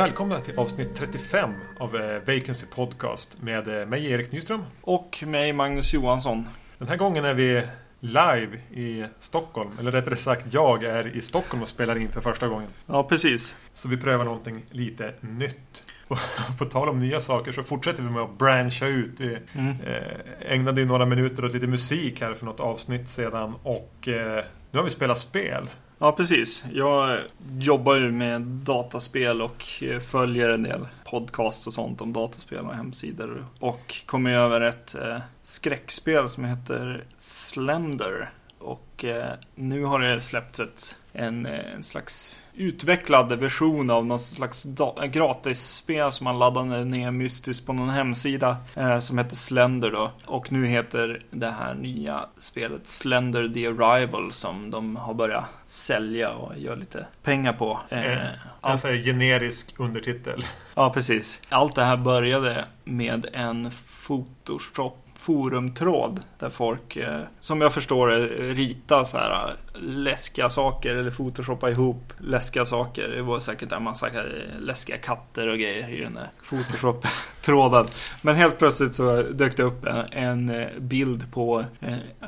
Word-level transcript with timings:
Välkomna 0.00 0.40
till 0.40 0.58
avsnitt 0.58 0.94
35 0.94 1.50
av 1.78 1.96
eh, 1.96 2.18
Vacancy 2.18 2.66
Podcast 2.66 3.42
med 3.42 3.80
eh, 3.80 3.86
mig 3.86 4.10
Erik 4.10 4.32
Nyström. 4.32 4.62
Och 4.80 5.24
mig 5.26 5.52
Magnus 5.52 5.94
Johansson. 5.94 6.48
Den 6.78 6.88
här 6.88 6.96
gången 6.96 7.24
är 7.24 7.34
vi 7.34 7.62
live 8.00 8.56
i 8.70 9.04
Stockholm. 9.18 9.70
Eller 9.80 9.90
rättare 9.90 10.16
sagt, 10.16 10.46
jag 10.54 10.84
är 10.84 11.16
i 11.16 11.20
Stockholm 11.20 11.62
och 11.62 11.68
spelar 11.68 11.96
in 11.96 12.08
för 12.12 12.20
första 12.20 12.48
gången. 12.48 12.68
Ja, 12.86 13.02
precis. 13.02 13.54
Så 13.74 13.88
vi 13.88 13.96
prövar 13.96 14.24
någonting 14.24 14.62
lite 14.70 15.14
nytt. 15.20 15.82
Och 16.08 16.18
på 16.58 16.64
tal 16.64 16.88
om 16.88 16.98
nya 16.98 17.20
saker 17.20 17.52
så 17.52 17.62
fortsätter 17.62 18.02
vi 18.02 18.10
med 18.10 18.22
att 18.22 18.38
branscha 18.38 18.86
ut. 18.86 19.20
Vi 19.20 19.38
Mm. 19.54 19.76
eh, 19.86 20.52
ägnade 20.52 20.80
ju 20.80 20.86
några 20.86 21.06
minuter 21.06 21.44
åt 21.44 21.52
lite 21.52 21.66
musik 21.66 22.20
här 22.20 22.34
för 22.34 22.46
något 22.46 22.60
avsnitt 22.60 23.08
sedan. 23.08 23.54
Och 23.62 24.08
eh, 24.08 24.44
nu 24.70 24.78
har 24.78 24.84
vi 24.84 24.90
spelat 24.90 25.18
spel. 25.18 25.70
Ja, 25.98 26.12
precis. 26.12 26.64
Jag 26.72 27.18
jobbar 27.58 27.94
ju 27.96 28.12
med 28.12 28.40
dataspel 28.42 29.42
och 29.42 29.64
eh, 29.82 30.00
följer 30.00 30.48
en 30.48 30.62
del 30.62 30.80
podcast 31.10 31.66
och 31.66 31.72
sånt 31.72 32.00
om 32.00 32.12
dataspel 32.12 32.66
och 32.66 32.74
hemsidor. 32.74 33.46
Och 33.58 34.02
kom 34.06 34.26
över 34.26 34.60
ett 34.60 34.94
eh, 34.94 35.18
skräckspel 35.42 36.28
som 36.28 36.44
heter 36.44 37.04
Slender. 37.18 38.32
Och 38.58 39.04
eh, 39.04 39.32
nu 39.54 39.84
har 39.84 40.00
det 40.00 40.20
släppts 40.20 40.60
ett, 40.60 40.98
en, 41.12 41.46
eh, 41.46 41.74
en 41.74 41.82
slags 41.82 42.42
utvecklad 42.60 43.32
version 43.38 43.90
av 43.90 44.06
någon 44.06 44.20
slags 44.20 44.66
gratisspel 45.10 46.12
som 46.12 46.24
man 46.24 46.38
laddade 46.38 46.84
ner 46.84 47.10
mystiskt 47.10 47.66
på 47.66 47.72
någon 47.72 47.90
hemsida 47.90 48.56
eh, 48.74 48.98
som 48.98 49.18
heter 49.18 49.36
Slender 49.36 49.90
då. 49.90 50.10
Och 50.26 50.52
nu 50.52 50.66
heter 50.66 51.22
det 51.30 51.50
här 51.50 51.74
nya 51.74 52.24
spelet 52.38 52.86
Slender 52.86 53.48
the 53.48 53.66
Arrival 53.66 54.32
som 54.32 54.70
de 54.70 54.96
har 54.96 55.14
börjat 55.14 55.44
sälja 55.64 56.30
och 56.30 56.58
gör 56.58 56.76
lite 56.76 57.06
pengar 57.22 57.52
på. 57.52 57.80
Eh, 57.88 58.06
Eh, 58.12 58.18
allt- 58.60 58.72
Alltså 58.72 58.88
generisk 58.88 59.74
undertitel. 59.78 60.44
Ja, 60.74 60.90
precis. 60.90 61.40
Allt 61.48 61.74
det 61.74 61.84
här 61.84 61.96
började 61.96 62.64
med 62.84 63.26
en 63.32 63.70
Photoshop 64.06 64.99
forumtråd 65.20 66.20
där 66.38 66.50
folk, 66.50 66.96
eh, 66.96 67.20
som 67.40 67.60
jag 67.60 67.74
förstår 67.74 68.08
det, 68.08 68.26
ritar 68.54 69.04
så 69.04 69.18
här 69.18 69.48
eh, 69.48 69.80
läskiga 69.80 70.50
saker 70.50 70.94
eller 70.94 71.10
photoshoppar 71.10 71.70
ihop 71.70 72.12
läskiga 72.18 72.64
saker. 72.64 73.08
Det 73.08 73.22
var 73.22 73.38
säkert 73.38 73.72
en 73.72 73.82
massa 73.82 74.08
eh, 74.08 74.22
läskiga 74.58 74.96
katter 74.96 75.48
och 75.48 75.58
grejer 75.58 75.88
i 75.88 76.02
den 76.02 76.14
där 76.14 76.30
Photoshop-tråden. 76.48 77.86
Men 78.22 78.36
helt 78.36 78.58
plötsligt 78.58 78.94
så 78.94 79.22
dök 79.22 79.56
det 79.56 79.62
upp 79.62 79.86
en, 80.10 80.52
bild 80.78 81.32
på, 81.32 81.64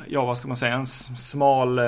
ja 0.07 0.25
vad 0.25 0.37
ska 0.37 0.47
man 0.47 0.57
säga, 0.57 0.73
en 0.73 0.85
smal 0.85 1.79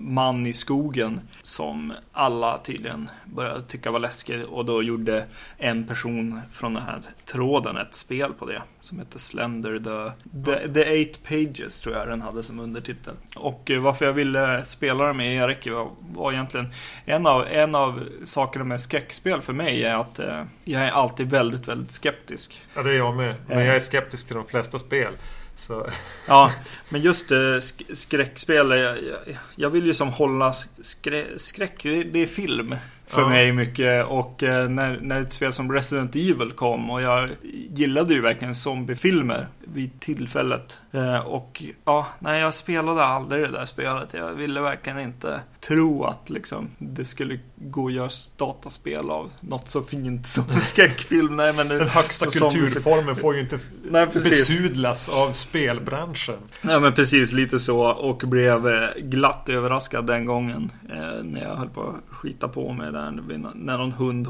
man 0.00 0.46
i 0.46 0.52
skogen 0.52 1.20
som 1.42 1.92
alla 2.12 2.58
tydligen 2.58 3.10
började 3.24 3.62
tycka 3.62 3.90
var 3.90 3.98
läskig 3.98 4.44
och 4.46 4.64
då 4.64 4.82
gjorde 4.82 5.26
en 5.58 5.86
person 5.86 6.40
från 6.52 6.74
den 6.74 6.82
här 6.82 7.00
tråden 7.26 7.76
ett 7.76 7.94
spel 7.94 8.32
på 8.32 8.46
det 8.46 8.62
som 8.84 8.98
heter 8.98 9.18
Slender 9.18 9.78
the, 9.78 10.12
the, 10.44 10.68
the 10.74 10.84
Eight 10.84 11.24
Pages 11.28 11.80
tror 11.80 11.96
jag 11.96 12.08
den 12.08 12.20
hade 12.22 12.42
som 12.42 12.60
undertitel. 12.60 13.14
Och 13.36 13.70
eh, 13.70 13.80
varför 13.80 14.06
jag 14.06 14.12
ville 14.12 14.64
spela 14.64 15.04
det 15.06 15.12
med 15.12 15.36
Erik 15.36 15.66
var, 15.70 15.90
var 16.12 16.32
egentligen 16.32 16.66
en 17.04 17.26
av, 17.26 17.46
en 17.46 17.74
av 17.74 18.00
sakerna 18.24 18.64
med 18.64 18.80
skräckspel 18.80 19.42
för 19.42 19.52
mig 19.52 19.84
är 19.84 19.94
att 20.00 20.18
eh, 20.18 20.42
jag 20.64 20.82
är 20.82 20.90
alltid 20.90 21.30
väldigt, 21.30 21.68
väldigt 21.68 21.90
skeptisk. 21.90 22.62
Ja, 22.74 22.82
det 22.82 22.90
är 22.90 22.94
jag 22.96 23.16
med. 23.16 23.34
Men 23.48 23.58
Eh. 23.58 23.66
jag 23.66 23.76
är 23.76 23.80
skeptisk 23.80 24.26
till 24.26 24.36
de 24.36 24.46
flesta 24.46 24.78
spel. 24.78 25.12
Så 25.56 25.86
Ja, 26.28 26.50
men 26.88 27.02
just 27.02 27.32
eh, 27.32 27.36
sk- 27.36 27.94
skräckspel, 27.94 28.70
jag, 28.70 28.80
jag, 29.02 29.38
jag 29.56 29.70
vill 29.70 29.86
ju 29.86 29.94
som 29.94 30.08
hålla 30.08 30.52
skrä, 30.80 31.24
skräck, 31.36 31.82
det 31.82 32.18
är 32.22 32.26
film 32.26 32.76
för 33.14 33.20
Ja. 33.22 33.28
mig 33.28 33.52
mycket. 33.52 34.06
Och 34.06 34.42
eh, 34.42 34.68
när, 34.68 34.98
när 35.00 35.20
ett 35.20 35.32
spel 35.32 35.52
som 35.52 35.72
Resident 35.72 36.16
Evil 36.16 36.52
kom 36.54 36.90
och 36.90 37.02
jag 37.02 37.30
gillade 37.74 38.14
ju 38.14 38.20
verkligen 38.20 38.54
zombiefilmer 38.54 39.46
vid 39.64 40.00
tillfället. 40.00 40.78
Eh, 40.92 41.18
och 41.18 41.62
ja, 41.84 42.06
nej 42.18 42.40
jag 42.40 42.54
spelade 42.54 43.04
aldrig 43.04 43.42
det 43.42 43.50
där 43.50 43.64
spelet. 43.64 44.14
Jag 44.14 44.32
ville 44.32 44.60
verkligen 44.60 44.98
inte 44.98 45.40
tro 45.66 46.04
att 46.04 46.30
liksom 46.30 46.70
det 46.78 47.04
skulle 47.04 47.38
gå 47.56 47.86
att 47.86 47.92
göra 47.92 48.10
dataspel 48.36 49.10
av 49.10 49.30
något 49.40 49.70
så 49.70 49.82
fint 49.82 50.26
som 50.26 50.44
en 50.50 50.60
skräckfilm. 50.60 51.36
Nej, 51.36 51.52
men 51.52 51.68
det, 51.68 51.78
den 51.78 51.88
högsta 51.88 52.26
kulturformen 52.26 53.16
får 53.16 53.34
ju 53.34 53.40
inte 53.40 53.58
Nej, 53.90 54.06
precis. 54.06 54.30
besudlas 54.30 55.08
av 55.08 55.32
spelbranschen. 55.32 56.38
Ja 56.62 56.80
men 56.80 56.92
precis, 56.92 57.32
lite 57.32 57.58
så. 57.58 57.86
Och 57.86 58.18
blev 58.18 58.68
eh, 58.68 58.88
glatt 58.96 59.48
överraskad 59.48 60.06
den 60.06 60.24
gången. 60.24 60.72
Eh, 60.88 61.24
när 61.24 61.42
jag 61.42 61.56
höll 61.56 61.68
på 61.68 61.82
att 61.82 62.14
skita 62.16 62.48
på 62.48 62.72
mig 62.72 62.92
där. 62.92 63.10
När 63.54 63.78
någon 63.78 63.92
hund 63.92 64.26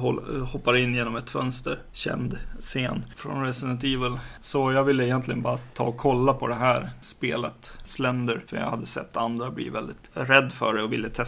hoppar 0.46 0.76
in 0.76 0.94
genom 0.94 1.16
ett 1.16 1.30
fönster. 1.30 1.78
Känd 1.92 2.38
scen 2.60 3.04
från 3.16 3.44
Resident 3.44 3.84
Evil. 3.84 4.18
Så 4.40 4.72
jag 4.72 4.84
ville 4.84 5.04
egentligen 5.04 5.42
bara 5.42 5.56
ta 5.56 5.84
och 5.84 5.96
kolla 5.96 6.32
på 6.32 6.46
det 6.46 6.54
här 6.54 6.90
spelet. 7.00 7.72
Slender. 7.82 8.42
För 8.46 8.56
jag 8.56 8.70
hade 8.70 8.86
sett 8.86 9.16
andra 9.16 9.50
bli 9.50 9.68
väldigt 9.68 10.10
rädd 10.12 10.52
för 10.52 10.74
det 10.74 10.82
och 10.82 10.92
ville 10.92 11.08
testa 11.08 11.23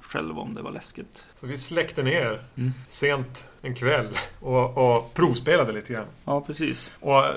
själv 0.00 0.38
om 0.38 0.54
det 0.54 0.62
var 0.62 0.70
läskigt. 0.70 1.24
Så 1.34 1.46
vi 1.46 1.56
släckte 1.58 2.02
ner 2.02 2.42
Mm. 2.56 2.72
sent 2.88 3.44
en 3.62 3.74
kväll 3.74 4.08
och, 4.40 4.96
och 4.96 5.14
provspelade 5.14 5.72
lite 5.72 5.92
grann. 5.92 6.06
Ja, 6.24 6.40
precis. 6.40 6.92
Och 7.00 7.24
eh, 7.24 7.32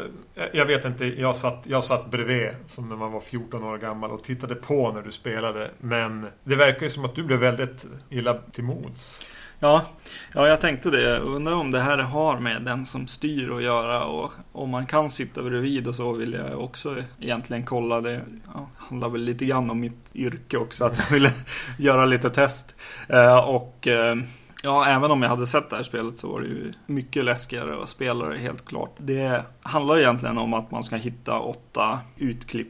jag 0.54 0.66
vet 0.66 0.86
inte, 0.86 1.06
jag 1.06 1.36
satt, 1.36 1.64
jag 1.64 1.84
satt 1.84 2.12
bredvid 2.12 2.50
som 2.68 2.90
när 2.90 2.96
man 2.96 3.12
var 3.12 3.20
14 3.20 3.64
år 3.64 3.78
gammal 3.78 4.12
och 4.12 4.24
tittade 4.24 4.56
på 4.56 4.92
när 4.92 5.02
du 5.02 5.12
spelade. 5.12 5.72
Men 5.80 6.28
det 6.44 6.56
verkar 6.56 6.82
ju 6.84 6.90
som 6.90 7.06
att 7.06 7.16
du 7.16 7.24
blev 7.24 7.40
väldigt 7.40 7.86
illa 8.10 8.38
till 8.52 8.64
mods. 8.64 9.22
Ja, 9.62 9.86
ja, 10.34 10.48
jag 10.48 10.62
tänkte 10.62 10.90
det. 10.90 11.20
Undrar 11.20 11.54
om 11.54 11.72
det 11.72 11.80
här 11.80 11.98
har 11.98 12.40
med 12.40 12.62
den 12.62 12.86
som 12.86 13.08
styr 13.08 13.52
att 13.52 13.64
göra 13.64 14.04
och 14.06 14.32
om 14.52 14.70
man 14.70 14.86
kan 14.86 15.10
sitta 15.10 15.44
bredvid 15.44 15.88
och 15.88 15.96
så 15.96 16.14
vill 16.14 16.34
jag 16.34 16.60
också 16.60 16.96
egentligen 17.20 17.66
kolla 17.66 18.02
det. 18.02 18.22
Ja, 18.54 18.70
handlar 18.78 19.10
väl 19.10 19.22
lite 19.22 19.46
grann 19.46 19.70
om 19.70 19.80
mitt 19.80 20.12
yrke 20.14 20.58
också, 20.58 20.86
att 20.86 20.98
jag 20.98 21.10
ville 21.10 21.32
göra 21.78 22.06
lite 22.06 22.30
test. 22.30 22.76
Eh, 23.08 23.38
och 23.38 23.88
eh, 23.88 24.16
ja, 24.64 24.86
även 24.86 25.12
om 25.12 25.22
jag 25.22 25.30
hade 25.30 25.48
sett 25.48 25.70
det 25.70 25.76
här 25.76 25.84
spelet 25.84 26.18
så 26.18 26.32
var 26.32 26.42
det 26.42 26.48
ju 26.48 26.74
mycket 26.86 27.26
läskigare 27.26 27.84
att 27.84 27.90
spela 27.90 28.26
det 28.26 28.38
helt 28.38 28.66
klart. 28.66 28.96
Det 28.98 29.44
handlar 29.62 30.00
egentligen 30.00 30.38
om 30.38 30.54
att 30.54 30.72
man 30.72 30.84
ska 30.84 30.96
hitta 30.96 31.40
åtta 31.40 32.00
utklipp 32.18 32.68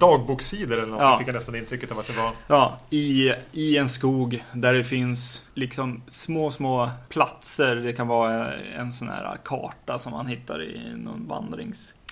Dagbokssidor 0.00 0.78
eller 0.78 0.92
något? 0.92 1.00
Ja. 1.00 1.18
Fick 1.18 1.28
jag 1.28 1.34
nästan 1.34 1.54
intrycket 1.54 1.92
av 1.92 1.98
att 1.98 2.06
det 2.06 2.22
var. 2.22 2.30
Ja, 2.46 2.78
i, 2.90 3.32
i 3.52 3.76
en 3.76 3.88
skog 3.88 4.44
där 4.52 4.72
det 4.72 4.84
finns 4.84 5.44
liksom 5.54 6.02
små, 6.06 6.50
små 6.50 6.90
platser. 7.08 7.76
Det 7.76 7.92
kan 7.92 8.08
vara 8.08 8.54
en 8.54 8.92
sån 8.92 9.08
här 9.08 9.36
karta 9.44 9.98
som 9.98 10.12
man 10.12 10.26
hittar 10.26 10.62
i 10.62 10.94
någon 10.96 11.26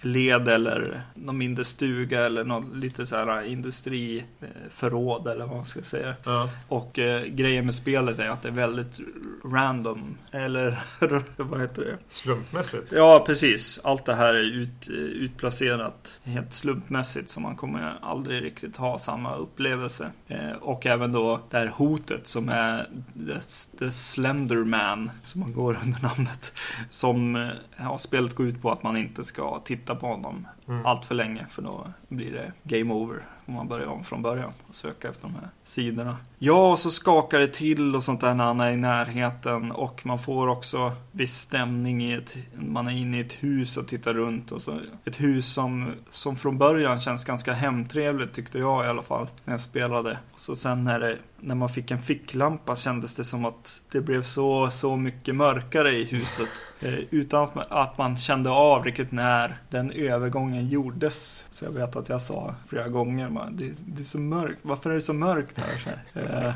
vandringsled 0.02 0.48
eller 0.48 1.02
någon 1.14 1.38
mindre 1.38 1.64
stuga 1.64 2.26
eller 2.26 2.44
något 2.44 2.76
lite 2.76 3.06
så 3.06 3.16
här 3.16 3.42
industriförråd 3.42 5.28
eller 5.28 5.46
vad 5.46 5.56
man 5.56 5.66
ska 5.66 5.82
säga. 5.82 6.14
Ja. 6.24 6.50
Och 6.68 6.98
eh, 6.98 7.24
grejen 7.24 7.66
med 7.66 7.74
spelet 7.74 8.18
är 8.18 8.28
att 8.28 8.42
det 8.42 8.48
är 8.48 8.52
väldigt 8.52 9.00
random. 9.44 10.18
Eller 10.30 10.82
vad 11.36 11.60
heter 11.60 11.82
det? 11.82 11.98
Slumpmässigt. 12.08 12.92
Ja, 12.92 13.24
precis. 13.26 13.80
Allt 13.84 14.04
det 14.04 14.14
här 14.14 14.34
är 14.34 14.42
ut, 14.42 14.88
utplacerat 14.90 16.20
helt 16.24 16.54
slumpmässigt 16.54 17.30
så 17.30 17.40
man 17.40 17.56
kommer 17.56 17.98
aldrig 18.02 18.42
riktigt 18.42 18.76
ha 18.76 18.98
samma 18.98 19.36
upplevelse. 19.36 20.10
Eh, 20.28 20.52
och 20.60 20.86
även 20.86 21.12
då 21.12 21.40
det 21.50 21.58
här 21.58 21.66
hotet 21.66 22.28
som 22.28 22.48
är 22.48 22.88
The, 23.26 23.40
the 23.78 23.90
Slenderman 23.92 25.10
som 25.22 25.40
man 25.40 25.52
går 25.52 25.78
under 25.82 26.02
namnet. 26.02 26.52
Som 26.88 27.36
eh, 27.36 27.48
ja, 27.76 27.98
spelet 27.98 28.34
går 28.34 28.46
ut 28.46 28.62
på 28.62 28.70
att 28.70 28.82
man 28.82 28.96
inte 28.96 29.24
ska 29.24 29.60
titta 29.64 29.91
på 29.94 30.06
honom 30.06 30.46
Mm. 30.72 30.86
allt 30.86 31.04
för 31.04 31.14
länge 31.14 31.46
för 31.50 31.62
då 31.62 31.86
blir 32.08 32.32
det 32.32 32.52
game 32.62 32.94
over. 32.94 33.26
Om 33.46 33.54
man 33.54 33.68
börjar 33.68 33.86
om 33.86 34.04
från 34.04 34.22
början 34.22 34.52
och 34.68 34.74
söka 34.74 35.08
efter 35.08 35.22
de 35.22 35.34
här 35.34 35.48
sidorna. 35.64 36.16
Ja, 36.38 36.70
och 36.70 36.78
så 36.78 36.90
skakar 36.90 37.38
det 37.38 37.48
till 37.48 37.96
och 37.96 38.02
sånt 38.02 38.20
där 38.20 38.34
när 38.34 38.44
han 38.44 38.60
är 38.60 38.70
i 38.70 38.76
närheten. 38.76 39.72
Och 39.72 40.06
man 40.06 40.18
får 40.18 40.48
också 40.48 40.92
viss 41.12 41.34
stämning 41.34 42.02
i 42.02 42.12
ett... 42.12 42.36
Man 42.54 42.88
är 42.88 42.92
inne 42.92 43.16
i 43.16 43.20
ett 43.20 43.32
hus 43.32 43.76
och 43.76 43.88
tittar 43.88 44.14
runt. 44.14 44.52
Och 44.52 44.62
så, 44.62 44.78
ett 45.04 45.20
hus 45.20 45.52
som, 45.52 45.92
som 46.10 46.36
från 46.36 46.58
början 46.58 47.00
känns 47.00 47.24
ganska 47.24 47.52
hemtrevligt 47.52 48.32
tyckte 48.32 48.58
jag 48.58 48.84
i 48.84 48.88
alla 48.88 49.02
fall. 49.02 49.28
När 49.44 49.54
jag 49.54 49.60
spelade. 49.60 50.18
Och 50.32 50.40
så 50.40 50.56
sen 50.56 50.84
när, 50.84 51.00
det, 51.00 51.18
när 51.40 51.54
man 51.54 51.68
fick 51.68 51.90
en 51.90 52.02
ficklampa 52.02 52.76
kändes 52.76 53.14
det 53.14 53.24
som 53.24 53.44
att 53.44 53.82
det 53.92 54.00
blev 54.00 54.22
så, 54.22 54.70
så 54.70 54.96
mycket 54.96 55.34
mörkare 55.34 55.90
i 55.90 56.04
huset. 56.04 56.48
Eh, 56.80 56.98
utan 57.10 57.42
att 57.42 57.54
man, 57.54 57.64
att 57.68 57.98
man 57.98 58.16
kände 58.16 58.50
av 58.50 58.84
riktigt 58.84 59.12
när 59.12 59.56
den 59.70 59.90
övergången 59.90 60.61
Eh, 60.62 60.68
gjordes. 60.68 61.46
Så 61.50 61.64
jag 61.64 61.72
vet 61.72 61.96
att 61.96 62.08
jag 62.08 62.22
sa 62.22 62.54
flera 62.68 62.88
gånger, 62.88 63.48
det, 63.52 63.72
det 63.86 64.02
är 64.02 64.04
så 64.04 64.18
mörkt, 64.18 64.58
varför 64.62 64.90
är 64.90 64.94
det 64.94 65.00
så 65.00 65.12
mörkt 65.12 65.58
här? 65.58 65.78
Så 65.78 65.90
här. 66.20 66.48
Eh, 66.48 66.54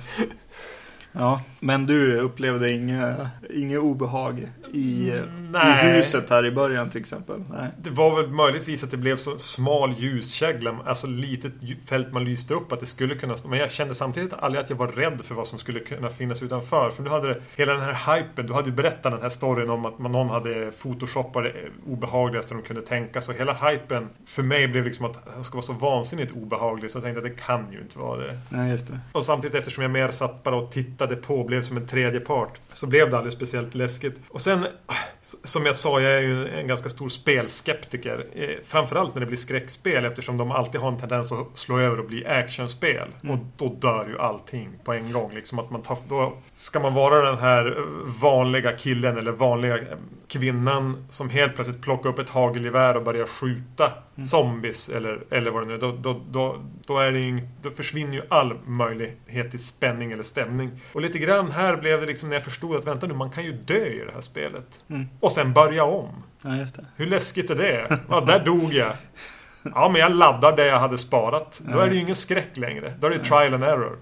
Ja, 1.18 1.40
men 1.60 1.86
du 1.86 2.16
upplevde 2.16 2.72
inget, 2.72 3.16
inget 3.50 3.78
obehag 3.78 4.48
i, 4.72 4.78
i 4.78 5.22
huset 5.82 6.30
här 6.30 6.46
i 6.46 6.50
början 6.50 6.90
till 6.90 7.00
exempel. 7.00 7.44
Nej. 7.50 7.70
Det 7.78 7.90
var 7.90 8.22
väl 8.22 8.30
möjligtvis 8.30 8.84
att 8.84 8.90
det 8.90 8.96
blev 8.96 9.16
så 9.16 9.38
smal 9.38 9.94
ljuskägla, 9.98 10.78
alltså 10.84 11.06
litet 11.06 11.52
fält 11.88 12.12
man 12.12 12.24
lyste 12.24 12.54
upp 12.54 12.72
att 12.72 12.80
det 12.80 12.86
skulle 12.86 13.14
kunna. 13.14 13.36
Men 13.48 13.58
jag 13.58 13.70
kände 13.70 13.94
samtidigt 13.94 14.34
aldrig 14.34 14.64
att 14.64 14.70
jag 14.70 14.76
var 14.76 14.88
rädd 14.88 15.20
för 15.24 15.34
vad 15.34 15.46
som 15.46 15.58
skulle 15.58 15.80
kunna 15.80 16.10
finnas 16.10 16.42
utanför. 16.42 16.90
För 16.90 17.02
nu 17.02 17.10
hade 17.10 17.28
det, 17.28 17.40
hela 17.56 17.72
den 17.72 17.82
här 17.82 18.16
hypen, 18.16 18.46
du 18.46 18.52
hade 18.52 18.68
ju 18.68 18.74
berättat 18.74 19.12
den 19.12 19.22
här 19.22 19.28
storyn 19.28 19.70
om 19.70 19.86
att 19.86 19.98
man, 19.98 20.12
någon 20.12 20.30
hade 20.30 20.72
photoshopat 20.72 21.44
det 21.44 21.52
obehagligaste 21.86 22.54
de 22.54 22.62
kunde 22.62 22.82
tänka 22.82 23.20
sig. 23.20 23.38
Hela 23.38 23.52
hypen 23.52 24.08
för 24.26 24.42
mig 24.42 24.68
blev 24.68 24.84
liksom 24.84 25.06
att 25.06 25.34
den 25.34 25.44
ska 25.44 25.56
vara 25.56 25.66
så 25.66 25.72
vansinnigt 25.72 26.32
obehaglig 26.32 26.90
så 26.90 26.96
jag 26.96 27.04
tänkte 27.04 27.18
att 27.18 27.36
det 27.36 27.42
kan 27.42 27.72
ju 27.72 27.80
inte 27.80 27.98
vara 27.98 28.18
det. 28.18 28.38
Nej, 28.48 28.70
just 28.70 28.86
det. 28.86 28.98
Och 29.12 29.24
samtidigt 29.24 29.56
eftersom 29.56 29.82
jag 29.82 29.90
mer 29.90 30.10
satt 30.10 30.42
bara 30.42 30.56
och 30.56 30.72
tittade 30.72 31.06
på 31.14 31.44
blev 31.44 31.62
som 31.62 31.76
en 31.76 31.87
tredje 31.87 32.20
part 32.20 32.61
så 32.73 32.87
blev 32.87 33.11
det 33.11 33.17
aldrig 33.17 33.32
speciellt 33.32 33.75
läskigt. 33.75 34.20
Och 34.29 34.41
sen, 34.41 34.67
som 35.44 35.67
jag 35.67 35.76
sa, 35.76 36.00
jag 36.00 36.12
är 36.12 36.20
ju 36.20 36.49
en 36.49 36.67
ganska 36.67 36.88
stor 36.88 37.08
spelskeptiker. 37.08 38.26
Eh, 38.34 38.49
Framförallt 38.64 39.14
när 39.14 39.20
det 39.20 39.26
blir 39.26 39.37
skräckspel 39.37 40.05
eftersom 40.05 40.37
de 40.37 40.50
alltid 40.50 40.81
har 40.81 40.88
en 40.88 40.99
tendens 40.99 41.32
att 41.32 41.46
slå 41.55 41.78
över 41.78 41.99
och 41.99 42.06
bli 42.06 42.26
actionspel. 42.26 43.08
Mm. 43.23 43.34
Och 43.34 43.46
då 43.56 43.69
dör 43.69 44.08
ju 44.08 44.19
allting 44.19 44.69
på 44.84 44.93
en 44.93 45.12
gång. 45.12 45.34
Liksom 45.34 45.58
att 45.58 45.70
man 45.70 45.82
tar, 45.82 45.99
då 46.08 46.38
ska 46.52 46.81
man 46.81 46.94
vara 46.94 47.31
den 47.31 47.38
här 47.38 47.76
vanliga 48.20 48.73
killen 48.73 49.19
eller 49.19 49.32
vanliga 49.32 49.78
eh, 49.78 49.99
kvinnan 50.28 51.06
som 51.11 51.31
helt 51.31 51.55
plötsligt 51.55 51.82
plockar 51.82 52.11
upp 52.11 52.19
ett 52.19 52.31
hagelgevär 52.31 52.96
och 52.96 53.02
börjar 53.02 53.26
skjuta 53.26 53.93
Mm. 54.17 54.26
zombies 54.26 54.88
eller, 54.88 55.25
eller 55.31 55.50
vad 55.50 55.62
det 55.62 55.67
nu 55.67 55.75
är. 55.75 55.78
Då, 55.78 55.93
då, 55.93 56.20
då, 56.31 56.62
då, 56.87 56.99
är 56.99 57.12
det 57.12 57.20
ing, 57.20 57.49
då 57.62 57.70
försvinner 57.70 58.12
ju 58.12 58.23
all 58.28 58.58
möjlighet 58.67 59.50
till 59.50 59.64
spänning 59.64 60.12
eller 60.12 60.23
stämning. 60.23 60.70
Och 60.93 61.00
lite 61.00 61.19
grann 61.19 61.50
här 61.50 61.76
blev 61.76 62.00
det 62.00 62.06
liksom 62.06 62.28
när 62.28 62.37
jag 62.37 62.44
förstod 62.44 62.76
att 62.76 62.87
vänta 62.87 63.06
nu, 63.06 63.14
man 63.14 63.31
kan 63.31 63.44
ju 63.44 63.52
dö 63.52 63.87
i 63.87 64.02
det 64.06 64.12
här 64.14 64.20
spelet. 64.20 64.81
Mm. 64.90 65.06
Och 65.20 65.32
sen 65.32 65.52
börja 65.52 65.84
om. 65.84 66.22
Ja, 66.42 66.56
just 66.56 66.74
det. 66.76 66.84
Hur 66.96 67.06
läskigt 67.06 67.50
är 67.50 67.54
det? 67.54 67.98
Ja, 68.08 68.20
där 68.20 68.44
dog 68.44 68.72
jag. 68.72 68.92
Ja, 69.74 69.88
men 69.88 70.00
jag 70.00 70.12
laddar 70.12 70.56
det 70.56 70.66
jag 70.66 70.78
hade 70.80 70.98
sparat. 70.98 71.62
Då 71.72 71.78
är 71.78 71.88
det 71.88 71.94
ju 71.94 72.00
ingen 72.00 72.14
skräck 72.14 72.56
längre. 72.56 72.94
Då 73.00 73.06
är 73.06 73.10
det 73.10 73.18
trial 73.24 73.54
and 73.54 73.64
error. 73.64 73.98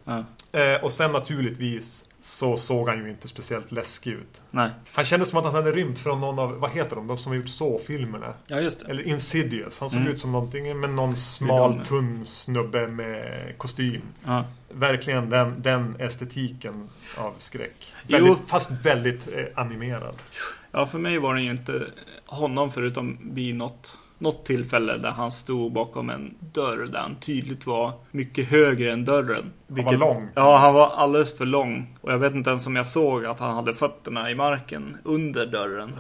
Eh, 0.53 0.85
och 0.85 0.93
sen 0.93 1.13
naturligtvis 1.13 2.05
så 2.21 2.57
såg 2.57 2.89
han 2.89 2.99
ju 3.05 3.11
inte 3.11 3.29
speciellt 3.29 3.73
läskig 3.73 4.11
ut. 4.13 4.43
Nej. 4.51 4.71
Han 4.93 5.05
kändes 5.05 5.29
som 5.29 5.39
att 5.39 5.45
han 5.45 5.55
hade 5.55 5.71
rymt 5.73 5.99
från 5.99 6.21
någon 6.21 6.39
av, 6.39 6.53
vad 6.59 6.71
heter 6.71 6.97
de, 6.97 7.07
de 7.07 7.19
som 7.19 7.33
har 7.33 7.37
gjort 7.37 7.49
så-filmerna? 7.49 8.33
Ja, 8.47 8.61
just 8.61 8.81
det. 8.81 8.91
Eller 8.91 9.03
Insidious. 9.03 9.81
Han 9.81 9.91
såg 9.91 10.01
Mm. 10.01 10.13
ut 10.13 10.19
som 10.19 10.33
någonting 10.33 10.81
med 10.81 10.91
någon 10.91 11.17
smal, 11.17 11.81
tunn 11.87 12.25
snubbe 12.25 12.87
med 12.89 13.33
kostym. 13.59 14.03
Ja. 14.27 14.45
Verkligen 14.73 15.31
den, 15.31 15.63
den 15.63 15.97
estetiken 15.99 16.89
av 17.17 17.35
skräck. 17.39 17.93
Väldigt, 18.09 18.39
fast 18.49 18.71
väldigt 18.71 19.29
eh, 19.37 19.45
animerad. 19.55 20.15
Ja, 20.75 20.87
för 20.87 20.99
mig 20.99 21.19
var 21.19 21.35
det 21.35 21.41
ju 21.41 21.51
inte 21.51 21.87
honom 22.27 22.71
förutom 22.71 23.19
vid 23.23 23.55
något, 23.55 23.99
något 24.19 24.45
tillfälle 24.45 24.97
där 24.97 25.11
han 25.11 25.33
stod 25.33 25.73
bakom 25.73 26.11
en 26.11 26.35
dörr 26.41 26.89
där 26.93 26.99
han 26.99 27.17
tydligt 27.17 27.67
var 27.67 27.93
mycket 28.11 28.49
högre 28.49 28.93
än 28.93 29.05
dörren. 29.05 29.53
var 29.67 29.93
lång. 29.93 30.29
Ja, 30.35 30.57
han 30.57 30.75
var 30.75 30.91
alldeles 30.91 31.39
för 31.39 31.47
lång. 31.47 31.97
Och 32.01 32.13
jag 32.13 32.19
vet 32.19 32.35
inte 32.35 32.51
ens 32.51 32.67
om 32.67 32.77
jag 32.77 32.87
såg 32.87 33.25
att 33.25 33.41
han 33.41 33.55
hade 33.55 33.75
fötterna 33.75 34.31
i 34.31 34.35
marken 34.35 34.97
under 35.05 35.47
dörren. 35.47 35.93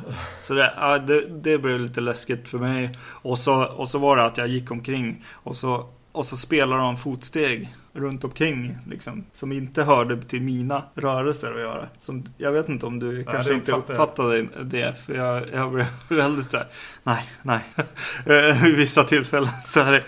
Så 0.43 0.55
det, 0.55 0.73
ja, 0.77 0.99
det, 0.99 1.27
det 1.29 1.59
blev 1.59 1.81
lite 1.81 2.01
läskigt 2.01 2.49
för 2.49 2.59
mig. 2.59 2.99
Och 3.07 3.39
så, 3.39 3.65
och 3.65 3.89
så 3.89 3.99
var 3.99 4.17
det 4.17 4.25
att 4.25 4.39
jag 4.39 4.49
gick 4.49 4.71
omkring 4.71 5.25
och 5.31 5.57
så, 5.57 5.89
och 6.13 6.27
så 6.27 6.37
spelade 6.37 6.83
de 6.83 6.97
fotsteg 6.97 7.75
runt 7.95 8.25
omkring 8.25 8.79
liksom, 8.91 9.25
som 9.33 9.53
inte 9.53 9.83
hörde 9.83 10.23
till 10.23 10.43
mina 10.43 10.83
rörelser 10.95 11.53
att 11.55 11.61
göra. 11.61 11.87
Som, 11.99 12.25
jag 12.39 12.53
vet 12.53 12.69
inte 12.69 12.87
om 12.87 12.99
du 12.99 13.25
kanske 13.25 13.51
det 13.53 13.55
inte 13.57 13.73
uppfattade 13.73 14.49
det, 14.63 14.95
för 15.07 15.15
jag, 15.15 15.43
jag 15.53 15.73
blev 15.73 15.87
väldigt 16.09 16.51
så 16.51 16.57
här, 16.57 16.67
nej, 17.03 17.31
nej, 17.43 17.61
Eh, 18.27 18.67
i 18.67 18.73
vissa 18.73 19.05
tillfällen. 19.05 19.51
Så 19.65 19.81
här, 19.81 20.05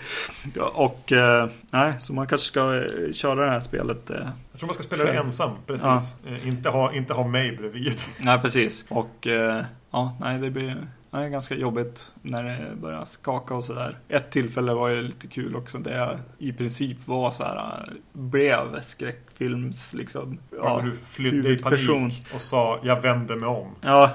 och 0.73 1.11
eh, 1.11 1.49
nej, 1.71 1.93
så 1.99 2.13
man 2.13 2.27
kanske 2.27 2.47
ska 2.47 2.75
eh, 2.75 3.11
köra 3.13 3.45
det 3.45 3.51
här 3.51 3.59
spelet. 3.59 4.09
eh, 4.09 4.17
Jag 4.51 4.59
tror 4.59 4.67
man 4.67 4.73
ska 4.73 4.83
spela 4.83 5.03
det 5.03 5.13
ensam, 5.13 5.51
precis. 5.67 5.83
Ja. 5.85 6.01
Eh, 6.31 6.47
Inte, 6.47 6.69
ha, 6.69 6.93
inte 6.93 7.13
ha 7.13 7.27
mig 7.27 7.57
bredvid. 7.57 7.99
Nej, 8.19 8.39
precis. 8.41 8.85
Och 8.89 9.27
eh, 9.27 9.65
ja, 9.91 10.17
nej, 10.21 10.39
det 10.39 10.51
blir 10.51 10.77
nej, 11.11 11.29
ganska 11.29 11.55
jobbigt 11.55 12.11
när 12.21 12.43
det 12.43 12.75
börjar 12.75 13.05
skaka 13.05 13.55
och 13.55 13.63
sådär. 13.63 13.97
Ett 14.09 14.31
tillfälle 14.31 14.73
var 14.73 14.87
ju 14.89 15.01
lite 15.01 15.27
kul 15.27 15.55
också. 15.55 15.77
Det 15.77 15.95
jag 15.95 16.17
i 16.37 16.53
princip 16.53 17.07
var 17.07 17.31
så 17.31 17.43
här, 17.43 17.83
eh, 17.87 17.93
blev 18.13 18.81
skräckfilms 18.81 19.93
liksom. 19.93 20.39
Ja, 20.61 20.81
du 20.83 20.91
flydde 20.91 21.49
i 21.49 21.57
panik 21.57 22.25
och 22.35 22.41
sa 22.41 22.79
jag 22.83 23.01
vänder 23.01 23.35
mig 23.35 23.49
om. 23.49 23.75
Ja, 23.81 24.11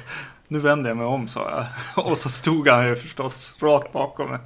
nu 0.48 0.58
vänder 0.58 0.90
jag 0.90 0.96
mig 0.96 1.06
om 1.06 1.28
sa 1.28 1.50
jag. 1.50 2.06
Och 2.06 2.18
så 2.18 2.28
stod 2.28 2.68
han 2.68 2.88
ju 2.88 2.96
förstås 2.96 3.56
rakt 3.62 3.92
bakom 3.92 4.30
mig. 4.30 4.38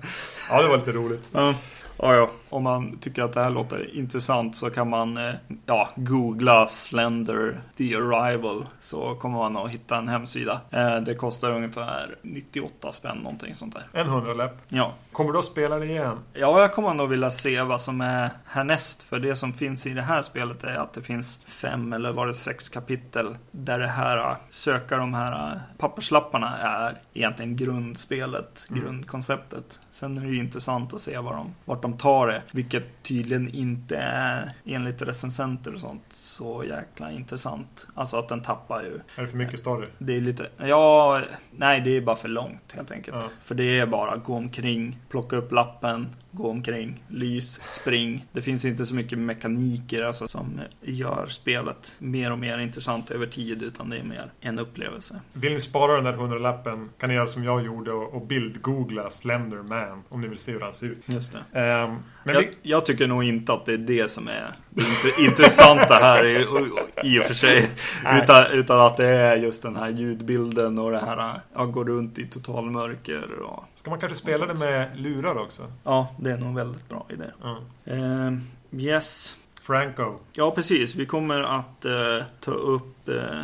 Ja, 0.51 0.63
det 0.63 0.69
var 0.69 0.77
lite 0.77 0.93
roligt. 0.93 1.29
Ja. 1.33 1.55
Ja, 2.03 2.15
ja. 2.15 2.31
Om 2.51 2.63
man 2.63 2.99
tycker 2.99 3.23
att 3.23 3.33
det 3.33 3.43
här 3.43 3.51
låter 3.51 3.97
intressant 3.97 4.57
så 4.57 4.71
kan 4.71 4.89
man 4.91 5.17
eh, 5.17 5.35
ja, 5.67 5.89
googla 5.97 6.67
Slender 6.67 7.61
The 7.77 7.97
Arrival 7.97 8.67
så 8.81 9.15
kommer 9.15 9.39
man 9.39 9.57
att 9.57 9.71
hitta 9.71 9.97
en 9.97 10.09
hemsida. 10.09 10.61
Eh, 10.71 10.97
det 10.97 11.15
kostar 11.15 11.51
ungefär 11.51 12.15
98 12.23 12.93
spänn 12.93 13.19
någonting 13.19 13.55
sånt 13.55 13.75
där. 13.75 14.01
En 14.01 14.07
hundralapp. 14.09 14.57
Ja. 14.69 14.93
Kommer 15.13 15.33
du 15.33 15.39
att 15.39 15.45
spela 15.45 15.79
det 15.79 15.87
igen? 15.87 16.19
ja, 16.33 16.61
jag 16.61 16.73
kommer 16.73 16.95
nog 16.95 17.09
vilja 17.09 17.31
se 17.31 17.63
vad 17.63 17.81
som 17.81 18.01
är 18.01 18.31
härnäst. 18.47 19.03
För 19.03 19.19
det 19.19 19.37
som 19.37 19.53
finns 19.53 19.87
i 19.87 19.91
det 19.91 20.03
här 20.03 20.23
spelet 20.23 20.65
är 20.65 20.75
att 20.75 20.93
det 20.93 21.03
finns 21.03 21.41
fem 21.47 21.93
eller 21.93 22.13
var 22.13 22.27
det 22.27 22.35
sex 22.35 22.69
kapitel 22.69 23.37
där 23.51 23.79
det 23.79 23.87
här 23.89 24.17
eh, 24.31 24.37
söka 24.49 24.97
de 24.97 25.15
här 25.15 25.61
papperslapparna 25.79 26.59
är 26.59 26.95
egentligen 27.15 27.57
grundspelet, 27.57 28.67
Mm. 28.71 28.83
grundkonceptet. 28.83 29.81
Sen 29.91 30.19
är 30.19 30.23
det 30.23 30.29
ju 30.29 30.39
intressant 30.39 30.95
att 30.95 31.01
se 31.01 31.19
vad 31.19 31.35
de, 31.35 31.55
vart 31.65 31.83
de 31.83 31.97
tar 31.99 32.27
det. 32.27 32.40
Vilket 32.51 33.03
tydligen 33.03 33.49
inte 33.49 33.97
är 33.97 34.53
enligt 34.65 35.03
recensenter 35.03 35.75
och 35.75 35.81
sånt 35.81 36.03
så 36.11 36.65
jäkla 36.65 37.13
intressant. 37.13 37.87
Alltså 37.95 38.17
att 38.17 38.29
den 38.29 38.43
tappar 38.43 38.83
ju. 38.83 39.01
Är 39.17 39.23
det 39.23 39.29
för 39.29 39.37
mycket 39.37 39.59
story? 39.59 39.87
Det 39.99 40.17
är 40.17 40.21
lite, 40.21 40.47
ja, 40.57 41.21
nej 41.51 41.81
det 41.81 41.97
är 41.97 42.01
bara 42.01 42.17
för 42.17 42.29
långt 42.29 42.73
helt 42.73 42.91
enkelt. 42.91 43.17
Ja. 43.21 43.29
För 43.45 43.55
det 43.55 43.79
är 43.79 43.87
bara 43.87 44.17
gå 44.17 44.35
omkring, 44.35 44.99
plocka 45.09 45.37
upp 45.37 45.53
lappen, 45.53 46.09
gå 46.33 46.51
omkring, 46.51 47.05
lys, 47.09 47.61
spring. 47.67 48.27
Det 48.33 48.43
finns 48.43 48.65
inte 48.65 48.87
så 48.87 48.95
mycket 48.95 49.19
mekaniker 49.19 50.03
alltså, 50.03 50.29
som 50.29 50.61
gör 50.83 51.27
spelet 51.29 51.97
mer 51.99 52.33
och 52.33 52.39
mer 52.39 52.59
intressant 52.59 53.11
över 53.11 53.27
tid 53.27 53.63
utan 53.63 53.91
det 53.91 53.97
är 53.99 54.05
mer 54.05 54.31
en 54.41 54.59
upplevelse. 54.59 55.21
Vill 55.33 55.53
ni 55.53 55.61
spara 55.61 55.95
den 55.95 56.05
där 56.05 56.13
hundralappen 56.13 56.89
kan 56.99 57.09
ni 57.09 57.15
göra 57.15 57.27
som 57.27 57.45
jag 57.45 57.65
gjorde 57.65 57.93
och, 57.93 58.27
bildgoogla 58.27 59.11
Slender 59.11 59.57
Man 59.63 60.03
om 60.09 60.21
ni 60.21 60.29
vill 60.29 60.39
se 60.39 60.53
hur 60.53 60.61
han 60.61 60.73
ser 60.73 60.87
ut. 60.87 61.03
Just 61.07 61.33
det. 61.53 61.61
Ehm, 61.61 61.97
men 62.25 62.35
Jag, 62.35 62.41
vi, 62.41 62.51
jag 62.63 62.87
tycker 62.87 63.07
nog 63.07 63.25
inte 63.25 63.53
att 63.53 63.67
det 63.67 63.73
är 63.73 63.79
det 63.79 64.11
som 64.11 64.29
är 64.29 64.55
det 64.71 64.83
int- 64.83 65.25
intressanta 65.27 65.95
här 65.95 66.27
i, 66.27 66.47
i 67.05 67.21
och 67.21 67.25
för 67.25 67.35
sig. 67.35 67.71
Utan, 68.23 68.47
utan 68.53 68.81
att 68.81 68.97
det 68.97 69.07
är 69.09 69.37
just 69.37 69.63
den 69.63 69.77
här 69.77 69.89
ljudbilden 69.89 70.79
och 70.79 70.91
det 70.91 70.99
här, 70.99 71.41
jag 71.55 71.73
går 71.73 71.85
runt 71.85 72.19
i 72.19 72.27
total 72.27 72.71
mörker. 72.71 73.33
Och, 73.43 73.65
ska 73.75 73.91
man 73.91 74.01
kanske 74.01 74.19
spela 74.19 74.47
det 74.47 74.55
med 74.55 75.01
lurar 75.01 75.39
också? 75.39 75.63
ja, 75.85 76.15
det 76.23 76.31
är 76.31 76.39
nog 76.39 76.49
en 76.49 76.55
väldigt 76.55 76.89
bra 76.89 77.07
idé. 77.11 77.25
Ja. 77.43 77.59
Eh, 77.85 78.33
yes. 78.73 79.37
Franco. 79.63 80.15
Ja, 80.33 80.51
precis. 80.51 80.95
Vi 80.95 81.07
kommer 81.07 81.41
att 81.43 81.85
eh, 81.85 82.25
ta 82.41 82.51
upp 82.51 83.09
eh, 83.09 83.43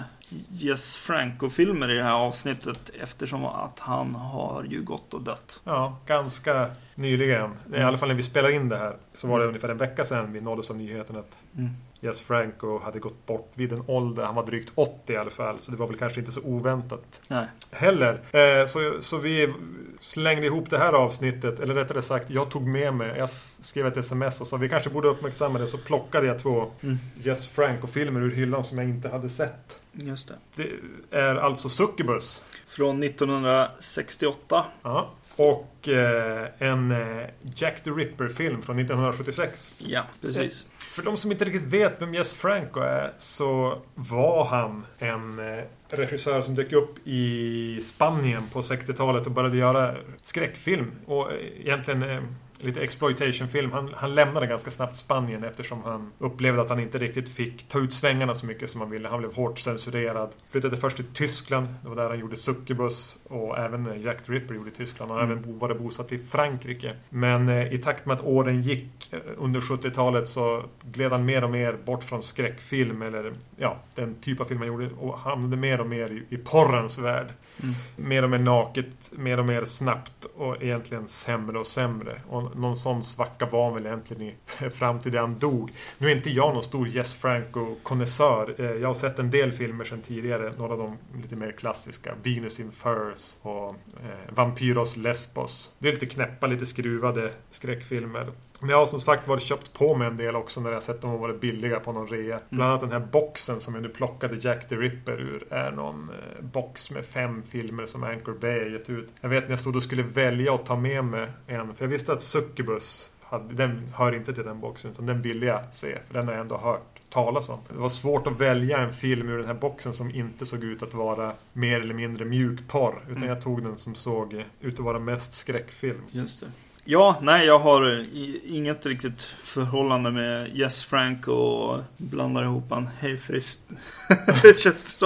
Jess 0.49 0.97
Franco-filmer 0.97 1.90
i 1.90 1.95
det 1.95 2.02
här 2.02 2.14
avsnittet 2.26 2.90
eftersom 3.02 3.45
att 3.45 3.78
han 3.78 4.14
har 4.14 4.64
ju 4.64 4.83
gått 4.83 5.14
och 5.14 5.23
dött. 5.23 5.61
Ja, 5.64 5.97
ganska 6.06 6.71
nyligen. 6.95 7.50
I 7.75 7.78
alla 7.83 7.99
fall 7.99 8.09
när 8.09 8.14
vi 8.14 8.23
spelar 8.23 8.50
in 8.50 8.68
det 8.68 8.78
här 8.78 8.97
så 9.14 9.28
var 9.28 9.40
det 9.40 9.47
ungefär 9.47 9.68
en 9.68 9.78
vecka 9.78 10.04
sedan 10.04 10.33
vi 10.33 10.40
nåddes 10.40 10.71
av 10.71 10.76
nyheten 10.76 11.16
att 11.16 11.37
Mm. 11.56 11.71
Jess 12.00 12.20
Franco 12.20 12.78
hade 12.78 12.98
gått 12.98 13.26
bort 13.26 13.52
vid 13.54 13.72
en 13.72 13.82
ålder. 13.86 14.24
Han 14.24 14.34
var 14.34 14.46
drygt 14.46 14.72
80 14.74 15.12
i 15.12 15.16
alla 15.16 15.30
fall. 15.30 15.58
Så 15.58 15.70
det 15.70 15.76
var 15.76 15.86
väl 15.86 15.96
kanske 15.96 16.20
inte 16.20 16.32
så 16.32 16.40
oväntat 16.40 17.20
Nej. 17.28 17.46
heller. 17.72 18.20
Eh, 18.32 18.66
så, 18.66 18.96
så 19.00 19.16
vi 19.18 19.54
slängde 20.00 20.46
ihop 20.46 20.70
det 20.70 20.78
här 20.78 20.92
avsnittet. 20.92 21.60
Eller 21.60 21.74
rättare 21.74 22.02
sagt, 22.02 22.30
jag 22.30 22.50
tog 22.50 22.66
med 22.66 22.94
mig. 22.94 23.18
Jag 23.18 23.30
skrev 23.60 23.86
ett 23.86 23.96
sms 23.96 24.40
och 24.40 24.46
sa 24.46 24.56
vi 24.56 24.68
kanske 24.68 24.90
borde 24.90 25.08
uppmärksamma 25.08 25.58
det. 25.58 25.68
Så 25.68 25.78
plockade 25.78 26.26
jag 26.26 26.38
två 26.38 26.70
Mm. 26.82 26.98
Jess 27.22 27.48
Franco-filmer 27.48 28.20
ur 28.20 28.30
hyllan 28.30 28.64
som 28.64 28.78
jag 28.78 28.88
inte 28.88 29.08
hade 29.08 29.28
sett. 29.28 29.78
Just 29.92 30.28
det. 30.28 30.34
Det 30.54 30.70
är 31.18 31.36
alltså 31.36 31.68
Succubus. 31.68 32.42
Från 32.68 33.02
1968. 33.02 34.64
Ja. 34.82 35.10
Och 35.37 35.88
eh, 35.88 36.47
en 36.59 36.90
eh, 36.93 37.26
Jack 37.55 37.83
the 37.85 37.90
Ripper-film 37.90 38.62
från 38.62 38.78
1976. 38.78 39.75
Ja, 39.78 40.02
precis. 40.21 40.66
För 40.78 41.02
de 41.02 41.16
som 41.16 41.33
inte 41.33 41.45
riktigt 41.45 41.73
vet 41.73 42.02
vem 42.02 42.14
Jess 42.14 42.33
Franco 42.33 42.81
är 42.81 43.12
så 43.19 43.83
var 43.95 44.45
han 44.45 44.85
en 44.99 45.38
eh, 45.38 45.64
regissör 45.88 46.40
som 46.40 46.55
dök 46.55 46.73
upp 46.73 47.07
i 47.07 47.81
Spanien 47.85 48.43
på 48.52 48.61
60-talet 48.61 49.26
och 49.26 49.33
började 49.33 49.57
göra 49.57 49.95
skräckfilm. 50.23 50.93
Och 51.07 51.33
eh, 51.33 51.38
egentligen 51.61 52.02
eh, 52.02 52.23
lite 52.60 52.80
exploitation-film. 52.80 53.72
Han, 53.72 53.94
han 53.96 54.14
lämnade 54.14 54.46
ganska 54.46 54.70
snabbt 54.70 54.96
Spanien 54.96 55.44
eftersom 55.44 55.82
han 55.84 56.12
upplevde 56.18 56.62
att 56.62 56.68
han 56.68 56.80
inte 56.80 56.98
riktigt 56.98 57.28
fick 57.28 57.68
ta 57.68 57.78
ut 57.78 57.92
svängarna 57.92 58.34
så 58.34 58.46
mycket 58.46 58.70
som 58.70 58.80
han 58.80 58.90
ville. 58.90 59.08
Han 59.08 59.18
blev 59.18 59.34
hårt 59.34 59.58
censurerad. 59.58 60.30
Flyttade 60.50 60.76
först 60.76 60.96
till 60.96 61.06
Tyskland. 61.14 61.66
Det 61.82 61.88
var 61.88 61.96
där 61.96 62.08
han 62.08 62.18
gjorde 62.18 62.36
Succubus 62.36 63.18
och 63.28 63.58
även 63.58 64.02
Jack 64.02 64.22
the 64.26 64.32
Ripper 64.32 64.54
gjorde 64.54 64.70
i 64.70 64.72
Tyskland. 64.72 65.10
Och 65.12 65.16
Mm. 65.22 65.30
även 65.30 65.58
var 65.58 65.68
det 65.68 65.75
bosatt 65.75 66.12
i 66.12 66.18
Frankrike. 66.18 66.92
Men 67.08 67.48
eh, 67.48 67.72
i 67.72 67.78
takt 67.78 68.06
med 68.06 68.14
att 68.16 68.25
åren 68.25 68.62
gick 68.62 69.12
eh, 69.12 69.18
under 69.36 69.60
70-talet 69.60 70.28
så 70.28 70.64
gled 70.82 71.12
han 71.12 71.25
mer 71.25 71.44
och 71.44 71.50
mer 71.50 71.72
bort 71.84 72.04
från 72.04 72.22
skräckfilm 72.22 73.02
eller 73.02 73.32
ja, 73.56 73.76
den 73.94 74.14
typ 74.14 74.40
av 74.40 74.44
film 74.44 74.58
han 74.60 74.68
gjorde 74.68 74.90
och 74.98 75.18
hamnade 75.18 75.56
mer 75.56 75.80
och 75.80 75.86
mer 75.86 76.12
i, 76.12 76.34
i 76.34 76.38
porrens 76.38 76.98
värld. 76.98 77.26
Mm. 77.62 77.75
Mer 77.96 78.22
och 78.22 78.30
mer 78.30 78.38
naket, 78.38 79.12
mer 79.12 79.38
och 79.38 79.46
mer 79.46 79.64
snabbt 79.64 80.25
och 80.36 80.62
egentligen 80.62 81.08
sämre 81.08 81.58
och 81.58 81.66
sämre. 81.66 82.20
Och 82.28 82.45
någon 82.54 82.76
sån 82.76 83.02
svacka 83.02 83.46
var 83.46 83.64
han 83.64 83.74
väl 83.74 83.86
egentligen 83.86 84.22
i, 84.22 84.34
fram 84.70 85.00
till 85.00 85.12
det 85.12 85.18
han 85.18 85.38
dog. 85.38 85.72
Nu 85.98 86.10
är 86.10 86.16
inte 86.16 86.30
jag 86.30 86.54
någon 86.54 86.62
stor 86.62 86.88
Jess 86.88 87.14
Franco-konnässör. 87.14 88.54
Eh, 88.58 88.70
jag 88.70 88.88
har 88.88 88.94
sett 88.94 89.18
en 89.18 89.30
del 89.30 89.52
filmer 89.52 89.84
sedan 89.84 90.02
tidigare. 90.02 90.52
Några 90.58 90.72
av 90.72 90.78
de 90.78 90.98
lite 91.22 91.36
mer 91.36 91.52
klassiska. 91.52 92.14
Venus 92.22 92.60
in 92.60 92.72
Furs 92.72 93.36
och 93.42 93.68
eh, 93.68 94.34
Vampyros 94.34 94.96
Lesbos. 94.96 95.74
Det 95.78 95.88
är 95.88 95.92
lite 95.92 96.06
knäppa, 96.06 96.46
lite 96.46 96.66
skruvade 96.66 97.32
skräckfilmer. 97.50 98.32
Men 98.60 98.68
jag 98.70 98.76
har 98.76 98.86
som 98.86 99.00
sagt 99.00 99.28
varit 99.28 99.42
köpt 99.42 99.72
på 99.72 99.94
mig 99.94 100.08
en 100.08 100.16
del 100.16 100.36
också 100.36 100.60
när 100.60 100.72
jag 100.72 100.82
sett 100.82 101.00
dem 101.02 101.20
varit 101.20 101.40
billiga 101.40 101.80
på 101.80 101.92
någon 101.92 102.06
rea. 102.06 102.40
Bland 102.48 102.70
annat 102.70 102.80
den 102.80 102.92
här 102.92 103.08
boxen 103.12 103.60
som 103.60 103.75
jag 103.75 103.82
nu 103.82 103.88
plockade 103.88 104.36
Jack 104.40 104.68
the 104.68 104.75
Ripper 104.76 105.12
ur 105.20 105.46
är 105.50 105.70
någon 105.70 106.10
eh, 106.10 106.44
box 106.44 106.90
med 106.90 107.04
fem 107.04 107.42
filmer 107.42 107.86
som 107.86 108.04
Anchor 108.04 108.34
Bay 108.40 108.58
har 108.58 108.66
gett 108.66 108.90
ut. 108.90 109.08
Jag 109.20 109.28
vet 109.28 109.44
när 109.44 109.50
jag 109.50 109.60
stod 109.60 109.76
och 109.76 109.82
skulle 109.82 110.02
välja 110.02 110.54
att 110.54 110.66
ta 110.66 110.76
med 110.76 111.04
mig 111.04 111.28
en, 111.46 111.75
för 111.75 111.84
jag 111.84 111.90
visste 111.90 112.12
att 112.12 112.22
Succubus 112.22 113.10
hade, 113.22 113.54
den 113.54 113.82
hör 113.94 114.14
inte 114.14 114.34
till 114.34 114.44
den 114.44 114.60
boxen 114.60 114.90
utan 114.90 115.06
den 115.06 115.22
ville 115.22 115.46
jag 115.46 115.60
se, 115.75 115.98
för 116.06 116.14
den 116.14 116.26
har 116.26 116.32
jag 116.34 116.40
ändå 116.40 116.56
hört 116.56 117.00
talas 117.10 117.48
om. 117.48 117.58
Det 117.68 117.78
var 117.78 117.88
svårt 117.88 118.26
att 118.26 118.40
välja 118.40 118.78
en 118.78 118.92
film 118.92 119.28
ur 119.28 119.38
den 119.38 119.46
här 119.46 119.54
boxen 119.54 119.94
som 119.94 120.10
inte 120.10 120.46
såg 120.46 120.64
ut 120.64 120.82
att 120.82 120.94
vara 120.94 121.32
mer 121.52 121.80
eller 121.80 121.94
mindre 121.94 122.25
mjukporr. 122.25 123.02
Utan 123.04 123.16
Mm. 123.16 123.28
jag 123.28 123.40
tog 123.42 123.62
den 123.62 123.76
som 123.76 123.94
såg 123.94 124.44
ut 124.60 124.75
att 124.78 124.84
vara 124.84 124.98
mest 124.98 125.32
skräckfilm. 125.32 126.02
Just 126.10 126.40
det. 126.40 126.46
Ja, 126.88 127.16
nej, 127.23 127.47
jag 127.47 127.59
har 127.59 128.07
inget 128.45 128.87
riktigt 128.87 129.23
förhållande 129.23 130.11
med 130.11 130.57
Yes 130.57 130.85
Frank 130.85 131.28
och 131.28 131.81
blandar 131.97 132.43
ihop 132.43 132.64
han 132.71 132.88
hejfrist. 132.99 133.61
det 134.43 134.59
känns. 134.59 134.99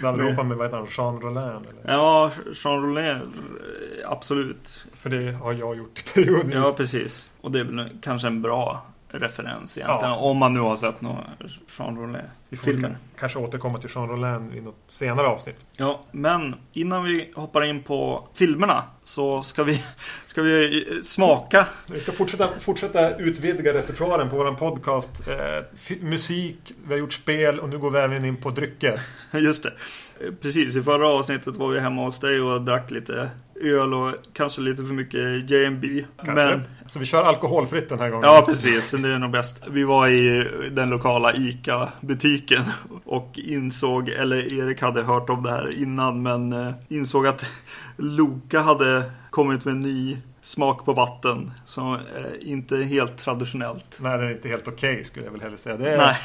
Blandade 0.00 0.22
Nej. 0.22 0.26
ihop 0.26 0.36
han 0.36 0.48
med 0.48 0.56
vad 0.56 0.66
heter 0.66 0.76
han, 0.76 0.86
Jean 0.90 1.20
Rollin 1.20 1.42
eller? 1.42 1.94
Ja, 1.94 2.30
Jean 2.64 2.82
Rollin, 2.82 3.20
absolut. 4.06 4.84
För 4.94 5.10
det 5.10 5.32
har 5.32 5.52
jag 5.52 5.76
gjort 5.76 6.04
periodvis. 6.14 6.54
Ja, 6.54 6.74
precis. 6.76 7.30
Och 7.40 7.50
det 7.50 7.60
är 7.60 7.64
väl 7.64 7.88
kanske 8.02 8.26
en 8.26 8.42
bra 8.42 8.86
referens 9.12 9.78
egentligen. 9.78 10.10
Ja. 10.14 10.16
Om 10.16 10.36
man 10.36 10.54
nu 10.54 10.60
har 10.60 10.76
sett 10.76 11.00
några 11.00 11.18
Jean 11.78 11.96
Rollin 11.96 12.22
Vi 12.48 12.56
får 12.56 12.64
filmer. 12.64 12.88
ka- 12.88 13.18
kanske 13.20 13.38
återkomma 13.38 13.78
till 13.78 13.90
Jean 13.94 14.08
Rollin 14.08 14.52
i 14.56 14.60
något 14.60 14.76
senare 14.86 15.26
avsnitt. 15.26 15.66
Ja, 15.76 16.00
men 16.12 16.54
innan 16.72 17.04
vi 17.04 17.32
hoppar 17.34 17.64
in 17.64 17.82
på 17.82 18.28
filmerna 18.34 18.82
så 19.04 19.42
ska 19.42 19.64
vi, 19.64 19.84
ska 20.26 20.42
vi 20.42 20.86
eh, 20.96 21.02
smaka. 21.02 21.66
Vi 21.92 22.00
ska 22.00 22.12
fortsätta, 22.12 22.48
fortsätta 22.60 23.16
utvidga 23.16 23.74
repertoaren 23.74 24.30
på 24.30 24.36
våran 24.36 24.56
podcast. 24.56 25.28
Eh, 25.28 25.96
musik, 26.00 26.72
vi 26.86 26.92
har 26.94 26.98
gjort 26.98 27.12
spel 27.12 27.60
och 27.60 27.68
nu 27.68 27.78
går 27.78 27.90
vi 27.90 27.98
även 27.98 28.24
in 28.24 28.36
på 28.36 28.50
drycker. 28.50 29.00
Just 29.38 29.62
det. 29.62 29.72
Eh, 30.20 30.32
Precis, 30.42 30.76
i 30.76 30.82
förra 30.82 31.08
avsnittet 31.08 31.56
var 31.56 31.68
vi 31.68 31.80
hemma 31.80 32.02
hos 32.02 32.20
dig 32.20 32.40
och 32.40 32.62
drack 32.62 32.90
lite 32.90 33.30
öl 33.62 33.94
och 33.94 34.14
kanske 34.32 34.60
lite 34.60 34.84
för 34.84 34.94
mycket. 34.94 35.48
Kanske. 36.16 36.34
Men 36.34 36.62
Så 36.86 36.98
vi 36.98 37.04
kör 37.04 37.24
alkoholfritt 37.24 37.88
den 37.88 37.98
här 37.98 38.10
gången. 38.10 38.28
Ja, 38.28 38.42
precis. 38.46 38.90
Det 38.90 39.08
är 39.08 39.18
nog 39.18 39.30
bäst. 39.30 39.62
Vi 39.70 39.84
var 39.84 40.08
i 40.08 40.48
den 40.70 40.90
lokala 40.90 41.34
ICA-butiken 41.34 42.62
och 43.04 43.38
insåg, 43.38 44.08
eller 44.08 44.60
Erik 44.60 44.82
hade 44.82 45.02
hört 45.02 45.30
om 45.30 45.42
det 45.42 45.50
här 45.50 45.82
innan, 45.82 46.22
men 46.22 46.52
eh, 46.52 46.74
insåg 46.88 47.26
att 47.26 47.50
Loka 47.96 48.60
hade 48.60 49.02
kommit 49.30 49.64
med 49.64 49.72
en 49.72 49.82
ny 49.82 50.16
smak 50.42 50.84
på 50.84 50.92
vatten 50.92 51.50
som 51.66 51.94
eh, 51.94 52.00
inte 52.40 52.76
är 52.76 52.82
helt 52.82 53.18
traditionellt. 53.18 53.84
Nej, 53.98 54.18
det 54.18 54.24
är 54.24 54.30
inte 54.30 54.48
helt 54.48 54.68
okej 54.68 55.04
skulle 55.04 55.24
jag 55.24 55.32
väl 55.32 55.40
hellre 55.40 55.56
säga. 55.56 55.76
Det 55.76 55.90
är, 55.90 55.98
Nej. 55.98 56.16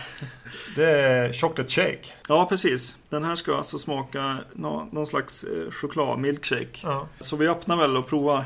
det 0.76 0.92
är 0.92 1.34
chocolate 1.34 1.72
shake. 1.72 2.06
Ja, 2.28 2.46
precis. 2.46 2.98
Den 3.10 3.24
här 3.24 3.36
ska 3.36 3.58
alltså 3.58 3.78
smaka 3.78 4.38
nå- 4.54 4.88
någon 4.92 5.08
slags 5.08 5.44
eh, 5.44 5.72
chokladmilkshake. 5.72 6.80
Ja. 6.84 7.08
Så 7.20 7.36
vi 7.36 7.48
öppnar 7.48 7.78
väl 7.78 7.98
och 7.98 8.08
provar. 8.08 8.46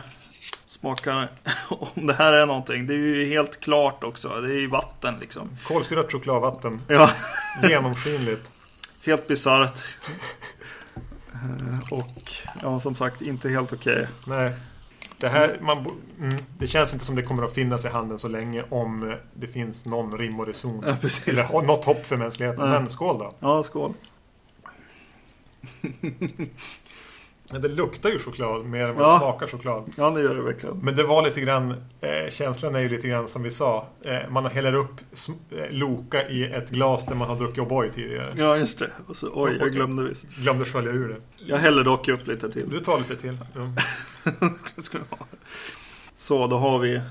Smakar 0.66 1.28
om 1.70 2.08
det 2.08 2.14
här 2.14 2.34
är 2.34 2.46
någonting. 2.46 2.88
Det 2.88 2.94
är 2.94 2.98
ju 2.98 3.26
helt 3.26 3.60
klart 3.60 4.04
också. 4.04 4.42
Det 4.42 4.48
är 4.54 4.60
ju 4.60 4.68
vatten 4.68 5.16
liksom. 5.20 5.58
Kolsyrat 5.68 6.12
chokladvatten. 6.12 6.82
Ja. 6.88 7.12
Genomskinligt. 7.64 8.50
Helt 9.06 9.28
bisarrt. 9.28 9.78
Eh, 11.34 11.94
Och 11.94 12.32
ja, 12.62 12.80
som 12.80 12.96
sagt, 12.96 13.22
inte 13.22 13.50
helt 13.50 13.74
okej. 13.74 14.08
Nej. 14.28 14.52
Det, 15.22 15.30
här, 15.30 15.58
man, 15.62 15.78
mm, 16.20 16.36
det 16.58 16.68
känns 16.68 16.94
inte 16.94 17.06
som 17.06 17.16
det 17.16 17.22
kommer 17.24 17.44
att 17.44 17.54
finnas 17.54 17.86
i 17.86 17.88
handeln 17.88 18.20
så 18.20 18.28
länge 18.28 18.64
om 18.70 19.10
eh, 19.12 19.16
det 19.34 19.48
finns 19.48 19.86
någon 19.86 20.18
rim 20.18 20.40
och 20.40 20.48
reson. 20.48 20.84
Ja. 20.88 20.96
Eller 21.26 21.62
något 21.68 21.86
hopp 21.86 22.06
för 22.06 22.18
mänskligheten. 22.18 22.70
Nej. 22.70 22.80
Men 22.80 22.90
skål 22.90 23.20
då. 23.20 23.34
Ja, 23.40 23.64
skål. 23.64 23.94
Ja, 27.54 27.60
Det 27.60 27.68
luktar 27.68 28.10
ju 28.10 28.20
choklad 28.20 28.66
mer 28.66 28.88
än 28.88 28.96
vad 28.96 29.08
Ja. 29.08 29.14
det 29.14 29.20
smakar 29.20 29.48
choklad. 29.48 29.92
Ja, 29.96 30.10
det 30.12 30.22
gör 30.22 30.36
det 30.36 30.42
verkligen. 30.42 30.78
Men 30.78 30.96
det 30.96 31.04
var 31.04 31.24
lite 31.24 31.42
grann, 31.42 31.72
eh, 32.02 32.30
känslan 32.30 32.76
är 32.76 32.80
ju 32.80 32.90
lite 32.90 33.08
grann 33.08 33.28
som 33.28 33.44
vi 33.44 33.52
sa. 33.52 33.88
Eh, 34.02 34.30
man 34.30 34.46
häller 34.46 34.74
upp 34.74 34.92
eh, 35.52 35.58
Loka 35.70 36.30
i 36.30 36.44
ett 36.54 36.70
glas 36.70 37.06
där 37.06 37.16
man 37.16 37.28
har 37.30 37.36
druckit 37.36 37.64
O'boy 37.64 37.92
tidigare. 37.92 38.28
Ja, 38.38 38.58
just 38.58 38.80
det. 38.80 38.90
Och 39.08 39.16
så, 39.16 39.28
oj, 39.34 39.58
jag 39.60 39.72
glömde 39.72 40.04
visst. 40.04 40.26
Glömde 40.38 40.66
skölja 40.66 40.92
ur 40.92 41.08
det. 41.10 41.44
Jag 41.46 41.58
häller 41.58 41.84
dock 41.84 42.08
upp 42.08 42.28
lite 42.28 42.52
till. 42.52 42.70
Du 42.70 42.80
tar 42.80 42.98
lite 42.98 43.16
till. 43.16 43.38
Ja. 43.56 43.62
Så, 46.18 46.48
då 46.48 46.58
har 46.58 46.80
vi 46.80 47.02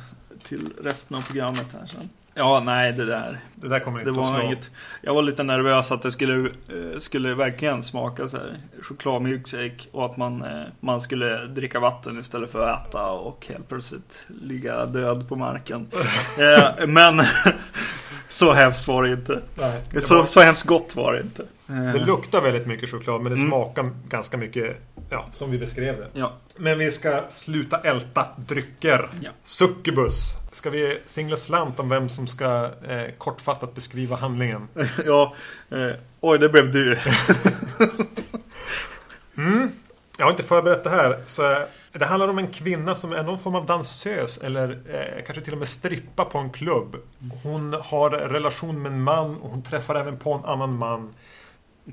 till 0.42 0.68
resten 0.82 1.16
av 1.16 1.20
programmet 1.26 1.66
här 1.80 1.86
sen. 1.86 2.08
Ja, 2.34 2.62
nej, 2.64 2.92
det 2.92 3.06
där. 3.06 3.40
Det 3.54 3.68
där 3.68 3.80
kommer 3.80 3.98
Det 4.04 4.08
inte 4.08 4.20
att 4.20 4.26
var 4.26 4.34
slå. 4.38 4.46
inget. 4.46 4.70
Jag 5.02 5.14
var 5.14 5.22
lite 5.22 5.42
nervös 5.42 5.92
att 5.92 6.02
det 6.02 6.10
skulle, 6.10 6.48
eh, 6.48 6.98
skulle 6.98 7.34
verkligen 7.34 7.82
smaka 7.82 8.28
så 8.28 8.36
här 8.36 8.56
chokladmilkshake 8.82 9.88
och 9.92 10.04
att 10.04 10.16
man, 10.16 10.42
eh, 10.42 10.62
man 10.80 11.00
skulle 11.00 11.46
dricka 11.46 11.80
vatten 11.80 12.20
istället 12.20 12.50
för 12.52 12.68
att 12.68 12.88
äta 12.88 13.06
och 13.10 13.46
helt 13.48 13.68
plötsligt 13.68 14.24
ligga 14.42 14.86
död 14.86 15.28
på 15.28 15.36
marken. 15.36 15.90
Eh, 16.38 16.86
Men 16.86 17.20
så 18.30 18.52
hemskt 18.52 18.88
var 18.88 19.02
det 19.02 19.10
inte. 19.12 19.40
Nej, 19.54 19.80
det, 19.90 20.00
Så, 20.00 20.18
var, 20.18 20.24
så 20.26 20.40
hemskt 20.40 20.66
gott 20.66 20.96
var 20.96 21.12
det 21.12 21.20
inte. 21.20 21.42
det 21.66 21.74
Eh, 22.00 22.06
luktar 22.06 22.40
väldigt 22.40 22.66
mycket 22.66 22.90
choklad 22.90 23.20
men 23.20 23.32
det 23.32 23.38
Mm. 23.38 23.50
smakar 23.50 23.90
ganska 24.08 24.36
mycket, 24.36 24.76
ja, 25.10 25.28
som 25.32 25.50
vi 25.50 25.58
beskrev 25.58 25.96
det. 25.96 26.08
Ja, 26.12 26.32
Men 26.56 26.78
vi 26.78 26.90
ska 26.90 27.24
sluta 27.30 27.76
älta 27.78 28.26
drycker. 28.36 29.08
Ja. 29.20 29.30
Succubus. 29.42 30.34
Ska 30.52 30.70
vi 30.70 30.98
singla 31.06 31.36
slant 31.36 31.80
om 31.80 31.88
vem 31.88 32.08
som 32.08 32.26
ska 32.26 32.70
eh, 32.88 33.02
kortfattat 33.18 33.74
beskriva 33.74 34.16
handlingen? 34.16 34.68
ja 35.06 35.34
eh, 35.70 35.90
oj 36.20 36.38
det 36.38 36.48
blev 36.48 36.72
du. 36.72 36.96
Jag 39.36 39.68
har 40.24 40.30
inte 40.30 40.42
förberett 40.42 40.84
det 40.84 40.90
här. 40.90 41.18
Så 41.26 41.52
eh, 41.52 41.58
det 41.92 42.04
handlar 42.04 42.28
om 42.28 42.38
en 42.38 42.48
kvinna 42.48 42.94
som 42.94 43.12
är 43.12 43.22
någon 43.22 43.38
form 43.38 43.54
av 43.54 43.66
dansös 43.66 44.38
eller 44.38 44.70
eh, 44.70 45.24
kanske 45.24 45.44
till 45.44 45.52
och 45.52 45.58
med 45.58 45.68
strippa 45.68 46.24
på 46.24 46.38
en 46.38 46.50
klubb. 46.50 46.96
Hon 47.42 47.72
har 47.72 48.10
relation 48.10 48.82
med 48.82 48.92
en 48.92 49.02
man 49.02 49.36
och 49.36 49.50
hon 49.50 49.62
träffar 49.62 49.94
även 49.94 50.18
på 50.18 50.34
en 50.34 50.44
annan 50.44 50.76
man. 50.76 51.14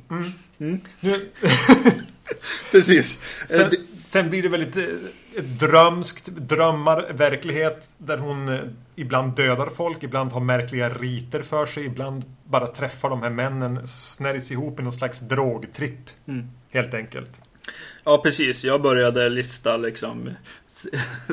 Mm. 0.09 0.31
Mm. 0.59 0.81
Nu, 0.99 1.29
Precis. 2.71 3.19
Sen, 3.47 3.71
sen 4.07 4.29
blir 4.29 4.43
det 4.43 4.49
väldigt 4.49 4.77
eh, 4.77 5.43
drömskt, 5.43 6.25
drömmar, 6.25 7.13
verklighet 7.13 7.95
där 7.97 8.17
hon 8.17 8.49
eh, 8.49 8.59
ibland 8.95 9.35
dödar 9.35 9.69
folk, 9.69 10.03
ibland 10.03 10.31
har 10.31 10.39
märkliga 10.39 10.89
riter 10.89 11.41
för 11.41 11.65
sig, 11.65 11.85
ibland 11.85 12.25
bara 12.43 12.67
träffar 12.67 13.09
de 13.09 13.21
här 13.21 13.29
männen, 13.29 13.87
snärjs 13.87 14.51
ihop 14.51 14.79
i 14.79 14.83
någon 14.83 14.93
slags 14.93 15.19
drogtripp. 15.19 16.09
Mm. 16.27 16.47
Helt 16.69 16.93
enkelt. 16.93 17.41
Ja, 18.03 18.17
precis. 18.17 18.65
Jag 18.65 18.81
började 18.81 19.29
lista 19.29 19.77
liksom 19.77 20.29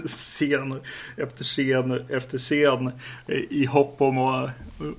scen 0.07 0.81
efter 1.17 1.45
scen 1.45 2.07
efter 2.09 2.39
scen 2.39 2.87
eh, 3.27 3.39
i 3.51 3.65
hopp 3.65 4.01
om 4.01 4.19
att, 4.19 4.51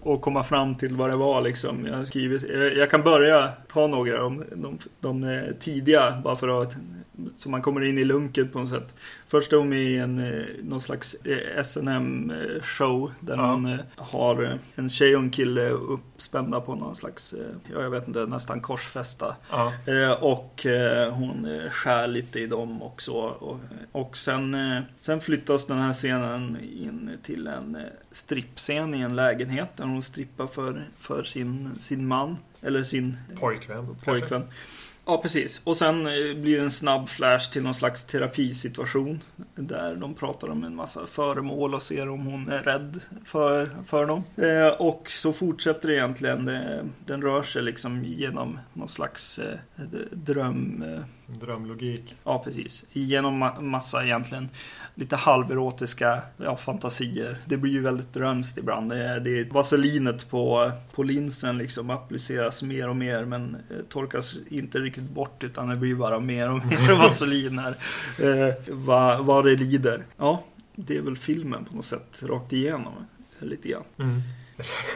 att 0.06 0.22
komma 0.22 0.44
fram 0.44 0.76
till 0.76 0.96
vad 0.96 1.10
det 1.10 1.16
var 1.16 1.42
liksom. 1.42 1.86
Jag, 1.86 2.08
skrivit, 2.08 2.44
jag, 2.78 2.92
kan 2.92 3.04
börja 3.04 3.52
ta 3.68 3.88
några 3.88 4.26
om 4.26 4.44
de, 4.56 4.78
de 5.00 5.24
eh, 5.24 5.42
tidiga 5.60 6.22
bara 6.24 6.36
för 6.36 6.62
att 6.62 6.76
så 7.38 7.50
man 7.50 7.62
kommer 7.62 7.84
in 7.84 7.98
i 7.98 8.04
lunket 8.06 8.54
på 8.54 8.60
något 8.60 8.70
sätt. 8.70 8.94
Först 9.28 9.54
är 9.54 9.58
hon 9.58 9.70
med 9.70 9.80
i 9.84 9.98
en, 9.98 10.20
eh, 10.20 10.46
någon 10.64 10.82
slags 10.82 11.14
eh, 11.14 11.64
snm 11.64 12.34
show 12.62 13.12
Där 13.20 13.36
Ja. 13.38 13.52
hon 13.52 13.66
eh, 13.66 13.80
har 13.98 14.44
eh, 14.44 14.52
en 14.76 14.90
tjej 14.90 15.16
och 15.16 15.22
en 15.24 15.30
kille 15.30 15.70
uppspända 15.70 16.62
på 16.62 16.76
någon 16.76 16.96
slags, 16.96 17.34
eh, 17.34 17.40
ja 17.74 17.82
jag 17.82 17.90
vet 17.90 18.08
inte, 18.08 18.26
nästan 18.26 18.62
korsfästa. 18.62 19.36
Ja. 19.52 19.74
Eh, 19.88 20.24
Och 20.24 20.66
eh, 20.66 21.14
hon 21.14 21.46
eh, 21.46 21.70
skär 21.72 22.08
lite 22.08 22.40
i 22.40 22.48
dem 22.48 22.82
också. 22.84 23.12
Och, 23.12 23.60
och 23.92 24.18
sen, 24.18 24.54
eh, 24.54 24.82
sen 25.00 25.22
flyttas 25.22 25.66
den 25.66 25.78
här 25.80 25.94
scenen 25.94 26.58
in 26.80 27.12
till 27.24 27.48
en 27.48 27.76
eh, 27.76 27.82
strippscen 28.12 28.96
i 28.96 29.02
en 29.02 29.16
lägenhet 29.16 29.70
där 29.78 29.84
hon 29.86 30.02
strippar 30.02 30.48
för, 30.48 30.82
för 30.98 31.24
sin, 31.24 31.70
sin 31.80 32.08
man. 32.08 32.38
Eller 32.62 32.84
sin 32.84 33.18
Pojkvän. 33.40 33.96
pojkvän. 34.04 34.44
Ja, 35.08 35.18
precis. 35.22 35.62
Och 35.64 35.78
sen 35.78 36.08
eh, 36.08 36.14
blir 36.36 36.58
det 36.58 36.64
en 36.64 36.72
snabb 36.72 37.10
flash 37.10 37.52
till 37.52 37.64
någon 37.64 37.74
slags 37.74 38.06
terapisituation. 38.06 39.20
Där 39.56 39.96
de 39.96 40.14
pratar 40.14 40.50
om 40.50 40.64
en 40.64 40.76
massa 40.76 41.08
föremål 41.08 41.74
och 41.76 41.82
ser 41.82 42.10
om 42.10 42.26
hon 42.26 42.50
är 42.50 42.60
rädd 42.60 43.00
för, 43.26 43.70
för 43.86 44.06
dem. 44.06 44.24
Eh, 44.36 44.82
och 44.82 45.10
så 45.10 45.34
fortsätter 45.34 45.88
det 45.88 45.96
egentligen. 45.96 46.46
Den 47.06 47.22
rör 47.22 47.44
sig 47.44 47.62
liksom 47.64 48.04
genom 48.06 48.60
någon 48.74 48.90
slags 48.90 49.40
eh, 49.40 49.60
dröm... 50.12 50.84
Eh, 50.94 51.02
Drömlogik. 51.28 52.16
ja, 52.24 52.42
precis. 52.46 52.86
Genom 52.92 53.44
ma- 53.44 53.62
massa 53.62 54.04
egentligen 54.06 54.50
lite 54.96 55.16
halverotiska 55.16 56.22
ja, 56.38 56.58
fantasier. 56.58 57.38
Det 57.46 57.58
blir 57.58 57.72
ju 57.72 57.82
väldigt 57.82 58.14
drömskt 58.14 58.58
ibland. 58.58 58.92
Det 58.92 59.04
är, 59.04 59.20
det 59.20 59.40
är 59.40 59.46
vaselinet 59.46 60.30
på, 60.30 60.72
på 60.92 61.04
linsen 61.04 61.58
liksom 61.58 61.90
appliceras 61.90 62.64
mer 62.64 62.90
och 62.90 62.96
mer 62.96 63.26
men 63.26 63.56
eh, 63.56 63.78
torkas 63.90 64.36
inte 64.48 64.80
riktigt 64.80 65.10
bort 65.10 65.44
utan 65.44 65.70
det 65.70 65.76
blir 65.76 65.96
bara 65.96 66.20
mer 66.20 66.52
och 66.52 66.66
mer 66.66 66.96
vaselin 66.98 67.60
här. 67.60 67.76
Eh, 68.20 68.54
vad, 68.68 69.26
vad 69.26 69.46
det 69.46 69.56
lider. 69.56 70.06
Ja, 70.18 70.44
det 70.76 70.98
är 70.98 71.02
väl 71.02 71.18
filmen 71.18 71.66
på 71.66 71.76
något 71.76 71.86
sätt 71.86 72.24
rakt 72.24 72.54
igenom. 72.54 72.94
Lite 73.40 73.70
grann. 73.70 73.84
Mm. 74.00 74.22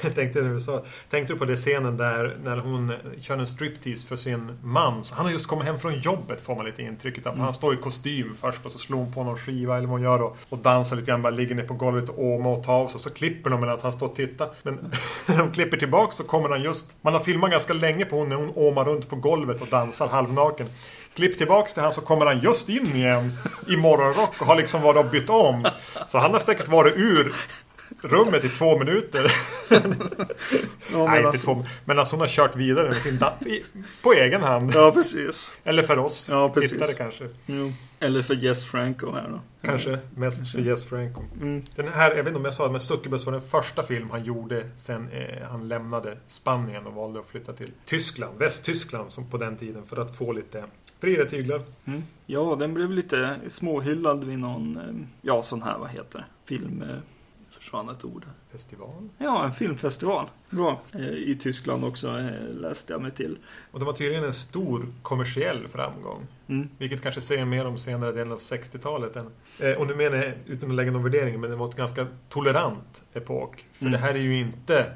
Jag 0.04 0.16
tänkte 0.16 0.42
du 0.42 0.60
sa, 0.60 0.84
tänkte 1.10 1.34
du 1.34 1.39
på 1.39 1.46
det 1.46 1.56
scenen 1.56 1.98
där 1.98 2.38
när 2.44 2.58
hon 2.58 2.94
kör 3.22 3.38
en 3.38 3.48
striptease 3.48 4.08
för 4.08 4.16
sin 4.16 4.58
man. 4.63 5.04
Så 5.04 5.16
han 5.16 5.25
har 5.25 5.32
just 5.32 5.48
kommit 5.48 5.66
hem 5.66 5.80
från 5.80 6.00
jobbet 6.00 6.42
får 6.42 6.56
man 6.56 6.66
lite 6.66 6.82
intrycket 6.82 7.25
av. 7.25 7.34
Mm. 7.34 7.44
Han 7.44 7.54
står 7.54 7.74
i 7.74 7.78
kostym 7.78 8.36
först 8.42 8.66
och 8.66 8.72
så 8.72 8.80
slår 8.80 8.98
hon 8.98 9.13
på 9.13 9.24
någon 9.24 9.38
skiva 9.38 9.78
eller 9.78 9.88
vad 9.88 9.94
hon 9.94 10.01
gör 10.01 10.22
och, 10.22 10.38
och 10.50 10.58
dansar 10.58 10.96
lite 10.96 11.08
grann. 11.08 11.22
Bara 11.22 11.30
ligger 11.30 11.56
ner 11.56 11.63
på 11.63 11.74
golvet 11.74 12.10
och 12.10 12.24
åmar 12.24 12.50
och 12.50 12.63
tar 12.63 12.74
av 12.74 12.88
sig. 12.88 13.00
Så 13.00 13.10
klipper 13.10 13.50
de 13.50 13.62
med 13.62 13.70
att 13.70 13.82
han 13.82 13.94
står 13.94 14.08
och 14.08 14.16
tittar. 14.16 14.50
Men 14.63 14.92
när 15.25 15.38
de 15.38 15.51
klipper 15.51 15.78
tillbaka 15.78 16.12
så 16.12 16.24
kommer 16.24 16.50
han 16.50 16.62
just... 16.62 16.96
Man 17.01 17.13
har 17.13 17.20
filmat 17.20 17.51
ganska 17.51 17.74
länge 17.74 18.06
på 18.06 18.16
hon 18.16 18.30
när 18.30 18.36
hon 18.36 18.51
åmar 18.56 18.86
runt 18.86 19.10
på 19.10 19.16
golvet 19.16 19.62
och 19.62 19.68
dansar 19.68 20.08
halvnaken. 20.08 20.68
Klipp 21.13 21.38
tillbaks 21.38 21.74
till 21.74 21.84
han 21.84 21.94
så 21.94 22.01
kommer 22.01 22.25
han 22.25 22.39
just 22.39 22.70
in 22.70 22.96
igen 22.96 23.32
i 23.68 23.78
morgonrock 23.78 24.42
och 24.42 24.48
har 24.48 24.56
liksom 24.56 24.82
varit 24.82 25.06
och 25.06 25.12
bytt 25.12 25.30
om. 25.30 25.68
Så 26.08 26.18
han 26.18 26.34
har 26.34 26.39
säkert 26.39 26.68
varit 26.68 26.94
ur 26.96 27.34
rummet 28.01 28.46
i 28.46 28.50
två 28.50 28.79
minuter. 28.79 29.31
Ja, 30.91 30.98
Nej, 30.98 31.08
men, 31.08 31.17
inte 31.17 31.27
alltså, 31.29 31.46
två. 31.53 31.65
Men 31.86 32.00
alltså 32.00 32.15
hon 32.15 32.22
har 32.22 32.27
kört 32.27 32.55
vidare 32.55 32.86
med 32.86 32.93
sin 32.96 33.19
i- 33.46 33.63
på 34.03 34.13
egen 34.13 34.41
hand. 34.41 34.72
ja 34.75 34.91
precis. 34.91 35.51
Eller 35.63 35.84
för 35.84 35.98
oss 36.00 36.27
Ja, 36.31 36.50
precis. 36.50 36.72
tittare 36.72 36.93
kanske. 36.93 37.29
Jo. 37.46 37.72
Eller 38.00 38.22
för 38.22 38.34
Jess 38.34 38.65
Franco 38.65 39.12
här 39.12 39.29
då. 39.29 39.41
Kanske 39.67 40.00
mest 40.15 40.51
för 40.51 40.60
Jess 40.60 40.86
Franco. 40.86 41.22
Mm. 41.41 41.63
Den 41.75 41.88
här, 41.88 42.10
jag 42.10 42.15
vet 42.17 42.27
inte 42.27 42.38
om 42.39 42.46
jag 42.46 42.53
sa 42.53 42.65
det, 42.65 42.72
men 42.72 42.81
Succubus 42.81 43.25
var 43.25 43.31
den 43.34 43.41
första 43.41 43.84
film 43.84 44.10
han 44.12 44.24
gjorde 44.24 44.63
sen 44.75 45.10
eh, 45.12 45.48
han 45.50 45.67
lämnade 45.67 46.17
Spanien 46.27 46.86
och 46.86 46.93
valde 46.93 47.19
att 47.19 47.27
flytta 47.27 47.53
till 47.53 47.72
Tyskland, 47.86 48.38
Västtyskland 48.39 49.12
som 49.12 49.29
på 49.29 49.38
den 49.38 49.58
tiden 49.58 49.84
för 49.86 49.98
att 50.01 50.17
få 50.17 50.31
lite 50.31 50.63
friare 51.01 51.25
tyglar. 51.29 51.62
Mm. 51.86 52.03
Ja, 52.25 52.55
den 52.60 52.74
blev 52.74 52.91
lite 52.91 53.36
småhyllad 53.48 54.24
vid 54.24 54.39
någon, 54.39 54.77
eh, 54.77 55.05
ja 55.22 55.43
sån 55.43 55.63
här, 55.63 55.77
vad 55.77 55.89
heter 55.89 56.19
det? 56.19 56.25
Film, 56.55 56.81
eh, 56.89 56.96
försvann 57.70 57.90
ett 57.90 58.06
ord. 58.06 58.26
Festival. 58.52 59.10
Ja, 59.18 59.46
en 59.46 59.54
filmfestival. 59.54 60.30
Bra. 60.50 60.82
Eh, 60.94 61.02
I 61.10 61.38
Tyskland 61.42 61.86
också 61.86 62.08
eh, 62.20 62.50
läste 62.56 62.94
jag 62.94 63.02
mig 63.02 63.12
till. 63.12 63.38
Och 63.72 63.80
det 63.80 63.86
var 63.86 63.94
tydligen 63.94 64.24
en 64.24 64.34
stor 64.34 64.86
kommersiell 65.02 65.68
framgång. 65.68 66.28
Mm. 66.48 66.70
Vilket 66.78 67.02
kanske 67.02 67.22
säger 67.22 67.46
mer 67.46 67.66
om 67.68 67.78
senare 67.78 68.12
delen 68.12 68.32
av 68.34 68.40
60-talet. 68.40 69.16
Än, 69.16 69.30
eh, 69.60 69.72
och 69.78 69.88
nu 69.88 69.96
menar 69.96 70.18
jag, 70.18 70.34
utan 70.46 70.70
att 70.70 70.76
lägga 70.76 70.92
någon 70.92 71.04
värdering, 71.04 71.40
men 71.42 71.50
det 71.50 71.56
var 71.56 71.70
ett 71.70 71.76
ganska 71.76 72.08
tolerant 72.30 73.04
epok. 73.14 73.66
För 73.74 73.86
Mm. 73.86 73.92
det 73.92 73.98
här 73.98 74.14
är 74.14 74.20
ju 74.20 74.40
inte 74.40 74.92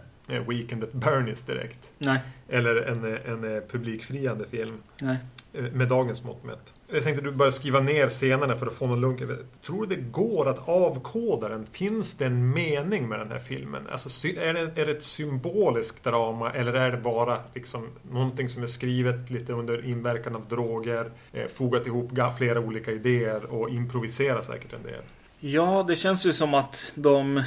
Weekend 0.47 0.83
at 0.83 0.93
Bernies 0.93 1.43
direkt. 1.43 1.79
Nej, 1.97 2.19
Eller 2.47 2.75
en, 2.75 3.05
en 3.05 3.61
publikfriande 3.67 4.45
film. 4.47 4.77
nej. 5.01 5.17
Eh, 5.53 5.63
med 5.63 5.87
dagens 5.87 6.23
mått 6.23 6.43
mätt. 6.43 6.73
Jag 6.87 7.03
tänkte 7.03 7.19
att 7.19 7.31
du 7.33 7.37
började 7.37 7.55
skriva 7.55 7.79
ner 7.79 8.09
scenerna 8.09 8.55
för 8.55 8.67
att 8.67 8.73
få 8.73 8.87
någon 8.87 9.01
lugn. 9.01 9.37
Tror 9.61 9.85
du 9.85 9.95
det 9.95 10.01
går 10.01 10.49
att 10.49 10.69
avkoda 10.69 11.49
den? 11.49 11.65
Finns 11.65 12.17
det 12.17 12.25
en 12.25 12.49
mening 12.49 13.09
med 13.09 13.19
den 13.19 13.31
här 13.31 13.39
filmen? 13.39 13.87
Alltså, 13.91 14.27
är, 14.27 14.53
det, 14.53 14.81
är 14.81 14.85
det 14.85 14.91
ett 14.91 15.03
symboliskt 15.03 16.03
drama 16.03 16.51
eller 16.51 16.73
är 16.73 16.91
det 16.91 16.97
bara 16.97 17.39
liksom 17.53 17.87
någonting 18.11 18.49
som 18.49 18.63
är 18.63 18.67
skrivet 18.67 19.31
lite 19.31 19.53
under 19.53 19.85
inverkan 19.85 20.35
av 20.35 20.47
droger, 20.47 21.11
eh, 21.31 21.47
fogat 21.47 21.87
ihop 21.87 22.11
flera 22.37 22.59
olika 22.59 22.91
idéer 22.91 23.45
och 23.45 23.69
improviserar 23.69 24.41
säkert 24.41 24.73
en 24.73 24.83
del? 24.83 25.01
Ja, 25.45 25.85
det 25.87 25.95
känns 25.95 26.25
ju 26.25 26.33
som 26.33 26.53
att 26.53 26.91
de, 26.95 27.43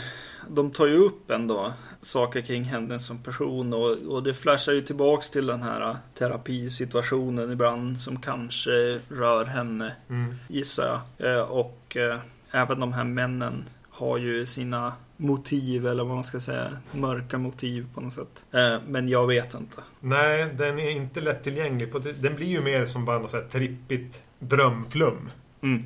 de 0.49 0.71
tar 0.71 0.87
ju 0.87 0.97
upp 0.97 1.31
ändå 1.31 1.73
saker 2.03 2.41
kring 2.41 2.65
henne 2.65 2.99
som 2.99 3.19
person 3.19 3.75
och, 3.75 3.91
och 3.91 4.23
det 4.23 4.35
flashar 4.35 4.73
ju 4.73 4.81
tillbaks 4.81 5.31
till 5.31 5.47
den 5.47 5.63
här 5.63 5.97
terapisituationen 6.19 7.53
ibland 7.53 8.01
som 8.01 8.21
kanske 8.21 9.01
rör 9.09 9.45
henne, 9.45 9.93
Mm. 10.09 10.35
gissar 10.49 11.01
jag. 11.19 11.35
Eh, 11.37 11.41
Och 11.43 11.97
eh, 11.97 12.19
även 12.51 12.81
de 12.81 12.93
här 12.93 13.05
männen 13.05 13.65
har 13.91 14.19
ju 14.19 14.47
sina 14.47 14.93
motiv, 15.17 15.87
eller 15.87 16.05
vad 16.05 16.15
man 16.15 16.25
ska 16.25 16.41
säga, 16.41 16.69
mörka 16.93 17.39
motiv 17.39 17.87
på 17.95 18.01
något 18.01 18.13
sätt. 18.13 18.45
Eh, 18.53 18.77
Men 18.89 19.09
jag 19.09 19.27
vet 19.27 19.55
inte. 19.55 19.77
Nej, 20.01 20.55
den 20.55 20.79
är 20.79 20.91
inte 20.91 21.21
lättillgänglig. 21.21 21.93
Den 22.21 22.35
blir 22.35 22.47
ju 22.47 22.61
mer 22.61 22.85
som 22.85 23.05
bara 23.05 23.19
något 23.19 23.31
så 23.31 23.37
här 23.37 23.45
trippigt 23.49 24.23
drömflum. 24.39 25.31
Mm. 25.63 25.85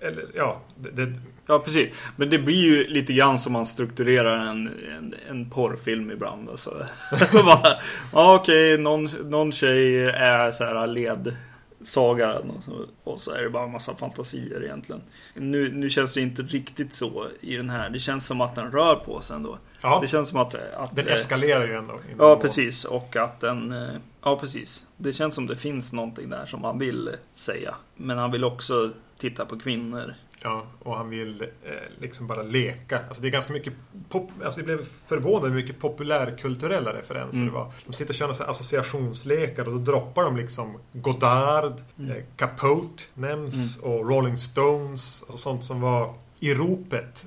Eller 0.00 0.24
ja, 0.34 0.60
det, 0.76 0.90
det, 0.90 1.12
Ja, 1.46 1.58
precis. 1.58 1.88
Men 2.16 2.30
det 2.30 2.38
blir 2.38 2.56
ju 2.64 2.84
lite 2.86 3.12
grann 3.12 3.38
som 3.38 3.52
man 3.52 3.66
strukturerar 3.66 4.36
en, 4.36 4.70
en, 4.96 5.14
en 5.30 5.50
porrfilm 5.50 6.10
ibland. 6.10 6.50
Alltså. 6.50 6.86
Bara, 7.32 7.68
ja, 8.12 8.34
okej, 8.34 8.78
någon, 8.78 9.04
någon 9.04 9.52
tjej 9.52 10.04
är 10.08 10.50
så 10.50 10.64
här 10.64 10.86
ledsagaren 10.86 12.50
och 12.50 12.62
så, 12.62 12.86
och 13.04 13.20
så 13.20 13.30
är 13.32 13.42
det 13.42 13.50
bara 13.50 13.64
en 13.64 13.72
massa 13.72 13.94
fantasier 13.94 14.64
egentligen. 14.64 15.02
Nu, 15.34 15.72
nu 15.72 15.90
känns 15.90 16.14
det 16.14 16.20
inte 16.20 16.42
riktigt 16.42 16.94
så 16.94 17.26
i 17.40 17.56
den 17.56 17.70
här. 17.70 17.90
Det 17.90 17.98
känns 17.98 18.26
som 18.26 18.40
att 18.40 18.54
den 18.54 18.72
rör 18.72 18.94
på 18.94 19.20
sig 19.20 19.36
ändå. 19.36 19.58
ja, 19.82 19.98
Det 20.02 20.08
känns 20.08 20.28
som 20.28 20.38
att... 20.38 20.54
att 20.54 20.96
den 20.96 21.06
eh, 21.08 21.12
eskalerar 21.14 21.66
ju 21.66 21.74
ändå. 21.74 22.00
Ja, 22.18 22.36
precis. 22.36 22.84
Och 22.84 23.16
att 23.16 23.40
den... 23.40 23.72
eh, 23.72 23.88
Ja, 24.24 24.36
precis. 24.40 24.86
Det 24.96 25.12
känns 25.12 25.34
som 25.34 25.46
det 25.46 25.56
finns 25.56 25.92
någonting 25.92 26.28
där 26.30 26.46
som 26.46 26.64
han 26.64 26.78
vill 26.78 27.10
säga. 27.34 27.74
Men 27.96 28.18
han 28.18 28.30
vill 28.30 28.44
också 28.44 28.90
titta 29.22 29.46
på 29.46 29.58
kvinnor. 29.58 30.14
Ja, 30.42 30.66
och 30.78 30.96
han 30.96 31.08
vill 31.10 31.42
eh, 31.42 31.72
liksom 32.00 32.26
bara 32.26 32.42
leka. 32.42 33.00
Alltså 33.08 33.22
det 33.22 33.28
är 33.28 33.32
ganska 33.32 33.52
mycket 33.52 33.72
pop, 34.08 34.30
alltså 34.44 34.60
det 34.60 34.64
blev 34.64 34.84
förvånande 35.06 35.48
hur 35.48 35.54
mycket 35.54 35.78
populärkulturella 35.80 36.92
referenser 36.94 37.38
Mm. 37.38 37.48
det 37.52 37.58
var. 37.58 37.72
De 37.86 37.92
sitter 37.92 38.10
och 38.10 38.14
kör 38.14 38.26
några 38.28 38.44
associationslekar 38.44 39.64
och 39.68 39.72
då 39.72 39.78
droppar 39.78 40.24
de 40.24 40.36
liksom 40.36 40.78
Godard, 40.92 41.74
Mm. 41.98 42.10
eh, 42.10 42.16
Capote 42.36 43.02
nämns 43.14 43.78
och 43.78 44.08
Rolling 44.08 44.36
Stones. 44.36 45.22
Alltså 45.22 45.38
sånt 45.38 45.64
som 45.64 45.80
var 45.80 46.14
i 46.40 46.54
ropet 46.54 47.26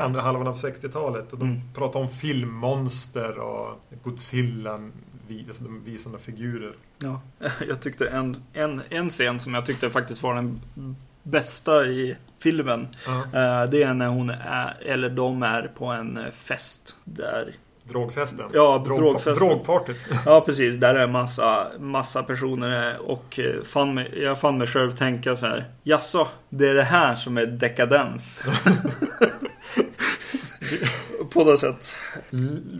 andra 0.00 0.20
halvan 0.20 0.46
av 0.46 0.56
60-talet. 0.56 1.32
Och 1.32 1.38
de 1.38 1.48
Mm. 1.48 1.60
pratar 1.74 2.00
om 2.00 2.08
filmmonster 2.08 3.38
och 3.38 3.80
Godzilla, 4.02 4.80
alltså 5.48 5.64
de 5.64 5.84
visar 5.84 6.10
några 6.10 6.22
figurer. 6.24 6.76
Ja, 6.98 7.20
jag 7.68 7.80
tyckte 7.82 8.06
en, 8.08 8.36
en, 8.52 8.82
en 8.90 9.08
scen 9.10 9.40
som 9.40 9.54
jag 9.54 9.66
tyckte 9.66 9.90
faktiskt 9.90 10.22
var 10.22 10.34
den 10.34 10.60
bästa 11.24 11.86
i 11.86 12.16
filmen. 12.42 12.88
Eh, 13.34 13.64
Det 13.70 13.82
är 13.82 13.94
när 13.94 14.06
hon 14.08 14.30
är, 14.30 14.74
eller 14.86 15.08
de 15.08 15.42
är 15.42 15.62
på 15.78 15.86
en 15.86 16.16
eh, 16.16 16.30
fest. 16.30 16.96
Där, 17.04 17.52
Drogfesten. 17.88 18.46
Ja, 18.54 18.82
Drog- 18.86 18.98
drogfesten. 18.98 19.48
Drogpartyt. 19.48 20.06
ja 20.26 20.40
precis, 20.46 20.76
där 20.76 20.94
är 20.94 21.06
massa, 21.06 21.66
massa 21.78 22.22
personer 22.22 22.96
och 23.10 23.38
eh, 23.38 23.62
fann 23.64 23.94
mig, 23.94 24.22
jag 24.22 24.40
fann 24.40 24.58
mig 24.58 24.66
själv 24.66 24.90
tänka 24.92 25.36
så 25.36 25.46
här. 25.46 25.64
Jaså, 25.82 26.28
det 26.48 26.68
är 26.68 26.74
det 26.74 26.82
här 26.82 27.14
som 27.14 27.36
är 27.38 27.46
dekadens. 27.46 28.42
på 31.34 31.44
något 31.44 31.58
sätt. 31.58 31.94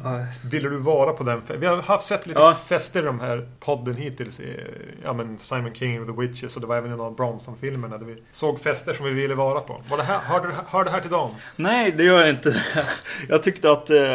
Ja. 0.04 0.26
Ville 0.50 0.68
du 0.68 0.76
vara 0.76 1.12
på 1.12 1.24
den 1.24 1.42
Vi 1.60 1.66
har 1.66 1.82
haft 1.82 2.06
sett 2.06 2.26
lite 2.26 2.40
Ja. 2.40 2.54
fester 2.54 3.02
i 3.02 3.06
de 3.06 3.20
här 3.20 3.48
podden 3.60 3.96
hittills. 3.96 4.40
I, 4.40 4.60
ja, 5.02 5.12
men 5.12 5.38
Simon 5.38 5.74
King 5.74 6.00
och 6.00 6.06
The 6.16 6.20
Witches 6.20 6.56
och 6.56 6.60
det 6.62 6.66
var 6.68 6.76
även 6.76 6.92
i 6.92 6.96
någon 6.96 7.06
av 7.06 7.16
Bronson-filmerna 7.16 7.98
där 7.98 8.06
vi 8.06 8.16
såg 8.32 8.60
fester 8.60 8.94
som 8.94 9.06
vi 9.06 9.12
ville 9.12 9.34
vara 9.34 9.60
på. 9.60 9.82
Var 9.90 9.96
det 9.96 10.02
här, 10.02 10.18
hör, 10.18 10.54
hör 10.66 10.84
det 10.84 10.90
här 10.90 11.00
till 11.00 11.10
dem? 11.10 11.30
Nej, 11.56 11.92
det 11.92 12.04
gör 12.04 12.20
jag 12.20 12.30
inte. 12.30 12.62
Jag 13.28 13.42
tyckte 13.42 13.70
att 13.70 13.90
eh, 13.90 14.14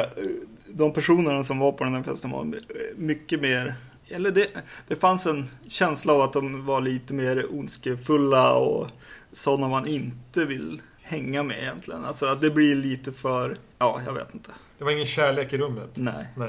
de 0.73 0.93
personerna 0.93 1.43
som 1.43 1.59
var 1.59 1.71
på 1.71 1.83
den 1.83 1.95
här 1.95 2.03
festen 2.03 2.31
var 2.31 2.53
mycket 2.95 3.41
mer 3.41 3.75
eller 4.11 4.31
det, 4.31 4.47
det 4.87 4.95
fanns 4.95 5.25
en 5.25 5.49
känsla 5.67 6.13
av 6.13 6.21
att 6.21 6.33
de 6.33 6.65
var 6.65 6.81
lite 6.81 7.13
mer 7.13 7.45
ondskefulla 7.59 8.53
och 8.53 8.87
sådana 9.31 9.67
man 9.67 9.87
inte 9.87 10.45
vill 10.45 10.81
hänga 11.09 11.43
med 11.43 11.57
egentligen. 11.59 12.05
Alltså 12.05 12.25
att 12.25 12.41
det 12.41 12.49
blir 12.49 12.75
lite 12.75 13.11
för, 13.13 13.57
ja, 13.79 14.01
jag 14.05 14.13
vet 14.13 14.33
inte. 14.33 14.51
Det 14.77 14.85
var 14.85 14.91
ingen 14.91 15.05
kärlek 15.05 15.53
i 15.53 15.57
rummet. 15.57 15.89
Nej. 15.93 16.25
Nej. 16.35 16.47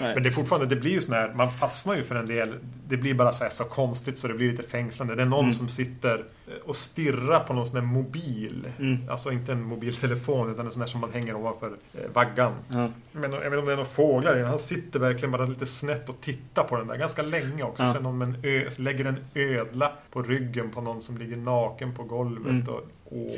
Nej. 0.00 0.14
Men 0.14 0.22
det 0.22 0.28
är 0.28 0.30
fortfarande, 0.30 0.66
det 0.66 0.80
blir 0.80 0.90
ju 0.90 1.00
sån 1.00 1.14
här, 1.14 1.32
man 1.34 1.50
fastnar 1.50 1.96
ju 1.96 2.02
för 2.02 2.14
en 2.14 2.26
del. 2.26 2.54
Det 2.88 2.96
blir 2.96 3.14
bara 3.14 3.32
så, 3.32 3.44
här, 3.44 3.50
så 3.50 3.64
konstigt 3.64 4.18
så 4.18 4.28
det 4.28 4.34
blir 4.34 4.50
lite 4.50 4.62
fängslande. 4.62 5.14
Det 5.14 5.22
är 5.22 5.26
någon 5.26 5.40
Mm. 5.44 5.52
som 5.52 5.68
sitter 5.68 6.24
och 6.64 6.76
stirrar 6.76 7.40
på 7.40 7.52
någon 7.52 7.66
sån 7.66 7.76
här 7.76 7.86
mobil. 7.86 8.68
Mm. 8.78 9.08
Alltså 9.10 9.32
inte 9.32 9.52
en 9.52 9.62
mobiltelefon 9.62 10.50
utan 10.52 10.66
en 10.66 10.72
sån 10.72 10.80
där 10.80 10.86
som 10.86 11.00
man 11.00 11.12
hänger 11.12 11.36
ovanför 11.36 11.66
eh, 11.94 12.10
vaggan. 12.14 12.52
Ja. 12.68 12.88
Men 13.12 13.32
jag 13.32 13.38
vet 13.38 13.46
inte 13.46 13.58
om 13.58 13.66
det 13.66 13.72
är 13.72 13.76
några 13.76 13.84
fåglar 13.84 14.38
i. 14.38 14.42
Han 14.42 14.58
sitter 14.58 14.98
verkligen 14.98 15.32
bara 15.32 15.44
lite 15.46 15.66
snett 15.66 16.08
och 16.08 16.20
tittar 16.20 16.64
på 16.64 16.76
den 16.76 16.86
där 16.86 16.96
ganska 16.96 17.22
länge 17.22 17.62
också. 17.62 17.82
Ja. 17.82 17.92
Sen 17.92 18.02
någon 18.02 18.18
med 18.18 18.28
en 18.28 18.36
ö, 18.44 18.70
lägger 18.76 19.04
en 19.04 19.24
ödla 19.34 19.92
på 20.10 20.22
ryggen 20.22 20.70
på 20.70 20.80
någon 20.80 21.02
som 21.02 21.18
ligger 21.18 21.36
naken 21.36 21.94
på 21.94 22.02
golvet. 22.02 22.46
Mm. 22.50 22.68
Och, 22.68 22.82
åh, 23.04 23.36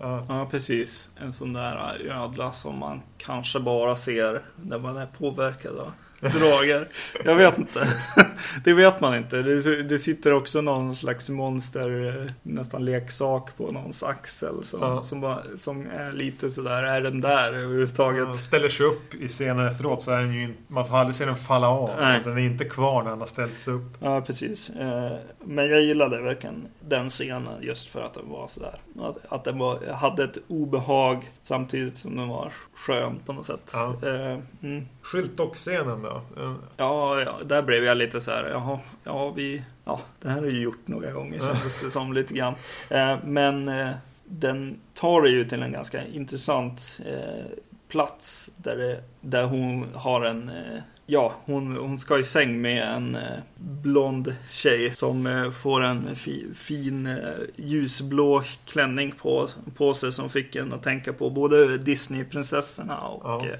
ja. 0.00 0.24
Ja, 0.28 0.48
precis. 0.50 1.10
En 1.16 1.32
sån 1.32 1.52
där 1.52 2.00
äh, 2.06 2.22
ödla 2.22 2.52
som 2.52 2.78
man 2.78 3.02
kanske 3.16 3.60
bara 3.60 3.96
ser 3.96 4.42
när 4.56 4.78
man 4.78 4.96
är 4.96 5.06
påverkad 5.06 5.92
droger. 6.20 6.88
Jag 7.24 7.34
vet 7.34 7.58
inte. 7.58 7.88
Det 8.64 8.72
vet 8.74 9.00
man 9.00 9.16
inte. 9.16 9.42
Det, 9.42 9.82
det 9.82 9.98
sitter 9.98 10.32
också 10.32 10.60
någon 10.60 10.96
slags 10.96 11.30
monster, 11.30 12.06
eh, 12.24 12.30
nästan 12.42 12.84
leksak 12.84 13.56
på 13.56 13.70
någons 13.70 14.02
axel. 14.02 14.64
Som, 14.64 14.80
Ja. 14.82 15.02
som, 15.02 15.20
bara, 15.20 15.42
som 15.56 15.86
är 15.90 16.12
lite 16.12 16.50
sådär, 16.50 16.82
är 16.82 17.00
den 17.00 17.20
där 17.20 17.48
överhuvudtaget? 17.52 18.26
Han 18.26 18.36
ställer 18.38 18.68
sig 18.68 18.86
upp 18.86 19.14
i 19.14 19.28
scenen 19.28 19.66
efteråt 19.68 20.02
så 20.02 20.10
är 20.10 20.20
den 20.20 20.34
ju 20.34 20.44
inte, 20.44 20.58
man 20.68 20.86
får 20.88 20.96
aldrig 20.96 21.14
se 21.14 21.24
den 21.24 21.36
falla 21.36 21.68
av. 21.68 21.90
Nej. 22.00 22.20
Den 22.24 22.32
är 22.32 22.42
inte 22.42 22.64
kvar 22.64 23.02
när 23.02 23.10
han 23.10 23.20
har 23.20 23.26
ställt 23.26 23.58
sig 23.58 23.74
upp. 23.74 23.96
Ja, 24.00 24.20
precis. 24.20 24.70
Eh, 24.70 25.12
Men 25.44 25.70
jag 25.70 25.80
gillade 25.82 26.22
verkligen 26.22 26.68
den 26.80 27.10
scenen 27.10 27.48
just 27.62 27.88
för 27.88 28.02
att 28.02 28.14
den 28.14 28.28
var 28.30 28.46
sådär. 28.46 28.74
Att, 29.00 29.16
att 29.32 29.44
den 29.44 29.58
var, 29.58 29.92
hade 29.94 30.24
ett 30.24 30.38
obehag 30.48 31.30
samtidigt 31.42 31.96
som 31.98 32.16
den 32.16 32.28
var 32.28 32.52
skön 32.74 33.18
på 33.26 33.32
något 33.32 33.46
sätt. 33.46 33.70
Ja. 33.72 33.96
Eh, 34.02 34.38
Mm. 34.62 34.86
Skyltdock-scenen 35.12 36.02
då? 36.02 36.22
Ja, 36.76 37.20
ja, 37.20 37.38
där 37.44 37.62
blev 37.62 37.84
jag 37.84 37.96
lite 37.96 38.20
så 38.20 38.30
här, 38.30 38.44
jaha, 38.44 38.78
ja 39.04 39.30
vi, 39.30 39.62
ja 39.84 40.00
det 40.20 40.28
här 40.28 40.40
har 40.40 40.46
ju 40.46 40.62
gjort 40.62 40.88
några 40.88 41.10
gånger 41.10 41.40
kändes 41.40 41.80
det 41.80 41.90
som 41.90 42.12
lite 42.12 42.34
grann. 42.34 42.54
Eh, 42.88 43.16
men 43.24 43.68
eh, 43.68 43.90
den 44.24 44.80
tar 44.94 45.22
det 45.22 45.28
ju 45.30 45.44
till 45.44 45.62
en 45.62 45.72
ganska 45.72 46.06
intressant 46.06 47.00
eh, 47.06 47.46
plats 47.88 48.50
där, 48.56 48.76
det, 48.76 49.02
där 49.20 49.44
hon 49.44 49.86
har 49.94 50.24
en, 50.24 50.50
ja 51.06 51.34
hon, 51.44 51.76
hon 51.76 51.98
ska 51.98 52.18
i 52.18 52.24
säng 52.24 52.60
med 52.60 52.82
en 52.94 53.14
eh, 53.16 53.38
blond 53.56 54.34
tjej 54.50 54.94
som 54.94 55.26
eh, 55.26 55.50
får 55.50 55.84
en 55.84 56.16
fi, 56.16 56.46
fin 56.54 57.06
eh, 57.06 57.16
ljusblå 57.56 58.42
klänning 58.64 59.12
på, 59.12 59.48
på 59.76 59.94
sig 59.94 60.12
som 60.12 60.30
fick 60.30 60.56
en 60.56 60.72
att 60.72 60.82
tänka 60.82 61.12
på 61.12 61.30
både 61.30 61.78
Disneyprinsessorna 61.78 63.00
och 63.00 63.46
Ja. 63.46 63.56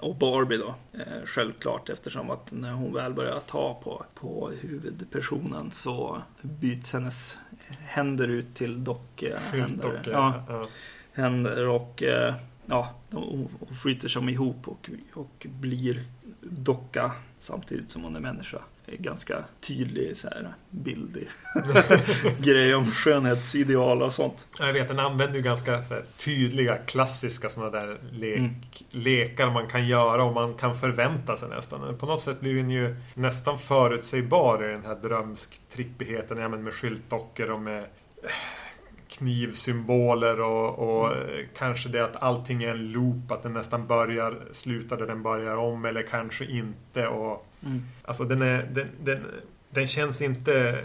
Och 0.00 0.16
Barbie 0.16 0.56
då, 0.56 0.74
eh, 0.92 1.24
självklart 1.26 1.88
eftersom 1.88 2.30
att 2.30 2.52
när 2.52 2.72
hon 2.72 2.94
väl 2.94 3.12
börjar 3.14 3.40
ta 3.46 3.80
på, 3.84 4.04
på 4.14 4.50
huvudpersonen 4.60 5.70
så 5.70 6.22
byts 6.42 6.92
hennes 6.92 7.38
händer 7.80 8.28
ut 8.28 8.54
till 8.54 8.84
dockhänder. 8.84 10.02
Ja, 10.12 10.44
Ja. 10.48 10.66
händer 11.12 11.68
och 11.68 12.02
eh, 12.02 12.34
ja, 12.66 12.94
hon 13.10 13.48
flyter 13.82 14.08
som 14.08 14.28
ihop 14.28 14.68
och, 14.68 14.90
och 15.14 15.46
blir 15.50 16.04
docka 16.40 17.12
samtidigt 17.42 17.90
som 17.90 18.02
hon 18.04 18.16
är 18.16 18.20
människa. 18.20 18.58
Ganska 18.86 19.44
tydlig 19.60 20.16
så 20.16 20.28
här, 20.28 20.54
bildig 20.70 21.28
grej 22.38 22.74
om 22.74 22.90
skönhetsideal 22.90 24.02
och 24.02 24.14
sånt. 24.14 24.46
Jag 24.58 24.72
vet, 24.72 24.88
den 24.88 24.98
använder 24.98 25.36
ju 25.36 25.42
ganska 25.42 25.76
här, 25.76 26.02
tydliga, 26.16 26.76
klassiska 26.76 27.48
sådana 27.48 27.70
där 27.70 27.98
lek, 28.12 28.38
Mm. 28.38 28.54
lekar 28.90 29.50
man 29.50 29.66
kan 29.68 29.88
göra 29.88 30.24
och 30.24 30.34
man 30.34 30.54
kan 30.54 30.74
förvänta 30.74 31.36
sig 31.36 31.48
nästan. 31.48 31.98
På 31.98 32.06
något 32.06 32.20
sätt 32.22 32.40
blir 32.40 32.54
den 32.54 32.70
ju 32.70 32.96
nästan 33.14 33.58
förutsägbar 33.58 34.64
i 34.64 34.72
den 34.72 34.84
här 34.84 34.94
drömsk-trippigheten. 35.02 36.38
Ja, 36.38 36.48
men 36.48 36.62
med 36.62 36.72
skyltdockor 36.74 37.50
och 37.50 37.60
med 37.60 37.86
knivsymboler 39.18 40.40
och, 40.40 40.78
och 40.78 41.16
eh, 41.16 41.46
kanske 41.56 41.88
det 41.88 42.04
att 42.04 42.22
allting 42.22 42.62
är 42.62 42.68
en 42.68 42.92
loop, 42.92 43.32
att 43.32 43.42
den 43.42 43.52
nästan 43.52 43.86
börjar, 43.86 44.38
slutar 44.52 44.96
där 44.96 45.06
den 45.06 45.22
börjar 45.22 45.56
om 45.56 45.84
eller 45.84 46.02
kanske 46.02 46.44
inte. 46.44 47.06
Och, 47.06 47.46
Mm. 47.66 47.82
Alltså 48.04 48.24
den, 48.24 48.42
är, 48.42 48.62
den, 48.62 48.88
den, 49.04 49.24
den 49.70 49.86
känns 49.86 50.22
inte 50.22 50.84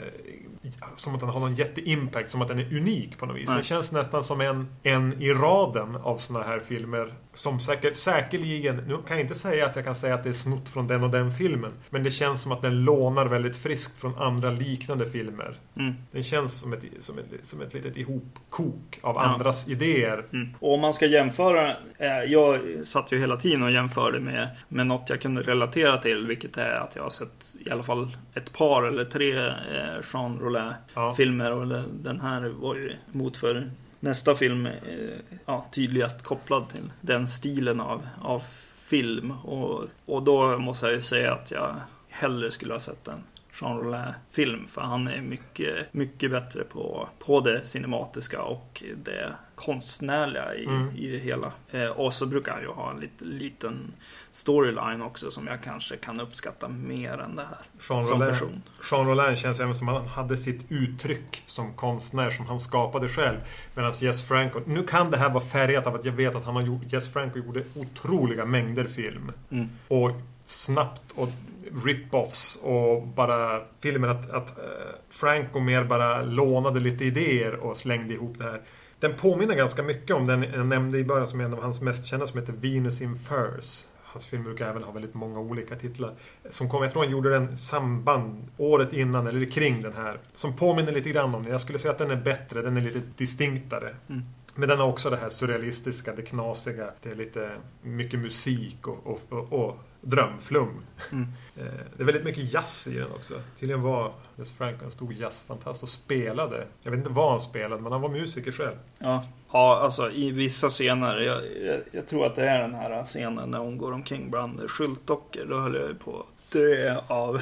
som 0.95 1.13
att 1.13 1.19
den 1.19 1.29
har 1.29 1.39
någon 1.39 1.55
jätteimpact, 1.55 2.31
som 2.31 2.41
att 2.41 2.47
den 2.47 2.59
är 2.59 2.77
unik 2.77 3.17
på 3.17 3.25
något 3.25 3.35
vis. 3.35 3.49
Nej. 3.49 3.55
Den 3.55 3.63
känns 3.63 3.91
nästan 3.91 4.23
som 4.23 4.41
en, 4.41 4.67
en 4.83 5.21
i 5.21 5.33
raden 5.33 5.95
av 5.95 6.17
såna 6.17 6.43
här 6.43 6.59
filmer. 6.59 7.13
Som 7.37 7.59
säkert, 7.59 7.95
säkerligen, 7.95 8.75
nu 8.75 8.97
kan 9.07 9.17
jag 9.17 9.19
inte 9.19 9.35
säga 9.35 9.65
att 9.65 9.75
jag 9.75 9.85
kan 9.85 9.95
säga 9.95 10.15
att 10.15 10.23
det 10.23 10.29
är 10.29 10.33
snott 10.33 10.69
från 10.69 10.87
den 10.87 11.03
och 11.03 11.09
den 11.09 11.31
filmen. 11.31 11.71
Men 11.89 12.03
det 12.03 12.09
känns 12.11 12.41
som 12.41 12.51
att 12.51 12.61
den 12.61 12.83
lånar 12.85 13.25
väldigt 13.25 13.57
friskt 13.57 13.97
från 13.97 14.17
andra 14.17 14.49
liknande 14.49 15.05
filmer. 15.05 15.55
Mm. 15.75 15.93
Den 16.11 16.23
känns 16.23 16.59
som 16.59 16.73
ett, 16.73 16.83
som 16.99 17.17
ett, 17.19 17.25
som 17.45 17.61
ett 17.61 17.73
litet 17.73 17.97
ihopkok 17.97 18.99
av 19.01 19.15
Ja. 19.15 19.21
andras 19.21 19.67
idéer. 19.67 20.23
Mm. 20.33 20.53
Och 20.59 20.73
om 20.73 20.81
man 20.81 20.93
ska 20.93 21.05
jämföra, 21.05 21.67
eh, 21.97 22.07
jag 22.27 22.59
satt 22.83 23.11
ju 23.11 23.19
hela 23.19 23.37
tiden 23.37 23.63
och 23.63 23.71
jämförde 23.71 24.19
med, 24.19 24.47
med 24.67 24.87
något 24.87 25.09
jag 25.09 25.21
kunde 25.21 25.41
relatera 25.41 25.97
till, 25.97 26.27
vilket 26.27 26.57
är 26.57 26.69
att 26.75 26.95
jag 26.95 27.03
har 27.03 27.09
sett 27.09 27.55
i 27.65 27.69
alla 27.71 27.83
fall 27.83 28.17
ett 28.33 28.53
par 28.53 28.83
eller 28.83 29.03
tre 29.05 29.37
eh, 29.37 29.53
Jean 30.13 30.39
Rollin-filmer 30.41 31.49
Ja. 31.51 31.55
och 31.55 31.67
den- 31.93 32.21
här 32.21 32.41
var 32.61 32.75
ju 32.75 32.91
emot 33.13 33.37
för 33.37 33.69
nästa 33.99 34.35
film 34.35 34.65
eh, 34.65 34.73
ja, 35.45 35.65
tydligast 35.71 36.23
kopplad 36.23 36.69
till 36.69 36.91
den 37.01 37.27
stilen 37.27 37.81
av, 37.81 38.07
av 38.21 38.43
film. 38.75 39.31
Och, 39.31 39.85
och 40.05 40.23
då 40.23 40.57
måste 40.57 40.85
jag 40.85 40.95
ju 40.95 41.01
säga 41.01 41.33
att 41.33 41.51
jag 41.51 41.75
hellre 42.09 42.51
skulle 42.51 42.73
ha 42.73 42.79
sett 42.79 43.05
den. 43.05 43.23
Jean 43.61 43.77
Rollin-film. 43.77 44.67
För 44.67 44.81
han 44.81 45.07
är 45.07 45.21
mycket, 45.21 45.93
mycket 45.93 46.31
bättre 46.31 46.63
på, 46.63 47.09
på 47.19 47.39
det 47.39 47.65
cinematiska 47.65 48.41
och 48.41 48.83
det 49.03 49.33
konstnärliga 49.55 50.55
i, 50.55 50.65
Mm. 50.65 50.95
i 50.95 51.07
det 51.11 51.17
hela. 51.17 51.51
Eh, 51.71 51.87
och 51.87 52.13
så 52.13 52.25
brukar 52.25 52.51
han 52.51 52.61
ju 52.61 52.67
ha 52.67 52.91
en 52.91 52.99
lit, 52.99 53.21
liten 53.21 53.93
storyline 54.31 55.01
också 55.01 55.31
som 55.31 55.47
jag 55.47 55.63
kanske 55.63 55.97
kan 55.97 56.19
uppskatta 56.19 56.67
mer 56.67 57.17
än 57.17 57.35
det 57.35 57.41
här. 57.49 57.57
Jean 57.89 58.05
som 58.05 58.19
Rollin, 58.21 58.33
person. 58.33 58.61
Jean 58.91 59.07
Rollin 59.07 59.35
känns 59.35 59.59
även 59.59 59.75
som 59.75 59.89
att 59.89 60.01
han 60.01 60.07
hade 60.07 60.37
sitt 60.37 60.65
uttryck 60.71 61.43
som 61.45 61.73
konstnär 61.73 62.29
som 62.29 62.45
han 62.45 62.59
skapade 62.59 63.09
själv. 63.09 63.37
Medan 63.75 63.91
Jess 64.01 64.27
Franco, 64.27 64.61
nu 64.65 64.83
kan 64.83 65.11
det 65.11 65.17
här 65.17 65.29
vara 65.29 65.43
färgat 65.43 65.87
av 65.87 65.95
att 65.95 66.05
jag 66.05 66.13
vet 66.13 66.35
att 66.35 66.45
han 66.45 66.55
har 66.55 66.61
gjort, 66.61 66.93
Jess 66.93 67.13
Franco 67.13 67.39
gjorde 67.39 67.63
otroliga 67.75 68.45
mängder 68.45 68.85
film. 68.85 69.31
Mm. 69.49 69.69
Och 69.87 70.11
snabbt 70.45 71.11
och 71.15 71.29
rip-offs 71.85 72.59
och 72.63 73.07
bara 73.07 73.61
filmen 73.79 74.09
att, 74.09 74.29
att 74.29 74.49
eh, 74.57 74.63
Franco 75.09 75.59
mer 75.59 75.83
bara 75.83 76.21
lånade 76.21 76.79
lite 76.79 77.05
idéer 77.05 77.53
och 77.55 77.77
slängde 77.77 78.13
ihop 78.13 78.37
det 78.37 78.43
här. 78.43 78.61
Den 78.99 79.13
påminner 79.13 79.55
ganska 79.55 79.83
mycket 79.83 80.15
om 80.15 80.25
den 80.25 80.43
jag 80.43 80.65
nämnde 80.65 80.97
i 80.97 81.03
början 81.03 81.27
som 81.27 81.39
är 81.39 81.45
en 81.45 81.53
av 81.53 81.61
hans 81.61 81.81
mest 81.81 82.05
kända 82.05 82.27
som 82.27 82.39
heter 82.39 82.53
Venus 82.53 83.01
in 83.01 83.19
Furs. 83.19 83.85
Hans 84.03 84.27
film 84.27 84.43
brukar 84.43 84.69
även 84.69 84.83
ha 84.83 84.91
väldigt 84.91 85.13
många 85.13 85.39
olika 85.39 85.75
titlar. 85.75 86.11
Som 86.49 86.69
kom, 86.69 86.83
jag 86.83 86.91
tror 86.91 87.03
han 87.03 87.11
gjorde 87.11 87.29
den 87.29 87.57
samband 87.57 88.47
året 88.57 88.93
innan 88.93 89.27
eller 89.27 89.45
kring 89.45 89.81
den 89.81 89.93
här. 89.93 90.19
Som 90.33 90.55
påminner 90.55 90.91
lite 90.91 91.09
grann 91.09 91.35
om 91.35 91.43
den. 91.43 91.51
Jag 91.51 91.61
skulle 91.61 91.79
säga 91.79 91.91
att 91.91 91.97
den 91.97 92.11
är 92.11 92.15
bättre, 92.15 92.61
den 92.61 92.77
är 92.77 92.81
lite 92.81 93.01
distinktare. 93.17 93.95
Mm. 94.09 94.21
Men 94.55 94.69
den 94.69 94.79
har 94.79 94.87
också 94.87 95.09
det 95.09 95.17
här 95.17 95.29
surrealistiska, 95.29 96.15
det 96.15 96.21
knasiga. 96.21 96.89
Det 97.01 97.09
är 97.09 97.15
lite 97.15 97.51
mycket 97.81 98.19
musik 98.19 98.87
och, 98.87 99.07
och, 99.07 99.19
och, 99.29 99.53
och 99.53 99.77
drömflum. 100.09 100.69
Mm. 101.11 101.27
Eh, 101.57 101.63
Det 101.97 102.03
är 102.03 102.05
väldigt 102.05 102.23
mycket 102.23 102.53
jazz 102.53 102.87
i 102.87 102.93
den 102.93 103.11
också. 103.11 103.41
Tydligen 103.59 103.81
var 103.81 104.11
Jess 104.35 104.53
Franco 104.53 104.85
en 104.85 104.91
stor 104.91 105.13
jazzfantast 105.13 105.83
och 105.83 105.89
spelade. 105.89 106.67
Jag 106.83 106.91
vet 106.91 106.97
inte 106.97 107.09
vad 107.09 107.31
han 107.31 107.39
spelade, 107.41 107.81
men 107.81 107.91
han 107.91 108.01
var 108.01 108.09
musiker 108.09 108.51
själv. 108.51 108.75
Ja. 108.99 109.25
ja, 109.51 109.79
alltså 109.83 110.11
i 110.11 110.31
vissa 110.31 110.69
scener. 110.69 111.17
Jag, 111.17 111.41
jag, 111.65 111.79
jag 111.91 112.07
tror 112.07 112.25
att 112.25 112.35
det 112.35 112.49
är 112.49 112.61
den 112.61 112.73
här 112.75 113.03
scenen 113.03 113.51
när 113.51 113.59
hon 113.59 113.77
går 113.77 113.91
omkring 113.91 114.29
bland 114.29 114.69
skyltdockor. 114.69 115.45
Då 115.45 115.59
höll 115.59 115.75
jag 115.75 115.87
ju 115.87 115.95
på 115.95 116.19
att 116.19 116.51
dö 116.51 116.97
av, 117.07 117.41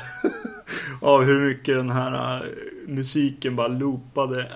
av 1.01 1.23
hur 1.23 1.47
mycket 1.47 1.75
den 1.75 1.89
här 1.89 2.45
musiken 2.87 3.55
bara 3.55 3.67
loopade. 3.67 4.51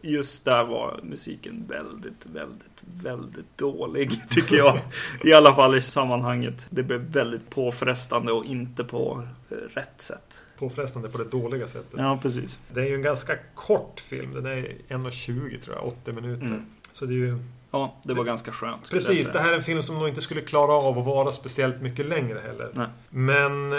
Just 0.00 0.44
där 0.44 0.64
var 0.64 1.00
musiken 1.02 1.64
väldigt, 1.68 2.26
väldigt, 2.26 2.82
väldigt 3.02 3.58
dålig 3.58 4.20
tycker 4.30 4.56
jag. 4.56 4.78
I 5.24 5.32
alla 5.32 5.54
fall 5.54 5.76
i 5.76 5.80
sammanhanget. 5.80 6.66
Det 6.70 6.82
blev 6.82 7.00
väldigt 7.00 7.50
påfrestande 7.50 8.32
och 8.32 8.44
inte 8.44 8.84
på 8.84 9.28
eh, 9.50 9.54
rätt 9.74 10.02
sätt. 10.02 10.42
Påfrestande 10.58 11.08
på 11.08 11.18
det 11.18 11.30
dåliga 11.30 11.66
sättet. 11.66 11.94
Ja, 11.96 12.18
precis. 12.22 12.58
Det 12.74 12.80
är 12.80 12.86
ju 12.86 12.94
en 12.94 13.02
ganska 13.02 13.36
kort 13.54 14.00
film. 14.00 14.34
Den 14.34 14.46
är 14.46 14.76
1.20 14.88 15.60
tror 15.60 15.76
jag, 15.76 15.86
80 15.86 16.12
minuter. 16.12 16.46
Mm. 16.46 16.66
Så 16.92 17.06
det 17.06 17.12
är 17.12 17.16
ju... 17.16 17.38
Ja, 17.70 17.96
det 18.02 18.14
var 18.14 18.24
ganska 18.24 18.52
skönt. 18.52 18.90
Precis, 18.90 19.30
det 19.32 19.40
här 19.40 19.52
är 19.52 19.56
en 19.56 19.62
film 19.62 19.82
som 19.82 19.98
nog 19.98 20.08
inte 20.08 20.20
skulle 20.20 20.40
klara 20.40 20.72
av 20.72 20.98
att 20.98 21.06
vara 21.06 21.32
speciellt 21.32 21.80
mycket 21.80 22.06
längre 22.06 22.40
heller. 22.46 22.70
Nej. 22.74 22.86
Men 23.10 23.72
eh, 23.72 23.78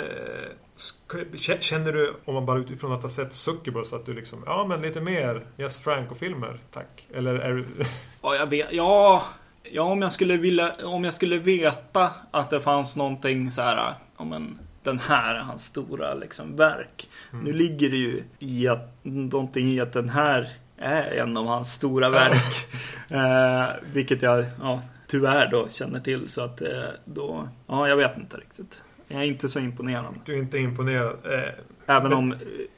Känner 1.59 1.93
du, 1.93 2.13
om 2.25 2.33
man 2.33 2.45
bara 2.45 2.59
utifrån 2.59 2.93
att 2.93 3.01
ha 3.01 3.09
sett 3.09 3.33
Succubus, 3.33 3.93
att 3.93 4.05
du 4.05 4.13
liksom, 4.13 4.43
ja 4.45 4.65
men 4.69 4.81
lite 4.81 5.01
mer 5.01 5.45
Yes 5.57 5.79
Franco-filmer, 5.79 6.59
tack? 6.71 7.07
Eller 7.13 7.35
är 7.35 7.53
du... 7.53 7.65
Ja, 8.21 8.35
jag 8.35 8.47
vet. 8.47 8.71
Ja, 8.71 9.23
ja 9.63 9.83
om, 9.83 10.01
jag 10.01 10.11
skulle 10.11 10.37
vilja, 10.37 10.75
om 10.83 11.03
jag 11.03 11.13
skulle 11.13 11.37
veta 11.37 12.11
att 12.31 12.49
det 12.49 12.61
fanns 12.61 12.95
någonting 12.95 13.51
så 13.51 13.61
här, 13.61 13.93
ja 14.17 14.23
men 14.23 14.59
den 14.83 14.99
här 14.99 15.35
är 15.35 15.39
hans 15.39 15.65
stora 15.65 16.13
liksom, 16.13 16.55
verk. 16.55 17.09
Nu 17.43 17.53
ligger 17.53 17.89
det 17.89 17.97
ju 17.97 18.23
i 18.39 18.67
att, 18.67 18.95
någonting 19.03 19.71
i 19.71 19.79
att 19.79 19.93
den 19.93 20.09
här 20.09 20.49
är 20.77 21.11
en 21.11 21.37
av 21.37 21.45
hans 21.45 21.73
stora 21.73 22.09
verk. 22.09 22.67
eh, 23.09 23.67
vilket 23.93 24.21
jag 24.21 24.45
ja, 24.61 24.81
tyvärr 25.07 25.51
då 25.51 25.69
känner 25.69 25.99
till. 25.99 26.29
Så 26.29 26.41
att 26.41 26.61
eh, 26.61 26.67
då, 27.05 27.49
ja 27.67 27.87
jag 27.87 27.97
vet 27.97 28.17
inte 28.17 28.37
riktigt. 28.37 28.81
Jag 29.11 29.21
är 29.21 29.25
inte 29.25 29.49
så 29.49 29.59
imponerad. 29.59 30.15
Du 30.25 30.33
är 30.33 30.37
inte 30.37 30.57
imponerad? 30.57 31.17
Eh, 31.25 31.49
Även 31.85 32.03
Men- 32.09 32.17
om 32.17 32.31
eh, 32.31 32.37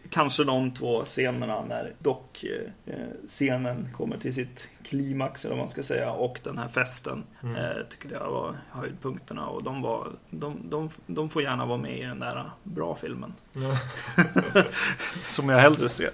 kanske 0.09 0.43
de 0.43 0.73
två 0.73 1.05
scenerna 1.05 1.65
när 1.65 1.93
dock 1.99 2.43
eh, 2.43 2.93
scenen 3.27 3.87
kommer 3.93 4.17
till 4.17 4.33
sitt 4.33 4.67
klimax 4.83 5.45
eller 5.45 5.55
vad 5.55 5.63
man 5.63 5.71
ska 5.71 5.83
säga 5.83 6.11
och 6.11 6.39
den 6.43 6.57
här 6.57 6.67
festen 6.67 7.23
Mm. 7.43 7.55
eh, 7.55 7.83
tycker 7.89 8.11
jag 8.15 8.31
var 8.31 8.55
höjdpunkterna 8.71 9.47
och 9.47 9.63
de, 9.63 9.81
var, 9.81 10.07
de, 10.29 10.57
de, 10.69 10.89
de 11.05 11.29
får 11.29 11.41
gärna 11.41 11.65
vara 11.65 11.77
med 11.77 11.97
i 11.99 12.03
den 12.03 12.19
där 12.19 12.49
bra 12.63 12.97
filmen. 13.01 13.33
Som 15.25 15.49
jag 15.49 15.57
hellre 15.59 15.89
ser. 15.89 16.09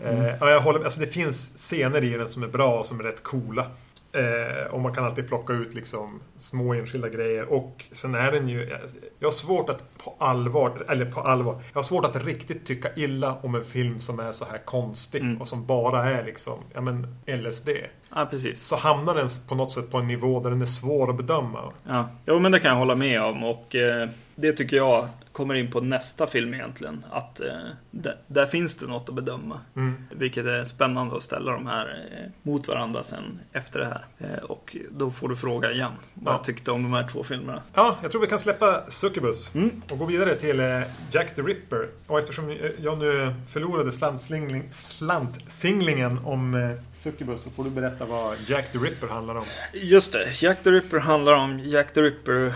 Eh, 0.00 0.26
ja, 0.40 0.50
jag 0.50 0.60
håller. 0.60 0.84
Alltså, 0.84 1.00
det 1.00 1.06
finns 1.06 1.52
scener 1.56 2.04
i 2.04 2.10
den 2.10 2.28
som 2.28 2.42
är 2.42 2.48
bra 2.48 2.78
och 2.78 2.86
som 2.86 3.00
är 3.00 3.04
rätt 3.04 3.22
coola. 3.22 3.70
Eh, 4.16 4.66
och 4.70 4.80
man 4.80 4.94
kan 4.94 5.04
alltid 5.04 5.28
plocka 5.28 5.52
ut 5.52 5.74
liksom 5.74 6.20
små 6.36 6.74
enskilda 6.74 7.08
grejer. 7.08 7.52
Och 7.52 7.84
sen 7.92 8.14
är 8.14 8.32
den 8.32 8.48
ju... 8.48 8.78
Jag 9.18 9.26
har 9.26 9.32
svårt 9.32 9.70
att 9.70 9.98
på 10.04 10.14
allvar, 10.18 10.84
eller 10.88 11.04
på 11.04 11.20
allvar, 11.20 11.62
jag 11.72 11.78
har 11.78 11.82
svårt 11.82 12.04
att 12.04 12.24
riktigt 12.24 12.66
tycka 12.66 12.88
illa 12.96 13.36
om 13.42 13.54
en 13.54 13.64
film 13.64 14.00
som 14.00 14.20
är 14.20 14.32
så 14.32 14.44
här 14.44 14.58
konstig 14.64 15.20
Mm. 15.20 15.40
och 15.40 15.48
som 15.48 15.66
bara 15.66 16.04
är 16.04 16.24
liksom, 16.24 16.58
ja 16.74 16.80
men 16.80 17.16
LSD. 17.26 17.68
Ja, 18.14 18.26
precis. 18.30 18.62
Så 18.62 18.76
hamnar 18.76 19.14
den 19.14 19.28
på 19.48 19.54
något 19.54 19.72
sätt 19.72 19.90
på 19.90 19.98
en 19.98 20.08
nivå 20.08 20.40
där 20.40 20.50
den 20.50 20.62
är 20.62 20.66
svår 20.66 21.10
att 21.10 21.16
bedöma. 21.16 21.72
Ja, 21.88 22.08
jo, 22.26 22.38
men 22.38 22.52
det 22.52 22.58
kan 22.58 22.70
jag 22.70 22.78
hålla 22.78 22.94
med 22.94 23.22
om 23.22 23.44
och 23.44 23.74
eh, 23.76 24.08
det 24.34 24.52
tycker 24.52 24.76
jag 24.76 25.08
kommer 25.36 25.54
in 25.54 25.70
på 25.70 25.80
nästa 25.80 26.26
film 26.26 26.54
egentligen. 26.54 27.04
Att 27.10 27.40
eh, 27.40 27.46
där, 27.90 28.16
där 28.26 28.46
finns 28.46 28.74
det 28.74 28.86
något 28.86 29.08
att 29.08 29.14
bedöma. 29.14 29.60
Mm. 29.76 29.94
Vilket 30.10 30.46
är 30.46 30.64
spännande 30.64 31.16
att 31.16 31.22
ställa 31.22 31.52
de 31.52 31.66
här 31.66 32.06
eh, 32.12 32.30
mot 32.42 32.68
varandra 32.68 33.04
sen 33.04 33.40
efter 33.52 33.78
det 33.78 33.84
här. 33.86 34.04
Eh, 34.18 34.44
och 34.44 34.76
då 34.90 35.10
får 35.10 35.28
du 35.28 35.36
fråga 35.36 35.72
igen 35.72 35.92
vad 36.14 36.34
Ja. 36.34 36.38
jag 36.38 36.44
tyckte 36.44 36.70
om 36.70 36.82
de 36.82 36.92
här 36.92 37.08
två 37.12 37.22
filmerna. 37.24 37.62
Ja, 37.74 37.96
jag 38.02 38.10
tror 38.10 38.20
vi 38.20 38.26
kan 38.26 38.38
släppa 38.38 38.84
Succubus 38.90 39.54
Mm. 39.54 39.82
och 39.92 39.98
gå 39.98 40.04
vidare 40.04 40.34
till 40.34 40.60
eh, 40.60 40.80
Jack 41.10 41.34
the 41.34 41.42
Ripper. 41.42 41.88
Och 42.06 42.18
eftersom 42.18 42.50
eh, 42.50 42.56
jag 42.82 42.98
nu 42.98 43.34
förlorade 43.48 43.92
slantsingling, 43.92 44.62
slantsinglingen 44.72 46.18
om 46.24 46.54
eh, 46.54 46.70
Succubus 46.98 47.42
så 47.42 47.50
får 47.50 47.64
du 47.64 47.70
berätta 47.70 48.04
vad 48.04 48.36
Jack 48.46 48.72
the 48.72 48.78
Ripper 48.78 49.06
handlar 49.08 49.34
om. 49.34 49.44
Just 49.74 50.12
det, 50.12 50.42
Jack 50.42 50.62
the 50.62 50.70
Ripper 50.70 50.98
handlar 50.98 51.32
om 51.32 51.58
Jack 51.60 51.92
the 51.94 52.00
Ripper 52.02 52.54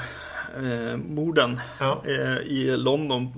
eh, 0.56 0.96
morden 0.96 1.60
Ja. 1.80 2.02
eh, 2.06 2.36
i 2.38 2.76
London 2.76 3.32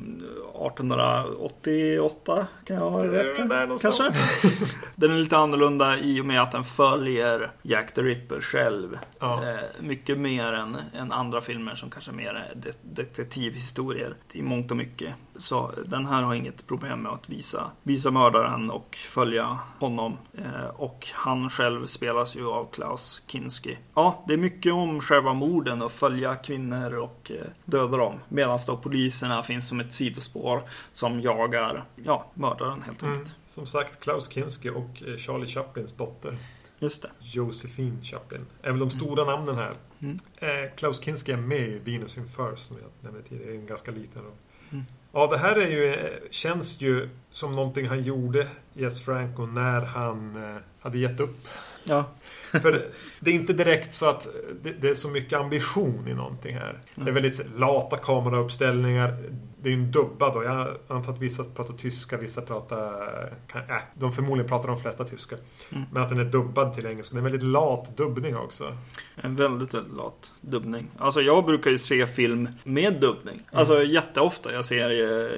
1888 0.54 2.46
kan 2.64 2.76
jag 2.76 2.90
ha 2.90 3.02
Det 3.02 3.24
rätt? 3.24 3.82
Kanske? 3.82 4.04
Den 4.94 5.10
är 5.12 5.16
lite 5.18 5.36
annorlunda 5.36 5.98
i 5.98 6.20
och 6.20 6.26
med 6.26 6.42
att 6.42 6.52
den 6.52 6.64
följer 6.64 7.50
Jack 7.62 7.94
the 7.94 8.02
Ripper 8.02 8.40
själv. 8.40 8.98
Ja. 9.18 9.48
Eh, 9.48 9.56
mycket 9.80 10.18
mer 10.18 10.52
än, 10.52 10.76
än 10.94 11.12
andra 11.12 11.40
filmer 11.40 11.74
som 11.74 11.90
kanske 11.90 12.12
mer 12.12 12.34
är 12.34 12.52
de- 12.54 12.72
detektivhistorier 12.82 14.14
i 14.32 14.42
mångt 14.42 14.70
och 14.70 14.76
mycket. 14.76 15.14
Så 15.36 15.72
den 15.86 16.06
här 16.06 16.22
har 16.22 16.34
inget 16.34 16.66
problem 16.66 17.02
med 17.02 17.12
att 17.12 17.28
visa, 17.28 17.70
visa 17.82 18.10
mördaren 18.10 18.70
och 18.70 18.96
följa 18.96 19.58
honom. 19.78 20.16
Eh, 20.38 20.66
och 20.76 21.08
han 21.12 21.50
själv 21.50 21.86
spelas 21.86 22.36
ju 22.36 22.46
av 22.48 22.68
Klaus 22.72 23.22
Kinski. 23.26 23.78
Ja, 23.94 24.24
det 24.28 24.32
är 24.34 24.38
mycket 24.38 24.72
om 24.72 25.00
själva 25.00 25.34
morden 25.34 25.82
och 25.82 25.92
följa 25.92 26.34
kvinnor 26.34 26.92
och 26.94 27.30
eh, 27.34 27.46
döda 27.64 27.96
dem. 27.96 28.14
Medan 28.28 28.58
då 28.66 28.76
poliserna 28.76 29.42
finns 29.42 29.68
som 29.68 29.80
ett 29.80 29.92
sidospår 29.92 30.62
som 30.92 31.20
jagar, 31.20 31.84
ja, 32.04 32.26
mördaren 32.34 32.82
helt 32.82 33.02
Mm. 33.02 33.14
enkelt. 33.18 33.36
Som 33.46 33.66
sagt, 33.66 34.00
Klaus 34.00 34.28
Kinski 34.32 34.70
och 34.70 35.02
eh, 35.06 35.16
Charlie 35.16 35.46
Chaplins 35.46 35.92
dotter. 35.92 36.38
Just 36.78 37.02
det. 37.02 37.10
Josephine 37.20 38.02
Chaplin. 38.02 38.46
Väl 38.62 38.78
de 38.78 38.90
stora 38.90 39.24
namnen 39.24 39.56
här. 39.56 39.72
Mm. 40.00 40.16
Eh, 40.36 40.74
Klaus 40.76 41.00
Kinski 41.04 41.32
är 41.32 41.36
med 41.36 41.60
i 41.68 41.78
Venus 41.78 42.18
in 42.18 42.24
First 42.28 42.66
som 42.68 42.76
jag 42.82 42.90
nämnde 43.00 43.28
tidigare. 43.28 43.54
En 43.54 43.66
ganska 43.66 43.90
liten 43.90 44.22
roll. 44.22 44.32
Mm. 44.70 44.84
Ja, 45.14 45.26
det 45.26 45.38
här 45.38 45.56
är 45.56 45.70
ju, 45.70 46.10
känns 46.30 46.80
ju 46.80 47.08
som 47.32 47.54
någonting 47.54 47.86
han 47.86 48.02
gjorde, 48.02 48.48
Yes 48.76 49.00
Franco, 49.00 49.46
när 49.46 49.80
han 49.80 50.36
eh, 50.36 50.56
hade 50.80 50.98
gett 50.98 51.20
upp. 51.20 51.48
Ja. 51.84 52.04
För 52.52 52.86
det 53.20 53.30
är 53.30 53.34
inte 53.34 53.52
direkt 53.52 53.94
så 53.94 54.06
att 54.06 54.28
det, 54.62 54.72
det 54.80 54.88
är 54.88 54.94
så 54.94 55.08
mycket 55.08 55.38
ambition 55.38 56.08
i 56.08 56.14
någonting 56.14 56.54
här. 56.54 56.78
Det 56.94 57.00
är 57.00 57.02
Mm. 57.02 57.14
väldigt 57.14 57.58
lata 57.58 57.96
kamerauppställningar. 57.96 59.16
Det 59.62 59.68
är 59.68 59.72
ju 59.72 59.78
en 59.78 59.90
dubbad 59.90 60.34
då. 60.34 60.44
Jag 60.44 60.76
antar 60.88 61.12
att 61.12 61.18
vissa 61.18 61.44
pratar 61.44 61.74
tyska, 61.74 62.16
vissa 62.16 62.40
pratar... 62.42 63.32
Kan, 63.46 63.60
äh, 63.62 63.76
de 63.94 64.12
förmodligen 64.12 64.48
pratar 64.48 64.68
de 64.68 64.80
flesta 64.80 65.04
tyska. 65.04 65.36
Mm. 65.70 65.84
Men 65.92 66.02
att 66.02 66.08
den 66.08 66.18
är 66.18 66.24
dubbad 66.24 66.74
till 66.74 66.86
engelska. 66.86 67.14
Det 67.14 67.16
är 67.16 67.18
en 67.18 67.24
väldigt 67.24 67.42
lat 67.42 67.96
dubbning 67.96 68.36
också. 68.36 68.76
En 69.16 69.36
väldigt, 69.36 69.74
väldigt 69.74 69.92
lat 69.96 70.32
dubbning. 70.40 70.86
Alltså 70.98 71.20
jag 71.20 71.44
brukar 71.44 71.70
ju 71.70 71.78
se 71.78 72.06
film 72.06 72.48
med 72.64 73.00
dubbning. 73.00 73.40
Alltså 73.52 73.82
jätteofta. 73.84 74.52
Jag 74.52 74.64
ser 74.64 74.90
eh, 74.90 75.30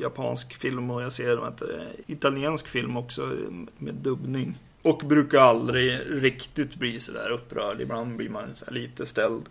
japansk 0.00 0.54
film 0.54 0.90
och 0.90 1.02
jag 1.02 1.12
ser 1.12 1.36
vet, 1.36 1.58
du, 1.58 1.78
italiensk 2.06 2.68
film 2.68 2.96
också 2.96 3.32
med 3.78 3.94
dubbning. 3.94 4.58
Och 4.86 4.98
brukar 4.98 5.38
aldrig 5.38 6.00
riktigt 6.06 6.74
bli 6.74 7.00
sådär 7.00 7.30
upprörd. 7.30 7.80
Ibland 7.80 8.16
blir 8.16 8.28
man 8.28 8.54
så 8.54 8.64
här 8.64 8.72
lite 8.72 9.06
ställd. 9.06 9.48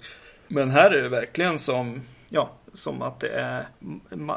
Men 0.48 0.70
här 0.70 0.92
är 0.92 1.02
det 1.02 1.10
verkligen 1.10 1.60
som, 1.60 2.02
ja, 2.36 2.50
som 2.74 3.02
att 3.02 3.20
det 3.20 3.30
är, 3.30 3.66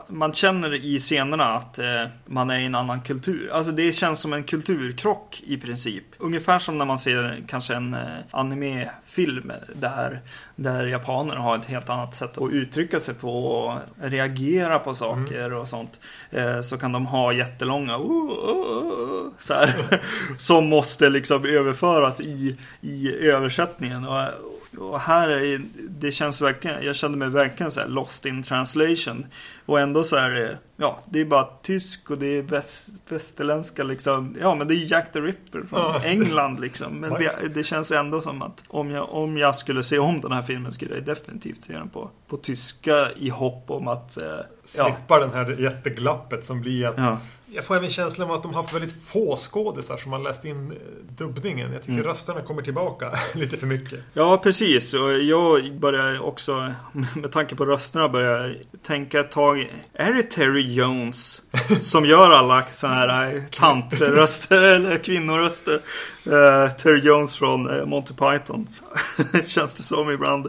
man 0.09 0.33
känner 0.33 0.75
i 0.75 0.99
scenerna 0.99 1.45
att 1.45 1.79
eh, 1.79 2.05
man 2.27 2.51
är 2.51 2.59
i 2.59 2.67
en 2.67 2.75
annan 2.75 3.01
kultur. 3.01 3.51
Alltså 3.53 3.73
det 3.73 3.93
känns 3.93 4.21
som 4.21 4.33
en 4.33 4.45
kulturkrock 4.45 5.43
i 5.47 5.57
princip. 5.57 6.05
Ungefär 6.19 6.59
som 6.59 6.79
när 6.79 6.85
man 6.85 6.99
ser 6.99 7.45
kanske 7.49 7.75
en 7.75 7.95
eh, 7.95 8.01
animefilm 8.31 9.53
där, 9.75 10.21
där 10.57 10.87
japaner 10.87 11.37
har 11.37 11.57
ett 11.57 11.65
helt 11.65 11.91
annat 11.91 12.15
sätt 12.15 12.39
att 12.39 12.51
uttrycka 12.51 13.01
sig 13.01 13.15
på 13.15 13.45
och 13.45 13.79
reagera 14.01 14.79
på 14.79 14.95
saker 14.95 15.53
och 15.53 15.69
sånt. 15.69 16.01
Eh, 16.31 16.61
så 16.61 16.79
kan 16.79 16.93
de 16.93 17.07
ha 17.07 17.33
jättelånga 17.33 17.97
oh, 17.97 18.31
oh, 18.31 18.93
oh, 18.93 19.33
så 19.39 19.55
här, 19.55 19.75
som 20.39 20.69
måste 20.69 21.09
liksom 21.09 21.45
överföras 21.45 22.21
i, 22.21 22.57
i 22.81 23.13
översättningen. 23.15 24.07
Och, 24.07 24.23
och 24.79 25.01
här 25.01 25.29
är 25.29 25.61
det 25.89 26.13
känns 26.13 26.41
verkligen, 26.41 26.85
jag 26.85 26.97
kände 26.97 27.19
mig 27.19 27.29
verkligen 27.29 27.73
så 27.73 27.87
lost 27.87 28.27
in 28.27 28.43
translation. 28.43 29.27
Och 29.67 29.81
ändå 29.81 30.05
så 30.05 30.17
är 30.17 30.31
det, 30.31 30.59
ja, 30.77 31.03
det 31.11 31.21
är 31.21 31.25
bara 31.25 31.49
tysk 31.63 32.11
och 32.11 32.19
det 32.19 32.27
är 32.27 32.43
väst, 32.43 32.89
västerländska 33.09 33.83
liksom. 33.85 34.37
Ja, 34.41 34.55
men 34.55 34.69
det 34.69 34.75
är 34.75 34.93
Jack 34.93 35.13
the 35.13 35.21
Ripper 35.21 35.63
från 35.63 35.81
Ja. 35.81 36.01
England 36.05 36.61
liksom. 36.61 36.93
Men 37.01 37.29
det, 37.55 37.65
känns 37.65 37.93
ändå 37.93 38.21
som 38.21 38.43
att 38.43 38.65
om 38.69 38.91
jag, 38.91 39.13
om 39.13 39.37
jag 39.37 39.57
skulle 39.57 39.83
se 39.83 39.99
om 39.99 40.21
den 40.21 40.33
här 40.33 40.43
filmen 40.43 40.73
skulle 40.73 40.95
jag 40.95 41.05
definitivt 41.05 41.65
se 41.65 41.73
den 41.73 41.89
på, 41.89 42.11
på 42.29 42.37
tyska 42.37 43.09
i 43.17 43.29
hopp 43.29 43.71
om 43.71 43.89
att, 43.89 44.17
eh, 44.17 44.25
ja, 44.27 44.45
Slippa 44.65 45.21
den 45.21 45.33
här 45.33 45.61
jätteglappet 45.61 46.45
som 46.45 46.61
blir 46.61 46.87
att... 46.87 46.99
ja, 46.99 47.19
Jag 47.53 47.65
får 47.65 47.77
även 47.77 47.91
känslan 47.91 48.29
av 48.31 48.35
att 48.37 48.43
de 48.43 48.55
har 48.55 48.63
haft 48.63 48.75
väldigt 48.75 49.03
få 49.05 49.37
skådisar 49.37 49.97
som 49.97 50.13
har 50.13 50.19
läst 50.19 50.45
in 50.45 50.73
eh, 50.73 50.77
dubbningen. 51.17 51.73
Jag 51.73 51.81
tycker 51.83 51.93
Mm. 51.93 52.05
rösterna 52.05 52.43
kommer 52.43 52.63
tillbaka 52.63 53.13
lite 53.35 53.57
för 53.57 53.67
mycket. 53.67 54.01
Ja, 54.13 54.39
precis. 54.39 54.95
Och 54.95 55.13
jag 55.19 55.75
börjar 55.79 56.21
också, 56.23 56.73
med 57.17 57.33
tanke 57.33 57.55
på 57.55 57.65
rösterna, 57.67 58.09
börja 58.09 58.55
tänka 58.87 59.21
ett 59.21 59.31
tag. 59.31 59.73
Är 59.93 60.13
det 60.13 60.23
Terry 60.23 60.73
Jones 60.75 61.43
som 61.81 62.05
gör 62.05 62.31
alla 62.31 62.63
sådana 62.73 62.97
här 62.97 63.35
eh, 63.35 63.43
tantröster 63.43 64.63
eller 64.63 64.99
kvinnoröster? 64.99 65.81
Uh, 66.27 66.71
Terry 66.71 67.01
Jones 67.01 67.37
från 67.37 67.89
Monty 67.89 68.15
Python. 68.15 68.69
Känns 69.47 69.75
det 69.75 69.83
som 69.83 70.11
ibland. 70.11 70.49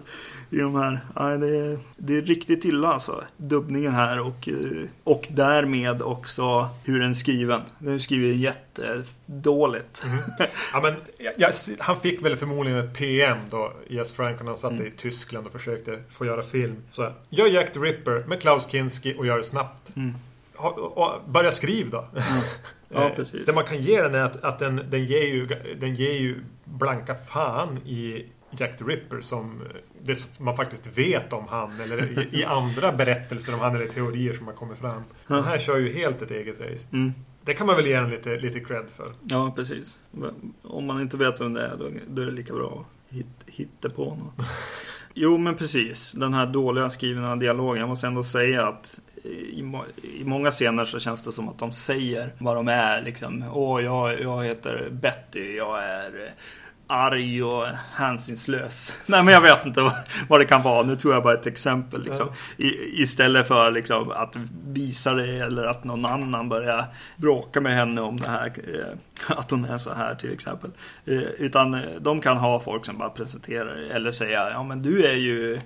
I 0.57 0.57
de 0.57 0.75
här. 0.75 0.99
Nej, 1.15 1.37
det, 1.37 1.57
är, 1.57 1.79
det 1.97 2.17
är 2.17 2.21
riktigt 2.21 2.65
illa 2.65 2.87
alltså. 2.93 3.23
Dubbningen 3.37 3.93
här 3.93 4.19
och, 4.19 4.49
eh, 4.49 4.55
och 5.03 5.27
därmed 5.31 6.01
också 6.01 6.67
hur 6.83 6.99
den 6.99 7.09
är 7.09 7.13
skriven. 7.13 7.61
Den 7.79 7.93
är 7.93 7.99
skriven 7.99 8.39
jättedåligt. 8.39 10.03
Ja, 10.73 10.81
men, 10.81 10.93
jag, 11.37 11.51
han 11.79 11.99
fick 11.99 12.25
väl 12.25 12.35
förmodligen 12.35 12.79
ett 12.79 12.93
PM 12.97 13.37
då, 13.49 13.73
Yes 13.89 14.13
Frank, 14.13 14.39
när 14.39 14.47
han 14.47 14.57
satt 14.57 14.71
Mm. 14.71 14.87
i 14.87 14.91
Tyskland 14.91 15.45
och 15.45 15.51
försökte 15.51 16.03
få 16.09 16.25
göra 16.25 16.43
film. 16.43 16.75
Så 16.91 17.03
här, 17.03 17.13
gör 17.29 17.47
Jack 17.47 17.73
the 17.73 17.79
Ripper 17.79 18.23
med 18.27 18.41
Klaus 18.41 18.67
Kinski 18.71 19.15
och 19.17 19.25
gör 19.25 19.37
det 19.37 19.43
snabbt. 19.43 19.95
Mm. 19.95 20.15
Ha, 20.55 21.21
börja 21.27 21.51
skriv 21.51 21.89
då. 21.89 22.05
Ja, 22.13 22.23
Eh, 22.91 23.15
precis. 23.15 23.45
Det 23.45 23.53
man 23.53 23.63
kan 23.63 23.81
ge 23.81 24.01
den 24.01 24.15
är 24.15 24.19
att, 24.21 24.43
att 24.43 24.59
den, 24.59 24.81
den, 24.89 25.05
ger 25.05 25.23
ju, 25.25 25.47
den 25.79 25.95
ger 25.95 26.13
ju 26.13 26.43
blanka 26.63 27.15
fan 27.15 27.77
i 27.77 28.25
Jack 28.51 28.77
the 28.77 28.83
Ripper 28.83 29.21
som 29.21 29.61
det 30.01 30.39
man 30.39 30.55
faktiskt 30.55 30.97
vet 30.97 31.33
om 31.33 31.47
han 31.47 31.81
eller 31.81 32.19
i, 32.19 32.39
i 32.39 32.45
andra 32.45 32.91
berättelser 32.91 33.53
om 33.53 33.59
han 33.59 33.75
eller 33.75 33.87
teorier 33.87 34.33
som 34.33 34.47
har 34.47 34.53
kommit 34.53 34.77
fram. 34.77 35.03
Den 35.27 35.43
här 35.43 35.57
kör 35.57 35.77
ju 35.77 35.93
helt 35.93 36.21
ett 36.21 36.31
eget 36.31 36.59
race. 36.59 36.87
Mm. 36.91 37.13
Det 37.41 37.53
kan 37.53 37.67
man 37.67 37.75
väl 37.75 37.87
ge 37.87 37.93
en 37.93 38.09
lite, 38.09 38.39
lite 38.39 38.59
cred 38.59 38.89
för. 38.89 39.13
Ja, 39.21 39.53
precis. 39.55 39.99
Om 40.63 40.85
man 40.85 41.01
inte 41.01 41.17
vet 41.17 41.41
vem 41.41 41.53
det 41.53 41.61
är, 41.61 41.77
då, 41.77 41.89
då 42.07 42.21
är 42.21 42.25
det 42.25 42.31
lika 42.31 42.53
bra 42.53 42.85
att 42.85 43.15
hit, 43.15 43.27
hitta 43.45 43.89
på 43.89 44.03
något. 44.05 44.47
Jo, 45.13 45.37
men 45.37 45.55
precis. 45.55 46.11
Den 46.11 46.33
här 46.33 46.45
dåliga 46.45 46.89
skrivna 46.89 47.35
dialogen. 47.35 47.79
Jag 47.79 47.89
måste 47.89 48.07
ändå 48.07 48.23
säga 48.23 48.67
att 48.67 48.99
i, 49.23 49.59
i 50.03 50.23
många 50.23 50.51
scener 50.51 50.85
så 50.85 50.99
känns 50.99 51.23
det 51.23 51.31
som 51.31 51.49
att 51.49 51.59
de 51.59 51.71
säger 51.71 52.33
vad 52.37 52.55
de 52.55 52.67
är. 52.67 53.01
Liksom, 53.01 53.43
Åh, 53.53 53.83
jag, 53.83 54.21
jag 54.21 54.43
heter 54.43 54.89
Betty, 54.91 55.55
jag 55.55 55.83
är 55.83 56.33
arg 56.89 57.43
och 57.43 57.67
hänsynslös. 57.93 58.93
Nej 59.05 59.23
men 59.23 59.33
jag 59.33 59.41
vet 59.41 59.65
inte 59.65 59.91
vad, 60.27 60.39
det 60.39 60.45
kan 60.45 60.63
vara. 60.63 60.83
Nu 60.83 60.95
tog 60.95 61.11
jag 61.11 61.23
bara 61.23 61.33
ett 61.33 61.47
exempel. 61.47 62.03
Liksom. 62.03 62.27
I, 62.57 63.01
istället 63.01 63.47
för 63.47 63.71
liksom, 63.71 64.11
att 64.11 64.35
visa 64.65 65.13
det 65.13 65.37
eller 65.37 65.65
att 65.65 65.83
någon 65.83 66.05
annan 66.05 66.49
börjar 66.49 66.85
bråka 67.17 67.61
med 67.61 67.73
henne 67.73 68.01
om 68.01 68.19
det 68.19 68.29
här. 68.29 68.45
Eh, 68.47 69.37
att 69.37 69.51
hon 69.51 69.65
är 69.65 69.77
så 69.77 69.93
här 69.93 70.15
till 70.15 70.33
exempel. 70.33 70.71
Eh, 71.05 71.17
utan 71.19 71.73
eh, 71.73 71.81
de 71.99 72.21
kan 72.21 72.37
ha 72.37 72.59
folk 72.59 72.85
som 72.85 72.97
bara 72.97 73.09
presenterar 73.09 73.75
eller 73.91 74.11
säga 74.11 74.49
ja 74.49 74.63
men 74.63 74.81
du 74.81 75.05
är 75.05 75.15
ju 75.15 75.59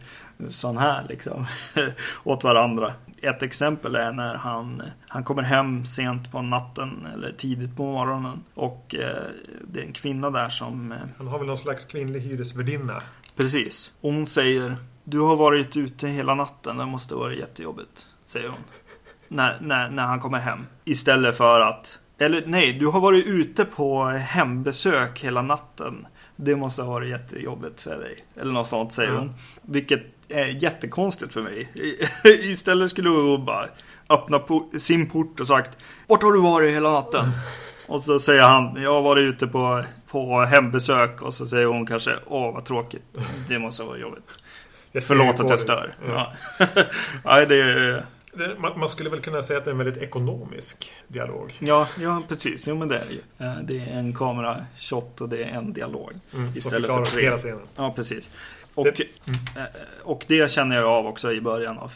sån 0.49 0.77
här 0.77 1.06
liksom. 1.10 1.45
åt 2.23 2.43
varandra. 2.43 2.93
Ett 3.21 3.43
exempel 3.43 3.95
är 3.95 4.12
när 4.12 4.36
han, 4.36 4.82
han 5.08 5.23
kommer 5.23 5.43
hem 5.43 5.86
sent 5.86 6.32
på 6.32 6.41
natten 6.41 7.08
eller 7.13 7.32
tidigt 7.32 7.77
på 7.77 7.84
morgonen 7.84 8.43
och 8.53 8.95
eh, 8.95 9.23
det 9.67 9.79
är 9.79 9.86
en 9.86 9.93
kvinna 9.93 10.29
där 10.29 10.49
som... 10.49 10.91
Eh, 10.91 10.97
han 11.17 11.27
har 11.27 11.38
väl 11.38 11.47
någon 11.47 11.58
slags 11.58 11.86
kvinnlig 11.86 12.19
hyresvärdinna? 12.19 13.01
Precis. 13.36 13.93
Och 14.01 14.13
hon 14.13 14.27
säger 14.27 14.75
Du 15.03 15.19
har 15.19 15.36
varit 15.36 15.77
ute 15.77 16.08
hela 16.08 16.36
natten, 16.36 16.77
det 16.77 16.86
måste 16.86 17.15
vara 17.15 17.34
jättejobbigt. 17.34 18.08
Säger 18.25 18.47
hon. 18.47 18.60
När, 19.27 19.58
när, 19.62 19.89
när 19.89 20.03
han 20.03 20.19
kommer 20.19 20.39
hem. 20.39 20.65
Istället 20.86 21.38
för 21.38 21.62
att 21.62 21.99
eller 22.17 22.43
nej, 22.47 22.73
du 22.73 22.88
har 22.88 22.99
varit 22.99 23.25
ute 23.25 23.65
på 23.65 24.03
hembesök 24.06 25.19
hela 25.23 25.41
natten. 25.41 26.08
Det 26.36 26.56
måste 26.56 26.82
ha 26.82 26.89
varit 26.89 27.10
jättejobbigt 27.10 27.82
för 27.82 27.99
dig. 27.99 28.17
Eller 28.36 28.51
något 28.53 28.67
sånt 28.67 28.93
säger 28.93 29.10
mm. 29.10 29.21
hon. 29.21 29.34
Vilket 29.62 30.12
är 30.34 30.63
jättekonstigt 30.63 31.34
för 31.34 31.41
mig. 31.41 31.69
Istället 32.52 32.91
skulle 32.91 33.10
hon 33.10 33.46
bara 33.46 33.67
öppna 34.10 34.41
sin 34.80 35.10
port 35.10 35.39
och 35.39 35.48
sagt 35.48 35.78
Vart 36.08 36.24
har 36.24 36.32
du 36.32 36.41
varit 36.41 36.74
hela 36.74 36.91
natten? 36.91 37.26
Och 37.88 38.04
så 38.04 38.19
säger 38.19 38.41
han 38.41 38.82
Jag 38.82 38.93
har 38.93 39.02
varit 39.02 39.34
ute 39.34 39.48
på, 39.48 39.84
på 40.08 40.41
hembesök 40.41 41.22
och 41.22 41.34
så 41.34 41.46
säger 41.46 41.65
hon 41.65 41.86
kanske 41.86 42.15
Åh 42.26 42.54
vad 42.54 42.65
tråkigt. 42.65 43.17
Det 43.48 43.60
måste 43.60 43.84
vara 43.84 43.98
jobbigt. 43.98 44.38
Förlåt 45.02 45.39
att 45.39 45.50
jag 45.50 45.60
stör. 45.60 45.93
Ja. 46.10 46.34
Nej, 47.24 47.46
det 47.48 47.62
är... 47.62 48.06
Man 48.78 48.89
skulle 48.89 49.10
väl 49.10 49.19
kunna 49.19 49.43
säga 49.43 49.60
att 49.60 49.65
det 49.65 49.69
är 49.69 49.72
en 49.72 49.78
väldigt 49.78 50.04
ekonomisk 50.04 50.91
dialog. 51.08 51.54
Ja, 51.60 51.88
ja 52.00 52.22
precis. 52.30 52.67
Jo, 52.67 52.76
men 52.76 52.88
det 52.88 52.98
är 52.98 53.06
det 53.06 53.13
ju. 53.13 53.48
Eh, 53.48 53.58
det 53.63 53.80
är 53.80 54.00
en 54.00 54.13
kamera-shot 54.13 55.22
och 55.22 55.30
det 55.30 55.43
är 55.43 55.48
en 55.48 55.74
dialog. 55.74 56.12
Mm, 56.34 56.58
istället 56.58 56.91
för 56.91 57.06
tre. 57.06 57.24
hela 57.24 57.38
scenen. 57.38 57.67
Ja, 57.76 57.93
precis. 57.96 58.30
Och 58.76 58.86
det, 58.86 59.00
mm. 59.00 59.68
Och 60.04 60.26
det 60.28 60.52
känner 60.52 60.76
jag 60.76 60.86
av 60.86 61.08
också 61.08 61.32
i 61.32 61.42
början 61.42 61.78
av, 61.78 61.94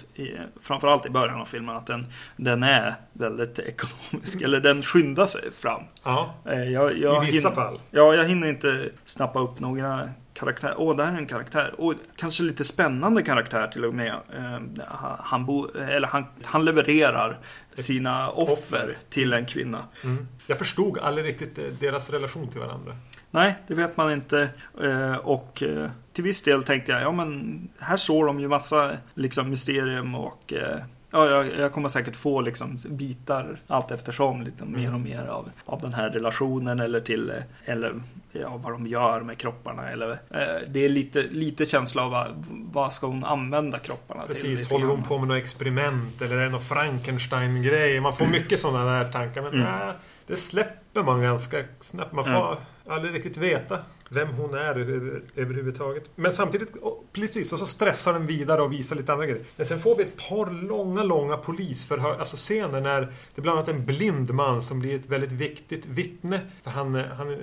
framförallt 0.62 1.06
i 1.06 1.10
början 1.10 1.42
av 1.42 1.46
filmen, 1.46 1.76
att 1.76 1.88
den, 1.88 2.08
den 2.36 2.64
är 2.64 2.96
väldigt 3.14 3.60
ekonomisk. 3.60 4.42
Eller 4.42 4.60
den 4.60 4.84
skyndar 4.84 5.26
sig 5.26 5.52
fram. 5.52 5.82
Ja, 6.04 6.36
eh, 6.46 6.64
jag, 6.64 6.98
jag 6.98 7.24
i 7.24 7.32
vissa 7.32 7.50
hinner, 7.50 7.62
fall. 7.62 7.80
Ja, 7.92 8.16
jag 8.16 8.26
hinner 8.26 8.48
inte 8.48 8.90
snappa 9.06 9.40
upp 9.40 9.60
några 9.60 10.10
karaktär. 10.34 10.74
Åh, 10.78 10.92
oh, 10.92 10.96
det 10.96 11.04
här 11.04 11.14
är 11.14 11.18
en 11.18 11.28
karaktär. 11.28 11.74
Och 11.78 11.94
kanske 12.16 12.44
lite 12.44 12.64
spännande 12.64 13.24
karaktär 13.24 13.68
till 13.68 13.86
och 13.86 13.94
med. 13.94 14.14
Eh, 14.38 14.86
han, 15.20 15.46
bo, 15.46 15.68
eller 15.68 16.08
han, 16.08 16.26
han 16.44 16.66
levererar 16.66 17.40
sina 17.74 18.30
offer 18.30 18.98
till 19.10 19.34
en 19.34 19.46
kvinna. 19.46 19.84
Mm. 20.04 20.28
Jag 20.48 20.58
förstod 20.58 20.98
aldrig 20.98 21.28
riktigt 21.28 21.80
deras 21.80 22.10
relation 22.10 22.48
till 22.48 22.60
varandra. 22.60 22.96
Nej, 23.32 23.56
det 23.68 23.74
vet 23.74 23.98
man 23.98 24.12
inte. 24.12 24.50
Eh, 24.84 25.16
och 25.16 25.64
eh, 25.64 25.90
till 26.18 26.24
viss 26.24 26.42
del 26.42 26.64
tänkte 26.64 26.92
jag, 26.92 27.02
ja 27.02 27.12
men 27.12 27.60
här 27.80 27.98
står 27.98 28.26
de 28.26 28.40
ju 28.40 28.48
massa 28.48 28.92
liksom 29.14 29.50
mysterium 29.50 30.16
och 30.16 30.54
eh, 30.54 30.80
Ja, 31.12 31.30
jag, 31.30 31.60
jag, 31.60 31.74
kommer 31.74 31.90
säkert 31.90 32.16
få 32.16 32.42
liksom 32.42 32.78
bitar 32.86 33.58
allt 33.68 33.92
eftersom 33.92 34.42
lite 34.42 34.64
mm. 34.64 34.82
mer 34.82 34.94
och 34.94 35.00
mer 35.00 35.28
av, 35.28 35.50
av 35.66 35.82
den 35.82 35.94
här 35.94 36.10
relationen 36.10 36.80
eller 36.80 37.00
till 37.00 37.32
eller 37.66 37.94
ja, 38.32 38.58
vad 38.58 38.74
de 38.74 38.88
gör 38.88 39.22
med 39.22 39.38
kropparna. 39.38 39.90
Eller, 39.90 40.12
eh, 40.12 40.68
det 40.68 40.86
är 40.86 40.90
lite, 40.90 41.24
lite 41.32 41.66
känsla 41.66 42.04
av 42.04 42.12
vad, 42.12 42.46
vad 42.50 42.94
ska 42.94 43.08
hon 43.08 43.24
använda 43.24 43.78
kropparna 43.78 44.24
Precis, 44.28 44.42
till. 44.42 44.52
Precis, 44.52 44.72
håller 44.72 44.86
hon 44.86 45.04
på 45.04 45.18
med 45.18 45.28
något 45.28 45.38
experiment 45.38 46.22
eller 46.22 46.36
är 46.36 46.44
det 46.44 46.50
någon 46.50 46.62
Frankenstein-grej? 46.62 48.00
Man 48.00 48.14
får 48.14 48.26
mycket 48.26 48.60
sådana 48.60 48.92
där 48.92 49.12
tankar. 49.12 49.42
Men 49.42 49.54
mm. 49.54 49.66
nej, 49.66 49.94
det 50.28 50.36
släpper 50.36 51.04
man 51.04 51.22
ganska 51.22 51.64
snabbt. 51.80 52.14
Man 52.14 52.24
får 52.24 52.52
mm 52.52 52.58
aldrig 52.90 53.16
riktigt 53.16 53.38
veta 53.38 53.80
vem 54.10 54.28
hon 54.28 54.54
är 54.54 54.76
över, 54.76 55.22
överhuvudtaget. 55.36 56.10
Men 56.16 56.34
samtidigt, 56.34 56.70
precis, 57.14 57.54
och 57.54 57.60
så 57.60 57.66
stressar 57.66 58.14
den 58.14 58.28
vidare 58.28 58.62
och 58.62 58.74
visar 58.74 58.96
lite 58.96 59.14
andra 59.14 59.26
grejer. 59.26 59.44
Men 59.56 59.66
sen 59.66 59.80
får 59.80 59.96
vi 59.96 60.04
ett 60.04 60.30
par 60.30 60.68
långa, 60.68 61.04
långa 61.04 61.38
polisförhör, 61.38 62.20
alltså 62.20 62.36
scener 62.36 62.82
när 62.82 63.02
det 63.02 63.08
är 63.36 63.42
bland 63.42 63.58
annat 63.58 63.70
en 63.70 63.86
blind 63.86 64.34
man 64.34 64.62
som 64.62 64.80
blir 64.80 64.96
ett 64.96 65.10
väldigt 65.10 65.32
viktigt 65.32 65.86
vittne. 65.86 66.42
För 66.64 66.72
han, 66.72 66.96
eh, 66.96 67.06
han 67.06 67.30
eh, 67.30 67.38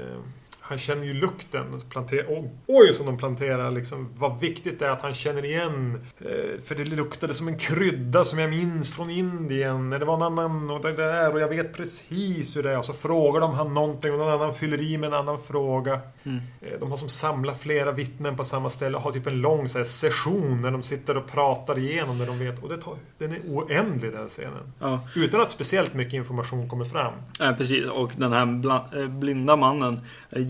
han 0.67 0.79
känner 0.79 1.05
ju 1.05 1.15
lukten. 1.15 1.81
Planter 1.91 2.27
oh, 2.29 2.51
oj, 2.67 2.93
som 2.93 3.07
de 3.07 3.19
planterar 3.19 3.71
liksom. 3.71 4.09
Vad 4.17 4.41
viktigt 4.41 4.79
det 4.79 4.87
är 4.87 4.91
att 4.91 5.03
han 5.03 5.15
känner 5.15 5.45
igen. 5.45 6.07
Eh, 6.21 6.61
för 6.65 6.75
det 6.75 6.85
luktade 6.85 7.35
som 7.35 7.49
en 7.49 7.59
krydda 7.59 8.25
som 8.25 8.39
jag 8.39 8.51
minns 8.51 8.93
från 8.95 9.11
Indien. 9.11 9.91
Det 9.91 10.05
var 10.05 10.15
en 10.15 10.23
annan 10.23 10.71
och 10.71 10.83
det 10.83 10.93
där 10.93 11.33
och 11.33 11.41
jag 11.41 11.49
vet 11.49 11.77
precis 11.77 12.57
hur 12.57 12.63
det 12.63 12.73
är. 12.73 12.79
Och 12.79 12.85
så 12.85 12.93
frågar 12.93 13.41
de 13.41 13.55
han 13.55 13.75
någonting 13.75 14.13
och 14.13 14.19
någon 14.19 14.33
annan 14.33 14.55
fyller 14.55 14.81
i 14.81 14.99
med 14.99 15.07
en 15.07 15.15
annan 15.15 15.39
fråga. 15.39 16.01
Mm. 16.25 16.41
Eh, 16.61 16.81
de 16.81 16.91
har 16.91 16.97
som 16.97 17.09
samlat 17.09 17.61
flera 17.61 17.93
vittnen 17.93 18.37
på 18.37 18.45
samma 18.45 18.71
ställe 18.71 18.97
och 18.97 19.03
har 19.03 19.13
typ 19.13 19.27
en 19.27 19.41
lång 19.41 19.69
så 19.69 19.79
här, 19.79 19.85
session 19.85 20.63
när 20.63 20.71
de 20.71 20.83
sitter 20.83 21.17
och 21.17 21.27
pratar 21.27 21.79
igenom 21.79 22.19
det 22.19 22.27
de 22.27 22.39
vet. 22.39 22.63
Och 22.63 22.69
det 22.69 22.77
tar, 22.77 22.97
den 23.19 23.33
är 23.33 23.41
oändlig 23.49 24.13
den 24.13 24.29
scenen. 24.29 24.73
Ja. 24.79 25.01
Utan 25.17 25.41
att 25.41 25.51
speciellt 25.51 25.95
mycket 25.95 26.15
information 26.15 26.69
kommer 26.69 26.85
fram. 26.85 27.13
Ja, 27.39 27.55
precis. 27.59 27.91
Och 27.91 28.13
den 28.17 28.33
här 28.33 29.01
eh, 29.03 29.09
blinda 29.09 29.57
mannen 29.57 30.01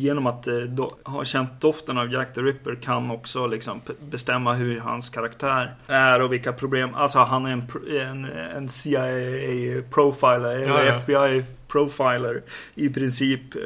genom 0.04 0.26
att 0.26 0.46
eh, 0.46 0.56
do, 0.56 0.90
ha 1.02 1.24
känt 1.24 1.60
doften 1.60 1.98
av 1.98 2.12
Jack 2.12 2.34
the 2.34 2.40
Ripper 2.40 2.74
kan 2.74 3.10
också 3.10 3.46
liksom 3.46 3.80
bestämma 4.10 4.52
hur 4.52 4.80
hans 4.80 5.10
karaktär 5.10 5.74
är 5.86 6.22
och 6.22 6.32
vilka 6.32 6.52
problem. 6.52 6.94
Alltså 6.94 7.18
han 7.18 7.46
är 7.46 7.50
en, 7.50 7.64
en, 8.00 8.24
en 8.24 8.68
CIA-profiler 8.68 10.56
eller 10.56 10.84
ja, 10.84 10.84
ja. 10.84 10.92
FBI-profiler 10.92 12.42
i 12.74 12.88
princip. 12.88 13.54
Eh, 13.54 13.60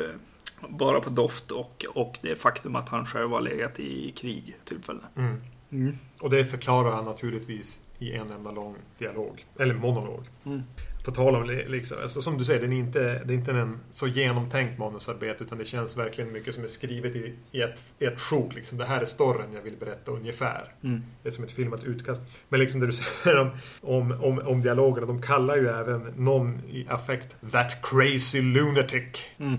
bara 0.69 1.01
på 1.01 1.11
doft 1.11 1.51
och, 1.51 1.85
och 1.95 2.19
det 2.23 2.37
faktum 2.37 2.77
att 2.77 2.89
han 2.89 3.07
själv 3.07 3.31
har 3.31 3.41
legat 3.41 3.81
i 3.81 4.11
krig 4.11 4.57
tillfälle. 4.65 5.01
Mm. 5.17 5.41
Mm. 5.73 5.99
Och 6.21 6.31
det 6.31 6.45
förklarar 6.45 6.91
han 6.91 7.05
naturligtvis 7.05 7.81
i 7.99 8.13
en 8.13 8.31
enda 8.31 8.51
lång 8.51 8.77
dialog. 8.99 9.47
Eller 9.59 9.75
monolog. 9.75 10.25
Mm. 10.47 10.63
På 11.09 11.15
tal 11.15 11.37
om, 11.37 11.45
liksom, 11.67 11.97
alltså, 12.03 12.23
som 12.23 12.39
du 12.39 12.45
säger, 12.45 12.61
den 12.61 12.73
är 12.73 12.77
inte, 12.77 13.23
det 13.25 13.33
är 13.33 13.37
inte 13.37 13.51
en 13.53 13.79
så 13.91 14.07
genomtänkt 14.07 14.79
manusarbete 14.79 15.45
utan 15.45 15.59
det 15.59 15.65
känns 15.65 15.97
verkligen 15.97 16.33
mycket 16.33 16.55
som 16.55 16.65
är 16.65 16.69
skrivet 16.69 17.17
i, 17.17 17.35
i 17.53 17.63
ett, 17.63 17.83
i 17.99 18.05
ett 18.05 18.21
sjok. 18.21 18.55
Liksom. 18.55 18.79
Det 18.79 18.85
här 18.85 19.01
är 19.01 19.05
storyn 19.05 19.53
jag 19.55 19.63
vill 19.63 19.77
berätta 19.77 20.13
ungefär. 20.13 20.65
Mm. 20.85 21.03
Det 21.23 21.29
är 21.29 21.33
som 21.33 21.45
ett 21.45 21.53
filmat 21.53 21.85
utkast. 21.85 22.23
Men 22.49 22.61
liksom 22.61 22.81
det 22.81 22.87
du 22.87 22.93
säger 23.23 23.37
om, 23.37 23.51
om, 23.81 24.13
om, 24.13 24.39
om 24.39 24.63
dialogerna, 24.63 25.07
de 25.07 25.23
kallar 25.23 25.57
ju 25.57 25.69
även 25.69 26.01
någon 26.17 26.61
i 26.71 26.87
affekt 26.89 27.37
That 27.53 27.83
crazy 27.83 28.43
lunatic. 28.43 29.19
Mm. 29.39 29.59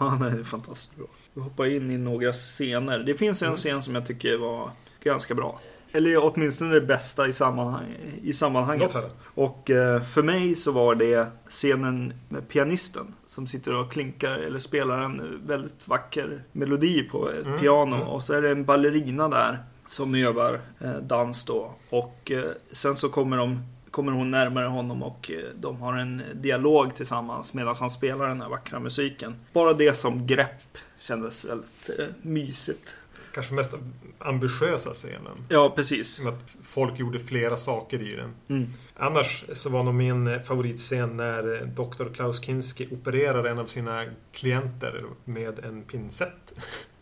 Ja, 0.00 0.18
det 0.20 0.40
är 0.40 0.44
fantastiskt 0.44 0.96
bra. 0.96 1.06
Vi 1.34 1.40
hoppar 1.40 1.66
in 1.66 1.90
i 1.90 1.98
några 1.98 2.32
scener. 2.32 2.98
Det 2.98 3.14
finns 3.14 3.42
en 3.42 3.46
mm. 3.46 3.56
scen 3.56 3.82
som 3.82 3.94
jag 3.94 4.06
tycker 4.06 4.36
var 4.36 4.70
ganska 5.02 5.34
bra. 5.34 5.60
Eller 5.92 6.16
åtminstone 6.24 6.74
det 6.74 6.80
bästa 6.80 7.28
i, 7.28 7.32
sammanhang, 7.32 7.96
i 8.22 8.32
sammanhanget. 8.32 8.96
Och 9.22 9.70
eh, 9.70 10.02
för 10.02 10.22
mig 10.22 10.54
så 10.54 10.72
var 10.72 10.94
det 10.94 11.26
scenen 11.48 12.12
med 12.28 12.48
pianisten 12.48 13.14
som 13.26 13.46
sitter 13.46 13.74
och 13.74 13.92
klinkar 13.92 14.38
eller 14.38 14.58
spelar 14.58 14.98
en 14.98 15.40
väldigt 15.46 15.88
vacker 15.88 16.42
melodi 16.52 17.02
på 17.02 17.30
ett 17.30 17.46
mm. 17.46 17.58
piano. 17.58 17.96
Mm. 17.96 18.08
Och 18.08 18.22
så 18.22 18.34
är 18.34 18.42
det 18.42 18.50
en 18.50 18.64
ballerina 18.64 19.28
där 19.28 19.58
som 19.86 20.14
övar 20.14 20.60
eh, 20.80 20.96
dans 20.96 21.44
då. 21.44 21.74
Och 21.90 22.30
eh, 22.30 22.44
sen 22.72 22.96
så 22.96 23.08
kommer, 23.08 23.36
de, 23.36 23.62
kommer 23.90 24.12
hon 24.12 24.30
närmare 24.30 24.66
honom 24.66 25.02
och 25.02 25.30
de 25.54 25.80
har 25.80 25.96
en 25.96 26.22
dialog 26.34 26.94
tillsammans 26.94 27.54
medan 27.54 27.76
han 27.80 27.90
spelar 27.90 28.28
den 28.28 28.40
här 28.40 28.48
vackra 28.48 28.80
musiken. 28.80 29.34
Bara 29.52 29.72
det 29.72 29.94
som 29.98 30.26
grepp 30.26 30.78
kändes 30.98 31.44
väldigt 31.44 31.90
mysigt 32.22 32.96
kanske 33.32 33.54
mest 33.54 33.74
ambitiösa 34.20 34.90
scenen. 34.94 35.44
Ja, 35.48 35.72
precis. 35.76 36.20
Att 36.26 36.56
folk 36.64 36.98
gjorde 36.98 37.18
flera 37.18 37.56
saker 37.56 38.02
i 38.02 38.16
den. 38.16 38.34
Mm. 38.48 38.68
Annars 38.96 39.44
så 39.52 39.70
var 39.70 39.82
nog 39.82 39.94
min 39.94 40.40
favoritscen 40.44 41.16
när 41.16 41.64
Dr. 41.66 42.14
Klaus 42.14 42.40
Kinski 42.44 42.88
opererar 42.90 43.44
en 43.44 43.58
av 43.58 43.66
sina 43.66 44.04
klienter 44.32 45.04
med 45.24 45.58
en 45.64 45.82
pincett. 45.82 46.52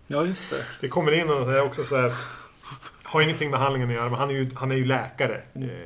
Ja, 0.07 0.25
just 0.27 0.51
det. 0.51 0.65
Det 0.81 0.89
kommer 0.89 1.13
in 1.13 1.31
och 1.31 1.53
är 1.53 1.63
också 1.63 1.85
så 1.85 1.97
här... 1.97 2.13
Har 3.03 3.21
ingenting 3.23 3.51
med 3.51 3.61
handlingen 3.61 3.89
att 3.89 3.95
göra, 3.95 4.09
men 4.11 4.19
han 4.19 4.31
är 4.31 4.35
ju, 4.35 4.51
han 4.55 4.71
är 4.71 4.77
ju 4.77 4.85
läkare. 4.85 5.43
Mm. 5.55 5.69
Eh, 5.71 5.77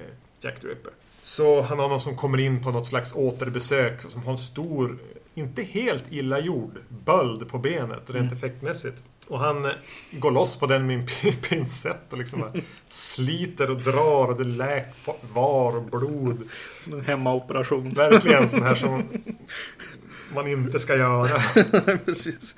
Jack 0.40 0.60
the 0.60 0.66
Ripper. 0.66 0.92
Så 1.20 1.62
han 1.62 1.78
har 1.78 1.88
någon 1.88 2.00
som 2.00 2.16
kommer 2.16 2.38
in 2.40 2.62
på 2.62 2.70
något 2.70 2.86
slags 2.86 3.14
återbesök 3.16 4.00
som 4.10 4.22
har 4.22 4.32
en 4.32 4.38
stor, 4.38 4.98
inte 5.34 5.62
helt 5.62 6.04
illa 6.10 6.40
gjord 6.40 6.78
böld 6.88 7.48
på 7.48 7.58
benet 7.58 7.90
rent 8.06 8.16
Mm. 8.16 8.32
effektmässigt. 8.32 9.02
Och 9.26 9.38
han 9.38 9.64
eh, 9.64 9.70
går 10.10 10.30
loss 10.30 10.56
på 10.56 10.66
den 10.66 10.86
med 10.86 10.96
en 11.00 11.06
pin- 11.06 11.40
pincett 11.48 12.12
och 12.12 12.18
liksom 12.18 12.40
bara 12.40 12.52
sliter 12.88 13.70
och 13.70 13.76
drar 13.80 14.26
och 14.28 14.38
det 14.38 14.44
läk 14.44 14.86
var 15.34 15.76
och 15.76 15.82
blod. 15.84 16.48
Som 16.80 16.92
en 16.92 17.00
hemmaoperation. 17.04 17.90
Verkligen 17.90 18.48
sån 18.48 18.62
här 18.62 18.74
som 18.74 19.02
man 20.34 20.48
inte 20.48 20.78
ska 20.78 20.96
göra. 20.96 21.42
Precis. 22.04 22.54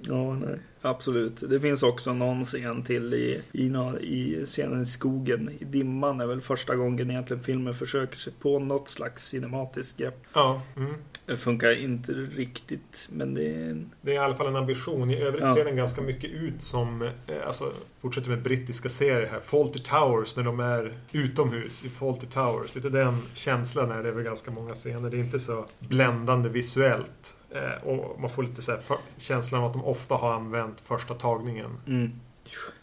Ja, 0.00 0.34
nej. 0.34 0.58
Absolut. 0.82 1.50
Det 1.50 1.60
finns 1.60 1.82
också 1.82 2.14
någon 2.14 2.44
scen 2.44 2.82
till 2.82 3.14
i, 3.14 3.42
i, 3.52 3.64
i 4.00 4.42
scenen 4.46 4.82
i 4.82 4.86
skogen. 4.86 5.50
I 5.60 5.64
dimman 5.64 6.20
är 6.20 6.26
väl 6.26 6.40
första 6.40 6.76
gången 6.76 7.10
egentligen 7.10 7.42
filmen 7.42 7.74
försöker 7.74 8.16
sig 8.16 8.32
på 8.40 8.58
något 8.58 8.88
slags 8.88 9.28
cinematiskt 9.28 9.98
grepp. 9.98 10.24
Ja, 10.34 10.62
mm. 10.76 10.94
Det 11.26 11.36
funkar 11.36 11.70
inte 11.78 12.12
riktigt, 12.12 13.08
men 13.12 13.34
det 13.34 13.46
är... 13.46 13.70
en- 13.70 13.90
Det 14.00 14.10
är 14.10 14.14
i 14.14 14.18
alla 14.18 14.34
fall 14.36 14.46
en 14.46 14.56
ambition. 14.56 15.10
I 15.10 15.16
övrigt 15.22 15.42
Ja. 15.42 15.54
ser 15.54 15.64
den 15.64 15.76
ganska 15.76 16.00
mycket 16.02 16.30
ut 16.30 16.62
som, 16.62 17.02
eh, 17.02 17.46
alltså, 17.46 17.72
fortsätter 18.00 18.30
med 18.30 18.42
brittiska 18.42 18.88
serier 18.88 19.28
här. 19.32 19.40
Fawlty 19.40 19.78
Towers 19.78 20.36
när 20.36 20.44
de 20.44 20.60
är 20.60 20.94
utomhus 21.12 21.84
i 21.84 21.88
Fawlty 21.88 22.26
Towers. 22.26 22.74
Lite 22.74 22.88
den 22.88 23.18
känslan 23.34 23.90
är 23.90 24.02
det 24.02 24.12
väl 24.12 24.24
ganska 24.24 24.50
många 24.50 24.74
scener. 24.74 25.10
Det 25.10 25.16
är 25.16 25.20
inte 25.20 25.38
så 25.38 25.66
bländande 25.78 26.48
visuellt. 26.48 27.36
Eh, 27.50 27.88
och 27.88 28.20
man 28.20 28.30
får 28.30 28.42
lite 28.42 28.62
så 28.62 28.72
här 28.72 28.80
känslan 29.18 29.60
av 29.60 29.66
att 29.66 29.72
de 29.72 29.84
ofta 29.84 30.14
har 30.14 30.32
använt 30.34 30.75
första 30.80 31.14
tagningen. 31.14 31.70
Mm. 31.86 32.12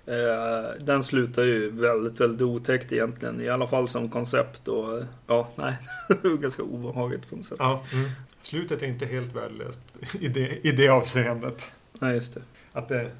Eh, 0.05 0.83
den 0.83 1.03
slutar 1.03 1.43
ju 1.43 1.69
väldigt, 1.71 2.19
väldigt 2.21 2.41
otäckt 2.41 2.91
egentligen. 2.91 3.41
I 3.41 3.49
alla 3.49 3.67
fall 3.67 3.89
som 3.89 4.09
koncept 4.09 4.67
och 4.67 5.03
ja, 5.27 5.49
nej. 5.55 5.75
Ganska 6.39 6.63
obehagligt 6.63 7.29
på 7.29 7.35
något 7.35 7.45
sätt. 7.45 7.57
Ja, 7.59 7.83
mm. 7.93 8.09
Slutet 8.37 8.83
är 8.83 8.87
inte 8.87 9.05
helt 9.05 9.35
värdelöst 9.35 9.81
i 10.19 10.27
det, 10.27 10.67
i 10.67 10.71
det 10.71 10.89
avseendet. 10.89 11.71
Nej, 11.93 12.15
just 12.15 12.33
det. 12.33 12.41
Att 12.73 12.89
det, 12.89 13.11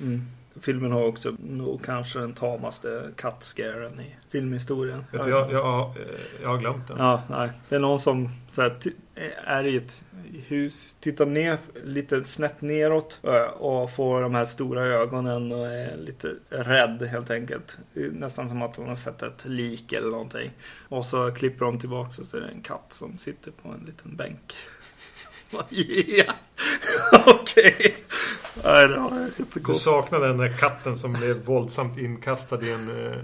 Mm. 0.00 0.26
Filmen 0.60 0.92
har 0.92 1.06
också 1.06 1.36
nog 1.42 1.84
kanske 1.84 2.18
den 2.18 2.32
tamaste 2.32 3.10
kattscaren 3.16 4.00
i 4.00 4.16
filmhistorien. 4.30 5.04
vet 5.12 5.24
du, 5.24 5.30
jag, 5.30 5.52
jag, 5.52 5.80
eh, 5.80 6.02
jag 6.42 6.48
har 6.48 6.58
glömt 6.58 6.88
den. 6.88 6.96
Ja, 6.98 7.22
nej. 7.30 7.50
Det 7.68 7.74
är 7.74 7.80
någon 7.80 8.00
som 8.00 8.30
så 8.50 8.62
här, 8.62 8.76
är 9.44 9.66
i 9.66 9.76
ett 9.76 10.04
hus, 10.48 10.96
tittar 11.00 11.26
ner 11.26 11.58
lite 11.84 12.24
snett 12.24 12.60
neråt 12.60 13.20
eh, 13.22 13.40
och 13.40 13.90
får 13.90 14.20
de 14.20 14.34
här 14.34 14.44
stora 14.44 14.84
ögonen 14.84 15.52
och 15.52 15.66
är 15.66 15.96
lite 15.96 16.34
rädd 16.48 17.02
helt 17.02 17.30
enkelt. 17.30 17.78
Nästan 17.92 18.48
som 18.48 18.62
att 18.62 18.76
hon 18.76 18.88
har 18.88 18.96
sett 18.96 19.22
ett 19.22 19.44
lik 19.44 19.92
eller 19.92 20.10
någonting. 20.10 20.50
Och 20.88 21.06
så 21.06 21.30
klipper 21.30 21.64
de 21.64 21.78
tillbaka 21.78 22.20
och 22.22 22.26
så 22.26 22.36
är 22.36 22.40
det 22.40 22.48
en 22.48 22.62
katt 22.62 22.86
som 22.92 23.18
sitter 23.18 23.50
på 23.50 23.68
en 23.68 23.84
liten 23.86 24.16
bänk. 24.16 24.56
Okej. 27.26 27.94
Nej, 28.64 28.88
det 28.88 28.96
var 28.96 29.30
Du 29.66 29.74
saknar 29.74 30.20
den 30.20 30.38
där 30.38 30.48
katten 30.48 30.96
som 30.96 31.12
blev 31.12 31.44
våldsamt 31.44 31.98
inkastad 31.98 32.62
i 32.62 32.72
en 32.72 33.06
eh, 33.06 33.18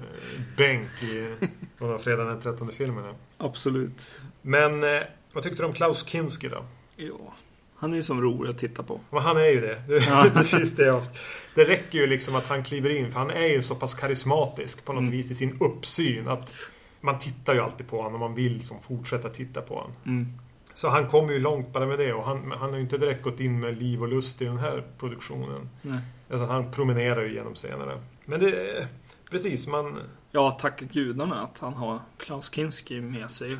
bänk 0.56 1.02
i 1.02 1.34
någon 1.78 1.94
av 1.94 1.98
fredagen 1.98 2.26
den 2.26 2.40
13 2.40 2.72
filmerna. 2.72 3.14
Absolut. 3.38 4.20
Men 4.42 4.84
eh, 4.84 5.02
vad 5.34 5.42
tyckte 5.42 5.62
du 5.62 5.66
om 5.66 5.72
Klaus 5.72 6.04
Kinski 6.06 6.48
då? 6.48 6.64
Ja. 6.96 7.34
Han 7.76 7.92
är 7.92 7.96
ju 7.96 8.02
som 8.02 8.22
rolig 8.22 8.50
att 8.50 8.58
titta 8.58 8.82
på. 8.82 9.00
Men 9.10 9.22
han 9.22 9.36
är 9.36 9.44
ju 9.48 9.60
det. 9.60 9.82
Det 9.88 9.96
Ja. 10.06 10.26
precis 10.34 10.76
det 10.76 10.86
jag... 10.86 11.02
Det 11.54 11.64
räcker 11.64 11.98
ju 11.98 12.06
liksom 12.06 12.34
att 12.34 12.46
han 12.46 12.64
kliver 12.64 12.90
in, 12.90 13.12
för 13.12 13.18
han 13.18 13.30
är 13.30 13.46
ju 13.46 13.62
så 13.62 13.74
pass 13.74 13.94
karismatisk 13.94 14.84
på 14.84 14.92
något 14.92 15.00
Mm. 15.00 15.12
vis 15.12 15.30
i 15.30 15.34
sin 15.34 15.56
uppsyn 15.60 16.28
att 16.28 16.52
man 17.00 17.18
tittar 17.18 17.54
ju 17.54 17.60
alltid 17.60 17.88
på 17.88 17.96
honom 17.96 18.14
och 18.14 18.20
man 18.20 18.34
vill 18.34 18.64
som 18.64 18.80
fortsätta 18.80 19.28
titta 19.28 19.60
på 19.62 19.74
honom. 19.74 19.92
Mm. 20.06 20.26
Så 20.74 20.88
han 20.88 21.08
kommer 21.08 21.32
ju 21.32 21.38
långt 21.38 21.72
bara 21.72 21.86
med 21.86 21.98
det 21.98 22.12
och 22.12 22.24
han, 22.24 22.52
han 22.52 22.70
har 22.70 22.76
ju 22.76 22.82
inte 22.82 22.98
direkt 22.98 23.22
gått 23.22 23.40
in 23.40 23.60
med 23.60 23.78
liv 23.82 24.02
och 24.02 24.08
lust 24.08 24.42
i 24.42 24.44
den 24.44 24.58
här 24.58 24.84
produktionen. 24.98 25.68
Nej. 25.82 25.98
Utan 26.28 26.48
han 26.48 26.72
promenerar 26.72 27.22
ju 27.22 27.34
genom 27.34 27.54
scenerna. 27.54 27.92
Men 28.24 28.40
det... 28.40 28.86
Precis, 29.30 29.66
man... 29.66 30.00
Ja, 30.36 30.50
tacka 30.50 30.84
gudarna 30.84 31.42
att 31.42 31.58
han 31.58 31.74
har 31.74 31.98
Klaus 32.16 32.50
Kinski 32.50 33.00
med 33.00 33.30
sig. 33.30 33.56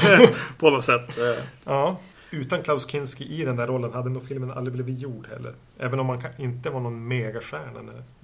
på 0.58 0.70
något 0.70 0.84
sätt. 0.84 1.18
Eh, 1.18 1.44
Ja. 1.64 1.96
Utan 2.30 2.62
Klaus 2.62 2.86
Kinski 2.90 3.24
i 3.24 3.44
den 3.44 3.56
där 3.56 3.66
rollen 3.66 3.92
hade 3.92 4.10
nog 4.10 4.24
filmen 4.28 4.50
aldrig 4.50 4.72
blivit 4.74 4.98
gjord 5.02 5.26
heller. 5.26 5.54
Även 5.78 6.00
om 6.00 6.06
man 6.06 6.20
kan, 6.20 6.30
inte 6.38 6.70
var 6.70 6.80
någon 6.80 7.08
megastjärna 7.08 7.80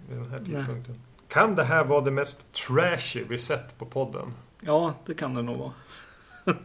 vid 0.08 0.18
den 0.18 0.30
här 0.30 0.38
tidpunkten. 0.38 0.94
Kan 1.28 1.54
det 1.54 1.64
här 1.64 1.84
vara 1.84 2.00
det 2.00 2.10
mest 2.10 2.52
trashy 2.52 3.24
vi 3.28 3.38
sett 3.38 3.78
på 3.78 3.86
podden? 3.86 4.34
Ja, 4.60 4.94
det 5.06 5.14
kan 5.14 5.34
det 5.34 5.42
nog 5.42 5.58
vara. 5.58 5.72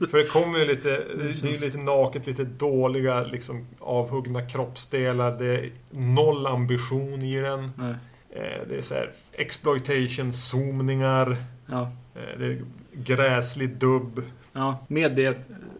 För 0.10 0.18
det 0.18 0.24
kommer 0.24 0.60
ju 0.60 0.66
lite, 0.66 0.90
det, 1.18 1.42
det 1.42 1.52
är 1.56 1.62
lite 1.62 1.78
naket, 1.78 2.28
lite 2.28 2.44
dåliga 2.44 3.24
liksom 3.24 3.68
avhuggna 3.80 4.42
kroppsdelar. 4.42 5.38
Det 5.40 5.46
är 5.60 5.72
noll 5.90 6.48
ambition 6.48 7.22
i 7.22 7.42
den. 7.42 7.72
Nej. 7.76 7.96
Eh, 8.36 8.68
Det 8.70 8.78
är 8.78 8.82
så 8.82 8.94
här 8.94 9.12
exploitation, 9.32 10.34
zoomningar. 10.34 11.38
Ja. 11.66 11.92
eh, 12.16 12.40
Det 12.40 12.46
är 12.46 12.62
gräslig 12.94 13.70
dubb. 13.78 14.24
ja, 14.54 14.86
med 14.88 15.16
det 15.16 15.38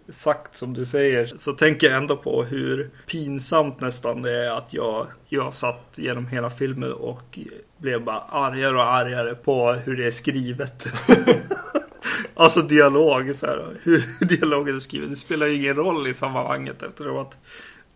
sagt 0.10 0.58
som 0.58 0.74
du 0.74 0.86
säger 0.86 1.26
så 1.26 1.54
tänker 1.54 1.88
jag 1.88 1.98
ändå 1.98 2.18
på 2.18 2.44
hur 2.44 2.90
pinsamt 3.08 3.82
nästan 3.82 4.22
det 4.22 4.32
är 4.46 4.58
att 4.58 4.74
jag, 4.74 5.08
jag 5.28 5.54
satt 5.54 5.86
genom 5.96 6.28
hela 6.28 6.50
filmen 6.50 6.94
och 6.94 7.40
blev 7.78 8.04
bara 8.04 8.20
argare 8.20 8.76
och 8.76 8.84
argare 8.94 9.36
på 9.36 9.72
hur 9.74 9.98
det 9.98 10.08
är 10.08 10.12
skrivet. 10.12 10.88
alltså 12.34 12.62
dialog, 12.62 13.36
så 13.36 13.46
här, 13.46 13.66
hur 13.84 14.04
dialogen 14.26 14.76
är 14.76 14.80
skriven. 14.80 15.10
Det 15.10 15.16
spelar 15.16 15.48
ju 15.48 15.56
ingen 15.56 15.76
roll 15.76 16.08
i 16.08 16.14
sammanhanget 16.14 16.84
eftersom 16.84 17.18
att 17.18 17.38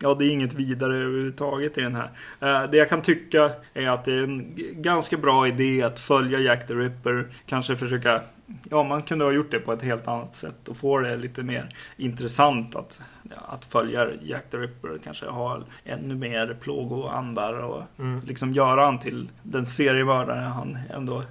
Ja, 0.03 0.13
det 0.13 0.25
är 0.25 0.29
inget 0.29 0.53
vidare 0.53 0.95
överhuvudtaget 0.95 1.77
i 1.77 1.81
den 1.81 1.95
här. 1.95 2.09
Eh, 2.39 2.69
det 2.71 2.77
jag 2.77 2.89
kan 2.89 3.01
tycka 3.01 3.51
är 3.73 3.87
att 3.87 4.05
det 4.05 4.13
är 4.13 4.23
en 4.23 4.53
ganska 4.73 5.17
bra 5.17 5.47
idé 5.47 5.83
att 5.83 5.99
följa 5.99 6.39
Jack 6.39 6.67
the 6.67 6.73
Ripper. 6.73 7.27
Kanske 7.45 7.75
försöka... 7.75 8.21
Ja, 8.69 8.83
man 8.83 9.01
kunde 9.01 9.25
ha 9.25 9.31
gjort 9.31 9.51
det 9.51 9.59
på 9.59 9.73
ett 9.73 9.81
helt 9.81 10.07
annat 10.07 10.35
sätt 10.35 10.67
och 10.67 10.77
få 10.77 10.99
det 10.99 11.17
lite 11.17 11.43
mer 11.43 11.75
intressant 11.97 12.75
att, 12.75 13.01
att 13.35 13.65
följa 13.65 14.07
Jack 14.21 14.43
the 14.51 14.57
Ripper. 14.57 14.89
Kanske 15.03 15.25
ha 15.25 15.59
ännu 15.85 16.15
mer 16.15 16.57
plågoandar 16.61 17.53
och 17.53 17.83
Mm. 17.99 18.21
liksom 18.25 18.53
göra 18.53 18.85
han 18.85 18.99
till 18.99 19.29
den 19.43 19.65
seriemördare 19.65 20.39
han 20.39 20.77
ändå 20.93 21.17
eh, 21.17 21.25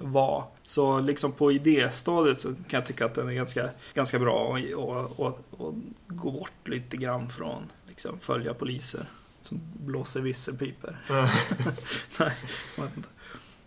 var. 0.00 0.44
Så 0.62 1.00
liksom 1.00 1.32
på 1.32 1.52
idéstadiet 1.52 2.40
så 2.40 2.48
kan 2.48 2.78
jag 2.78 2.86
tycka 2.86 3.04
att 3.04 3.14
den 3.14 3.28
är 3.28 3.32
ganska, 3.32 3.68
ganska 3.94 4.18
bra 4.18 4.32
och, 4.32 4.58
och, 4.88 5.20
och, 5.20 5.38
och 5.50 5.74
gå 6.06 6.30
bort 6.30 6.68
lite 6.68 6.96
grann 6.96 7.28
från 7.28 7.62
liksom 7.98 8.20
följa 8.20 8.54
poliser 8.54 9.06
som 9.42 9.60
blåser 9.86 10.20
visselpipor. 10.20 10.96
Ja. 11.08 11.30
Nej, 12.18 12.32
inte. 12.96 13.08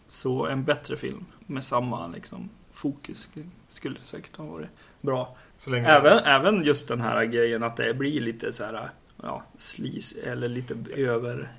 Så 0.07 0.47
en 0.47 0.63
bättre 0.63 0.97
film 0.97 1.25
med 1.45 1.63
samma 1.63 2.07
liksom, 2.07 2.49
fokus 2.71 3.29
skulle 3.67 3.99
säkert 4.03 4.35
ha 4.35 4.45
varit 4.45 4.69
bra. 5.01 5.37
Så 5.57 5.71
länge 5.71 5.87
Även, 5.87 6.17
även 6.17 6.63
just 6.63 6.87
den 6.87 7.01
här 7.01 7.25
grejen 7.25 7.63
att 7.63 7.77
det 7.77 7.93
blir 7.93 8.21
lite 8.21 8.53
så 8.53 8.63
här 8.63 8.89
ja, 9.23 9.43
slis 9.57 10.13
eller 10.23 10.47
lite 10.47 10.75
över... 10.95 11.51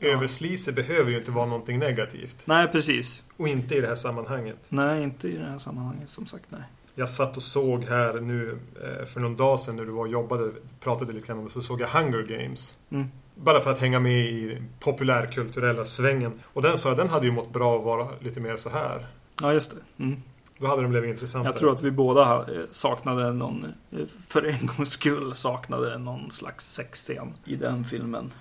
Överslise 0.00 0.72
behöver 0.72 1.10
ju 1.10 1.18
inte 1.18 1.30
vara 1.30 1.46
någonting 1.46 1.78
negativt. 1.78 2.36
Nej, 2.44 2.68
precis. 2.68 3.22
Och 3.40 3.48
inte 3.48 3.74
i 3.74 3.80
det 3.80 3.86
här 3.86 3.94
sammanhanget. 3.94 4.56
Nej, 4.68 5.02
inte 5.02 5.28
i 5.28 5.36
det 5.36 5.44
här 5.44 5.58
sammanhanget 5.58 6.08
som 6.08 6.26
sagt. 6.26 6.44
Nej. 6.48 6.62
Jag 6.94 7.10
satt 7.10 7.36
och 7.36 7.42
såg 7.42 7.84
här 7.84 8.20
nu 8.20 8.58
eh, 8.82 9.06
för 9.06 9.20
någon 9.20 9.36
dag 9.36 9.60
sedan 9.60 9.76
när 9.76 9.84
du 9.84 9.90
var 9.90 10.00
och 10.00 10.08
jobbade, 10.08 10.52
pratade 10.80 11.12
lite 11.12 11.26
grann 11.26 11.38
om 11.38 11.44
det, 11.44 11.50
så 11.50 11.62
såg 11.62 11.80
jag 11.80 11.88
Hunger 11.88 12.22
Games. 12.22 12.78
Mm. 12.90 13.08
Bara 13.34 13.60
för 13.60 13.70
att 13.70 13.78
hänga 13.78 14.00
med 14.00 14.20
i 14.24 14.62
populärkulturella 14.80 15.84
svängen. 15.84 16.40
Och 16.44 16.62
den 16.62 16.78
sa 16.78 16.88
jag, 16.88 16.98
den 16.98 17.08
hade 17.08 17.26
ju 17.26 17.32
mått 17.32 17.52
bra 17.52 17.78
att 17.78 17.84
vara 17.84 18.08
lite 18.20 18.40
mer 18.40 18.56
så 18.56 18.70
här. 18.70 19.06
Ja, 19.40 19.52
just 19.52 19.70
det. 19.70 20.04
Mm. 20.04 20.22
Då 20.58 20.66
hade 20.66 20.82
den 20.82 20.90
blivit 20.90 21.10
intressantare. 21.10 21.52
Jag 21.52 21.58
tror 21.58 21.72
att 21.72 21.82
vi 21.82 21.90
båda 21.90 22.36
eh, 22.36 22.44
saknade 22.70 23.32
någon, 23.32 23.64
eh, 23.90 23.98
för 24.26 24.42
en 24.42 24.66
gångs 24.66 24.90
skull 24.90 25.34
saknade 25.34 25.98
någon 25.98 26.30
slags 26.30 26.72
sexscen 26.72 27.34
i 27.44 27.56
den 27.56 27.84
filmen. 27.84 28.32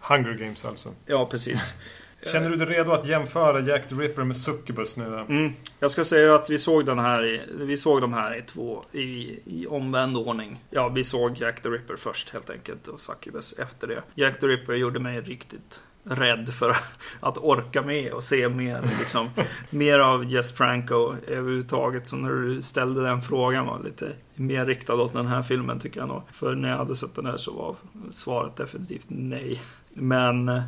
Hunger 0.00 0.34
Games 0.34 0.64
alltså. 0.64 0.88
Ja, 1.06 1.26
precis. 1.30 1.74
Känner 2.32 2.50
du 2.50 2.56
dig 2.56 2.66
redo 2.66 2.92
att 2.92 3.06
jämföra 3.06 3.60
Jack 3.60 3.88
the 3.88 3.94
Ripper 3.94 4.24
med 4.24 4.36
Succubus 4.36 4.96
nu? 4.96 5.24
Mm. 5.28 5.52
Jag 5.80 5.90
ska 5.90 6.04
säga 6.04 6.34
att 6.34 6.50
vi 6.50 6.58
såg 6.58 6.86
den 6.86 6.98
här 6.98 7.24
i, 7.24 7.40
vi 7.52 7.76
såg 7.76 8.00
de 8.00 8.12
här 8.12 8.38
i 8.38 8.42
två 8.42 8.84
i, 8.92 9.38
i 9.44 9.66
omvänd 9.68 10.16
ordning. 10.16 10.64
Ja, 10.70 10.88
vi 10.88 11.04
såg 11.04 11.36
Jack 11.36 11.62
the 11.62 11.68
Ripper 11.68 11.96
först 11.96 12.30
helt 12.30 12.50
enkelt 12.50 12.88
och 12.88 13.00
Succubus 13.00 13.52
efter 13.52 13.86
det. 13.86 14.02
Jack 14.14 14.40
the 14.40 14.46
Ripper 14.46 14.74
gjorde 14.74 15.00
mig 15.00 15.20
riktigt 15.20 15.80
rädd 16.08 16.54
för 16.54 16.76
att 17.20 17.38
orka 17.38 17.82
med 17.82 18.12
och 18.12 18.22
se 18.22 18.48
mer, 18.48 18.82
liksom, 18.98 19.30
mer 19.70 19.98
av 19.98 20.24
Jess 20.24 20.52
Franco 20.52 21.14
överhuvudtaget. 21.28 22.08
Så 22.08 22.16
när 22.16 22.30
du 22.30 22.62
ställde 22.62 23.02
den 23.02 23.22
frågan 23.22 23.66
var 23.66 23.82
lite 23.84 24.12
mer 24.34 24.66
riktad 24.66 24.94
åt 24.94 25.12
den 25.12 25.26
här 25.26 25.42
filmen 25.42 25.80
tycker 25.80 26.00
jag 26.00 26.08
nog. 26.08 26.22
För 26.32 26.54
när 26.54 26.68
jag 26.70 26.76
hade 26.76 26.96
sett 26.96 27.14
den 27.14 27.26
här 27.26 27.36
så 27.36 27.52
var 27.52 27.76
svaret 28.12 28.56
definitivt 28.56 29.06
nej. 29.08 29.62
Men 29.88 30.48
eh, 30.48 30.62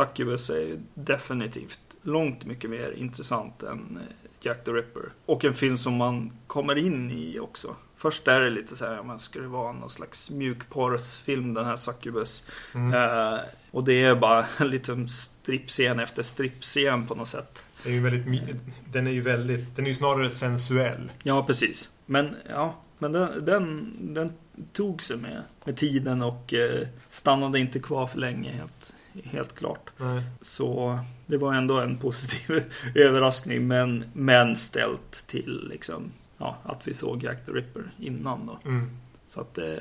Succubus 0.00 0.50
är 0.50 0.78
definitivt 0.94 1.80
långt 2.02 2.44
mycket 2.44 2.70
mer 2.70 2.92
intressant 2.92 3.62
än 3.62 3.98
eh, 4.00 4.16
Jack 4.40 4.64
the 4.64 4.70
Ripper. 4.70 5.02
Och 5.26 5.44
en 5.44 5.54
film 5.54 5.78
som 5.78 5.94
man 5.94 6.32
kommer 6.46 6.78
in 6.78 7.10
i 7.10 7.38
också. 7.38 7.76
Först 7.96 8.28
är 8.28 8.40
det 8.40 8.50
lite 8.50 8.76
så 8.76 8.86
här, 8.86 9.02
man 9.02 9.18
ska 9.18 9.40
det 9.40 9.48
vara 9.48 9.72
någon 9.72 9.90
slags 9.90 10.30
mjukporrsfilm 10.30 11.54
den 11.54 11.64
här 11.64 11.76
Succubus. 11.76 12.44
Mm. 12.74 12.94
Eh, 12.94 13.40
och 13.70 13.84
det 13.84 14.04
är 14.04 14.14
bara 14.14 14.46
en 14.58 14.68
liten 14.68 15.08
strippscen 15.08 16.00
efter 16.00 16.22
strippscen 16.22 17.06
på 17.06 17.14
något 17.14 17.28
sätt. 17.28 17.62
Är 17.84 17.90
ju 17.90 18.00
väldigt, 18.00 18.56
den 18.92 19.06
är 19.06 19.10
ju 19.10 19.20
väldigt, 19.20 19.76
den 19.76 19.84
är 19.84 19.88
ju 19.88 19.94
snarare 19.94 20.30
sensuell. 20.30 21.12
Ja, 21.22 21.42
precis. 21.46 21.90
Men 22.06 22.36
ja, 22.48 22.74
men 22.98 23.12
den, 23.12 23.44
den, 23.44 23.96
den 24.00 24.32
tog 24.72 25.02
sig 25.02 25.16
med, 25.16 25.42
med 25.64 25.76
tiden 25.76 26.22
och 26.22 26.54
eh, 26.54 26.86
stannade 27.08 27.58
inte 27.58 27.78
kvar 27.78 28.06
för 28.06 28.18
länge 28.18 28.52
helt, 28.52 28.92
helt 29.24 29.54
klart. 29.54 29.90
Nej. 29.96 30.22
Så 30.40 30.98
det 31.26 31.36
var 31.36 31.54
ändå 31.54 31.80
en 31.80 31.98
positiv 31.98 32.64
överraskning 32.94 33.68
men, 33.68 34.04
men 34.12 34.56
ställt 34.56 35.26
till 35.26 35.68
liksom, 35.70 36.12
ja, 36.38 36.56
att 36.62 36.88
vi 36.88 36.94
såg 36.94 37.22
Jack 37.22 37.46
the 37.46 37.52
Ripper 37.52 37.82
innan 37.98 38.46
då. 38.46 38.58
Mm. 38.64 38.90
Så 39.26 39.40
att 39.40 39.58
eh, 39.58 39.74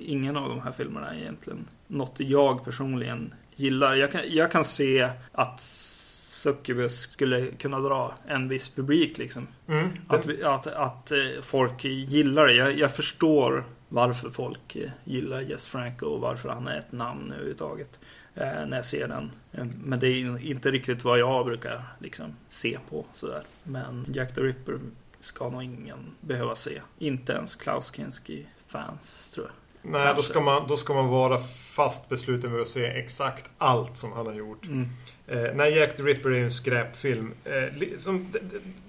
ingen 0.00 0.36
av 0.36 0.48
de 0.48 0.60
här 0.60 0.72
filmerna 0.72 1.14
är 1.14 1.18
egentligen 1.20 1.66
något 1.86 2.14
jag 2.16 2.64
personligen 2.64 3.34
gillar. 3.56 3.94
Jag 3.94 4.12
kan, 4.12 4.20
jag 4.26 4.52
kan 4.52 4.64
se 4.64 5.10
att 5.32 5.60
Succubus 5.60 7.00
skulle 7.00 7.46
kunna 7.46 7.80
dra 7.80 8.14
en 8.26 8.48
viss 8.48 8.68
publik 8.68 9.18
liksom. 9.18 9.46
Mm. 9.68 9.88
Att, 10.08 10.26
vi, 10.26 10.44
att, 10.44 10.66
att 10.66 11.10
eh, 11.10 11.18
folk 11.42 11.84
gillar 11.84 12.46
det. 12.46 12.52
Jag, 12.52 12.78
jag 12.78 12.94
förstår 12.94 13.64
varför 13.88 14.30
folk 14.30 14.76
gillar 15.04 15.40
Jess 15.40 15.66
Franco 15.66 16.06
och 16.06 16.20
varför 16.20 16.48
han 16.48 16.68
är 16.68 16.78
ett 16.78 16.92
namn 16.92 17.32
överhuvudtaget. 17.32 17.98
Eh, 18.36 18.66
när 18.66 18.76
jag 18.76 18.86
ser 18.86 19.08
den. 19.08 19.30
Eh, 19.52 19.64
men 19.84 19.98
det 19.98 20.08
är 20.08 20.46
inte 20.46 20.70
riktigt 20.70 21.04
vad 21.04 21.18
jag 21.18 21.46
brukar 21.46 21.82
liksom, 21.98 22.36
se 22.48 22.78
på 22.90 23.04
sådär. 23.14 23.42
Men 23.62 24.06
Jack 24.08 24.34
the 24.34 24.40
Ripper 24.40 24.78
ska 25.20 25.48
nog 25.48 25.62
ingen 25.62 26.14
behöva 26.20 26.54
se. 26.54 26.80
Inte 26.98 27.32
ens 27.32 27.54
Klaus 27.54 27.92
Kinski-fans 27.94 29.30
tror 29.34 29.46
jag. 29.46 29.54
Nej, 29.90 30.12
då 30.16 30.22
ska, 30.22 30.40
man, 30.40 30.68
då 30.68 30.76
ska 30.76 30.94
man 30.94 31.08
vara 31.08 31.38
fast 31.38 32.08
besluten 32.08 32.52
med 32.52 32.60
att 32.60 32.68
se 32.68 32.86
exakt 32.86 33.50
allt 33.58 33.96
som 33.96 34.12
han 34.12 34.26
har 34.26 34.34
gjort. 34.34 34.66
Mm. 34.66 34.88
Eh, 35.26 35.54
nej, 35.54 35.76
Jack 35.76 35.96
the 35.96 36.02
Ripper 36.02 36.30
är 36.30 36.34
ju 36.34 36.44
en 36.44 36.50
skräpfilm. 36.50 37.32
Eh, 37.44 37.98
som, 37.98 38.26
det, 38.32 38.40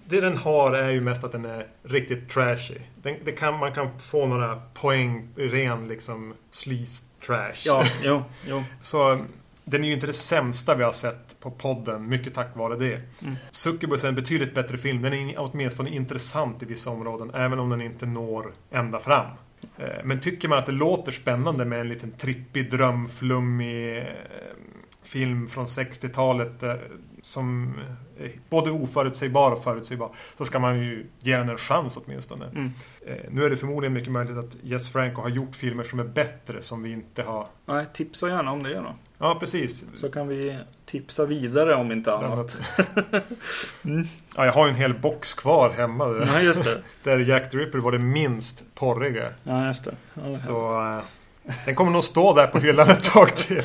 det, 0.06 0.22
den 0.22 0.38
har 0.38 0.74
är 0.74 0.92
ju 0.92 1.02
mest 1.02 1.24
att 1.24 1.32
den 1.32 1.46
är 1.46 1.68
riktigt 1.84 2.30
trashy. 2.30 2.78
Den, 3.02 3.16
det 3.24 3.32
kan, 3.32 3.60
man 3.60 3.74
kan 3.74 4.00
få 4.00 4.26
några 4.26 4.62
poäng 4.74 5.28
ren 5.36 5.88
liksom 5.88 6.34
sleaze 6.50 7.04
trash. 7.26 7.66
Ja, 7.66 7.86
jo, 8.04 8.24
jo. 8.48 8.64
Så 8.82 9.20
den 9.64 9.84
är 9.84 9.88
ju 9.88 9.94
inte 9.94 10.08
det 10.08 10.14
sämsta 10.14 10.76
vi 10.76 10.84
har 10.84 10.92
sett 10.92 11.40
på 11.40 11.52
podden, 11.52 12.10
mycket 12.10 12.34
tack 12.34 12.56
vare 12.56 12.76
det. 12.76 13.02
Mm. 13.22 13.36
Succubus 13.52 14.04
är 14.04 14.08
en 14.08 14.16
betydligt 14.16 14.54
bättre 14.54 14.78
film. 14.78 15.02
Den 15.02 15.14
är 15.14 15.36
åtminstone 15.38 15.90
intressant 15.90 16.64
i 16.64 16.66
vissa 16.66 16.90
områden, 16.90 17.32
även 17.34 17.60
om 17.60 17.70
den 17.70 17.82
inte 17.82 18.06
når 18.06 18.52
ända 18.72 19.00
fram. 19.00 19.26
Eh, 19.78 20.04
men 20.04 20.20
tycker 20.20 20.48
man 20.48 20.58
att 20.58 20.66
det 20.66 20.72
låter 20.72 21.12
spännande 21.12 21.66
med 21.66 21.80
en 21.80 21.90
liten 21.90 22.12
trippig, 22.12 22.72
drömflummig 22.72 23.98
eh, 23.98 24.04
film 25.06 25.48
från 25.48 25.66
60-talet 25.66 26.64
eh, 26.64 26.74
som 27.22 27.74
är 28.18 28.32
både 28.50 28.72
oförutsägbar 28.72 29.52
och 29.52 29.64
förutsägbar 29.64 30.10
så 30.38 30.46
ska 30.46 30.60
man 30.60 30.80
ju 30.80 31.06
ge 31.20 31.38
den 31.38 31.50
en 31.50 31.58
chans 31.58 31.98
åtminstone. 32.06 32.46
Mm. 32.46 32.72
Nu 33.30 33.46
är 33.46 33.50
det 33.50 33.56
förmodligen 33.56 33.94
mycket 33.94 34.12
möjligt 34.12 34.38
att 34.38 34.56
Jess 34.62 34.90
Franco 34.90 35.22
har 35.22 35.30
gjort 35.30 35.56
filmer 35.56 35.84
som 35.84 36.00
är 36.00 36.04
bättre 36.04 36.62
som 36.62 36.84
vi 36.84 36.92
inte 36.92 37.24
har. 37.24 37.48
Nej, 37.66 37.86
tipsa 37.94 38.30
gärna 38.30 38.52
om 38.52 38.64
det 38.64 38.74
då. 38.74 38.96
Ja, 39.18 39.38
precis. 39.40 39.86
Så 39.96 40.12
kan 40.12 40.28
vi 40.28 40.58
tipsa 40.86 41.26
vidare 41.26 41.76
om 41.76 41.92
inte 41.92 42.14
annat. 42.14 42.58
mm. 43.84 44.08
Ja, 44.36 44.46
jag 44.46 44.54
har 44.54 44.66
ju 44.66 44.70
en 44.70 44.78
hel 44.78 44.94
box 44.94 45.34
kvar 45.34 45.70
hemma. 45.70 46.08
Där, 46.08 46.28
ja, 46.34 46.42
just 46.42 46.64
det. 46.64 46.82
där 47.04 47.20
Jack 47.20 47.52
the 47.52 47.58
Ripper 47.58 47.80
var 47.80 47.92
det 47.92 48.00
minst 48.00 48.76
porriga. 48.76 49.26
Ja, 49.44 49.68
just 49.68 49.84
det. 49.84 49.96
Ja, 50.14 50.22
det 50.22 50.34
Så 50.34 51.02
den 51.66 51.76
kommer 51.76 51.92
nog 51.92 52.04
stå 52.04 52.34
där 52.34 52.48
på 52.48 52.60
hyllan 52.60 52.90
ett 52.90 53.04
tag 53.04 53.36
till. 53.36 53.64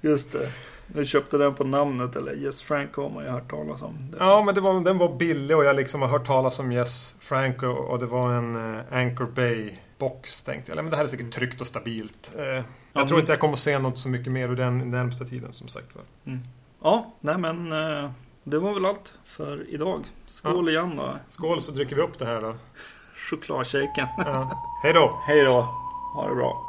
Just 0.00 0.32
det. 0.32 0.52
Du 0.94 1.04
köpte 1.04 1.38
den 1.38 1.54
på 1.54 1.64
namnet 1.64 2.16
eller 2.16 2.34
Yes 2.34 2.62
Franco 2.62 3.02
har 3.02 3.10
man 3.10 3.24
ju 3.24 3.30
hört 3.30 3.50
talas 3.50 3.82
om. 3.82 4.14
Ja, 4.18 4.42
men 4.46 4.54
det 4.54 4.60
var, 4.60 4.80
den 4.80 4.98
var 4.98 5.16
billig 5.16 5.56
och 5.56 5.64
jag 5.64 5.76
liksom 5.76 6.02
har 6.02 6.08
hört 6.08 6.26
talas 6.26 6.58
om 6.58 6.72
Yes 6.72 7.16
Franco 7.20 7.66
och 7.66 7.98
det 7.98 8.06
var 8.06 8.32
en 8.32 8.56
uh, 8.56 8.80
Anchor 8.90 9.26
Bay 9.26 9.70
box 9.98 10.42
tänkte 10.42 10.72
jag. 10.72 10.76
Men 10.76 10.90
det 10.90 10.96
här 10.96 11.04
är 11.04 11.08
säkert 11.08 11.32
tryggt 11.32 11.60
och 11.60 11.66
stabilt. 11.66 12.32
Uh, 12.38 12.44
jag 12.44 12.64
ja, 12.92 13.08
tror 13.08 13.20
inte 13.20 13.32
jag 13.32 13.40
kommer 13.40 13.54
att 13.54 13.60
se 13.60 13.78
något 13.78 13.98
så 13.98 14.08
mycket 14.08 14.32
mer 14.32 14.48
ur 14.48 14.56
den 14.56 14.90
närmsta 14.90 15.24
tiden 15.24 15.52
som 15.52 15.68
sagt 15.68 15.94
var. 15.94 16.04
Mm. 16.26 16.40
Ja, 16.82 17.14
nej 17.20 17.38
men 17.38 17.72
uh, 17.72 18.10
det 18.44 18.58
var 18.58 18.74
väl 18.74 18.86
allt 18.86 19.14
för 19.24 19.66
idag. 19.68 20.04
Skål 20.26 20.66
ja. 20.66 20.80
igen 20.80 20.96
då. 20.96 21.16
Skål 21.28 21.62
så 21.62 21.72
dricker 21.72 21.96
vi 21.96 22.02
upp 22.02 22.18
det 22.18 22.26
här 22.26 22.40
då. 22.40 22.54
Chokladshejken. 23.30 24.06
ja. 24.18 24.64
Hej 24.82 24.92
då. 24.92 25.18
Hej 25.26 25.44
då. 25.44 25.89
Ha 26.12 26.28
det 26.28 26.34
bra. 26.34 26.66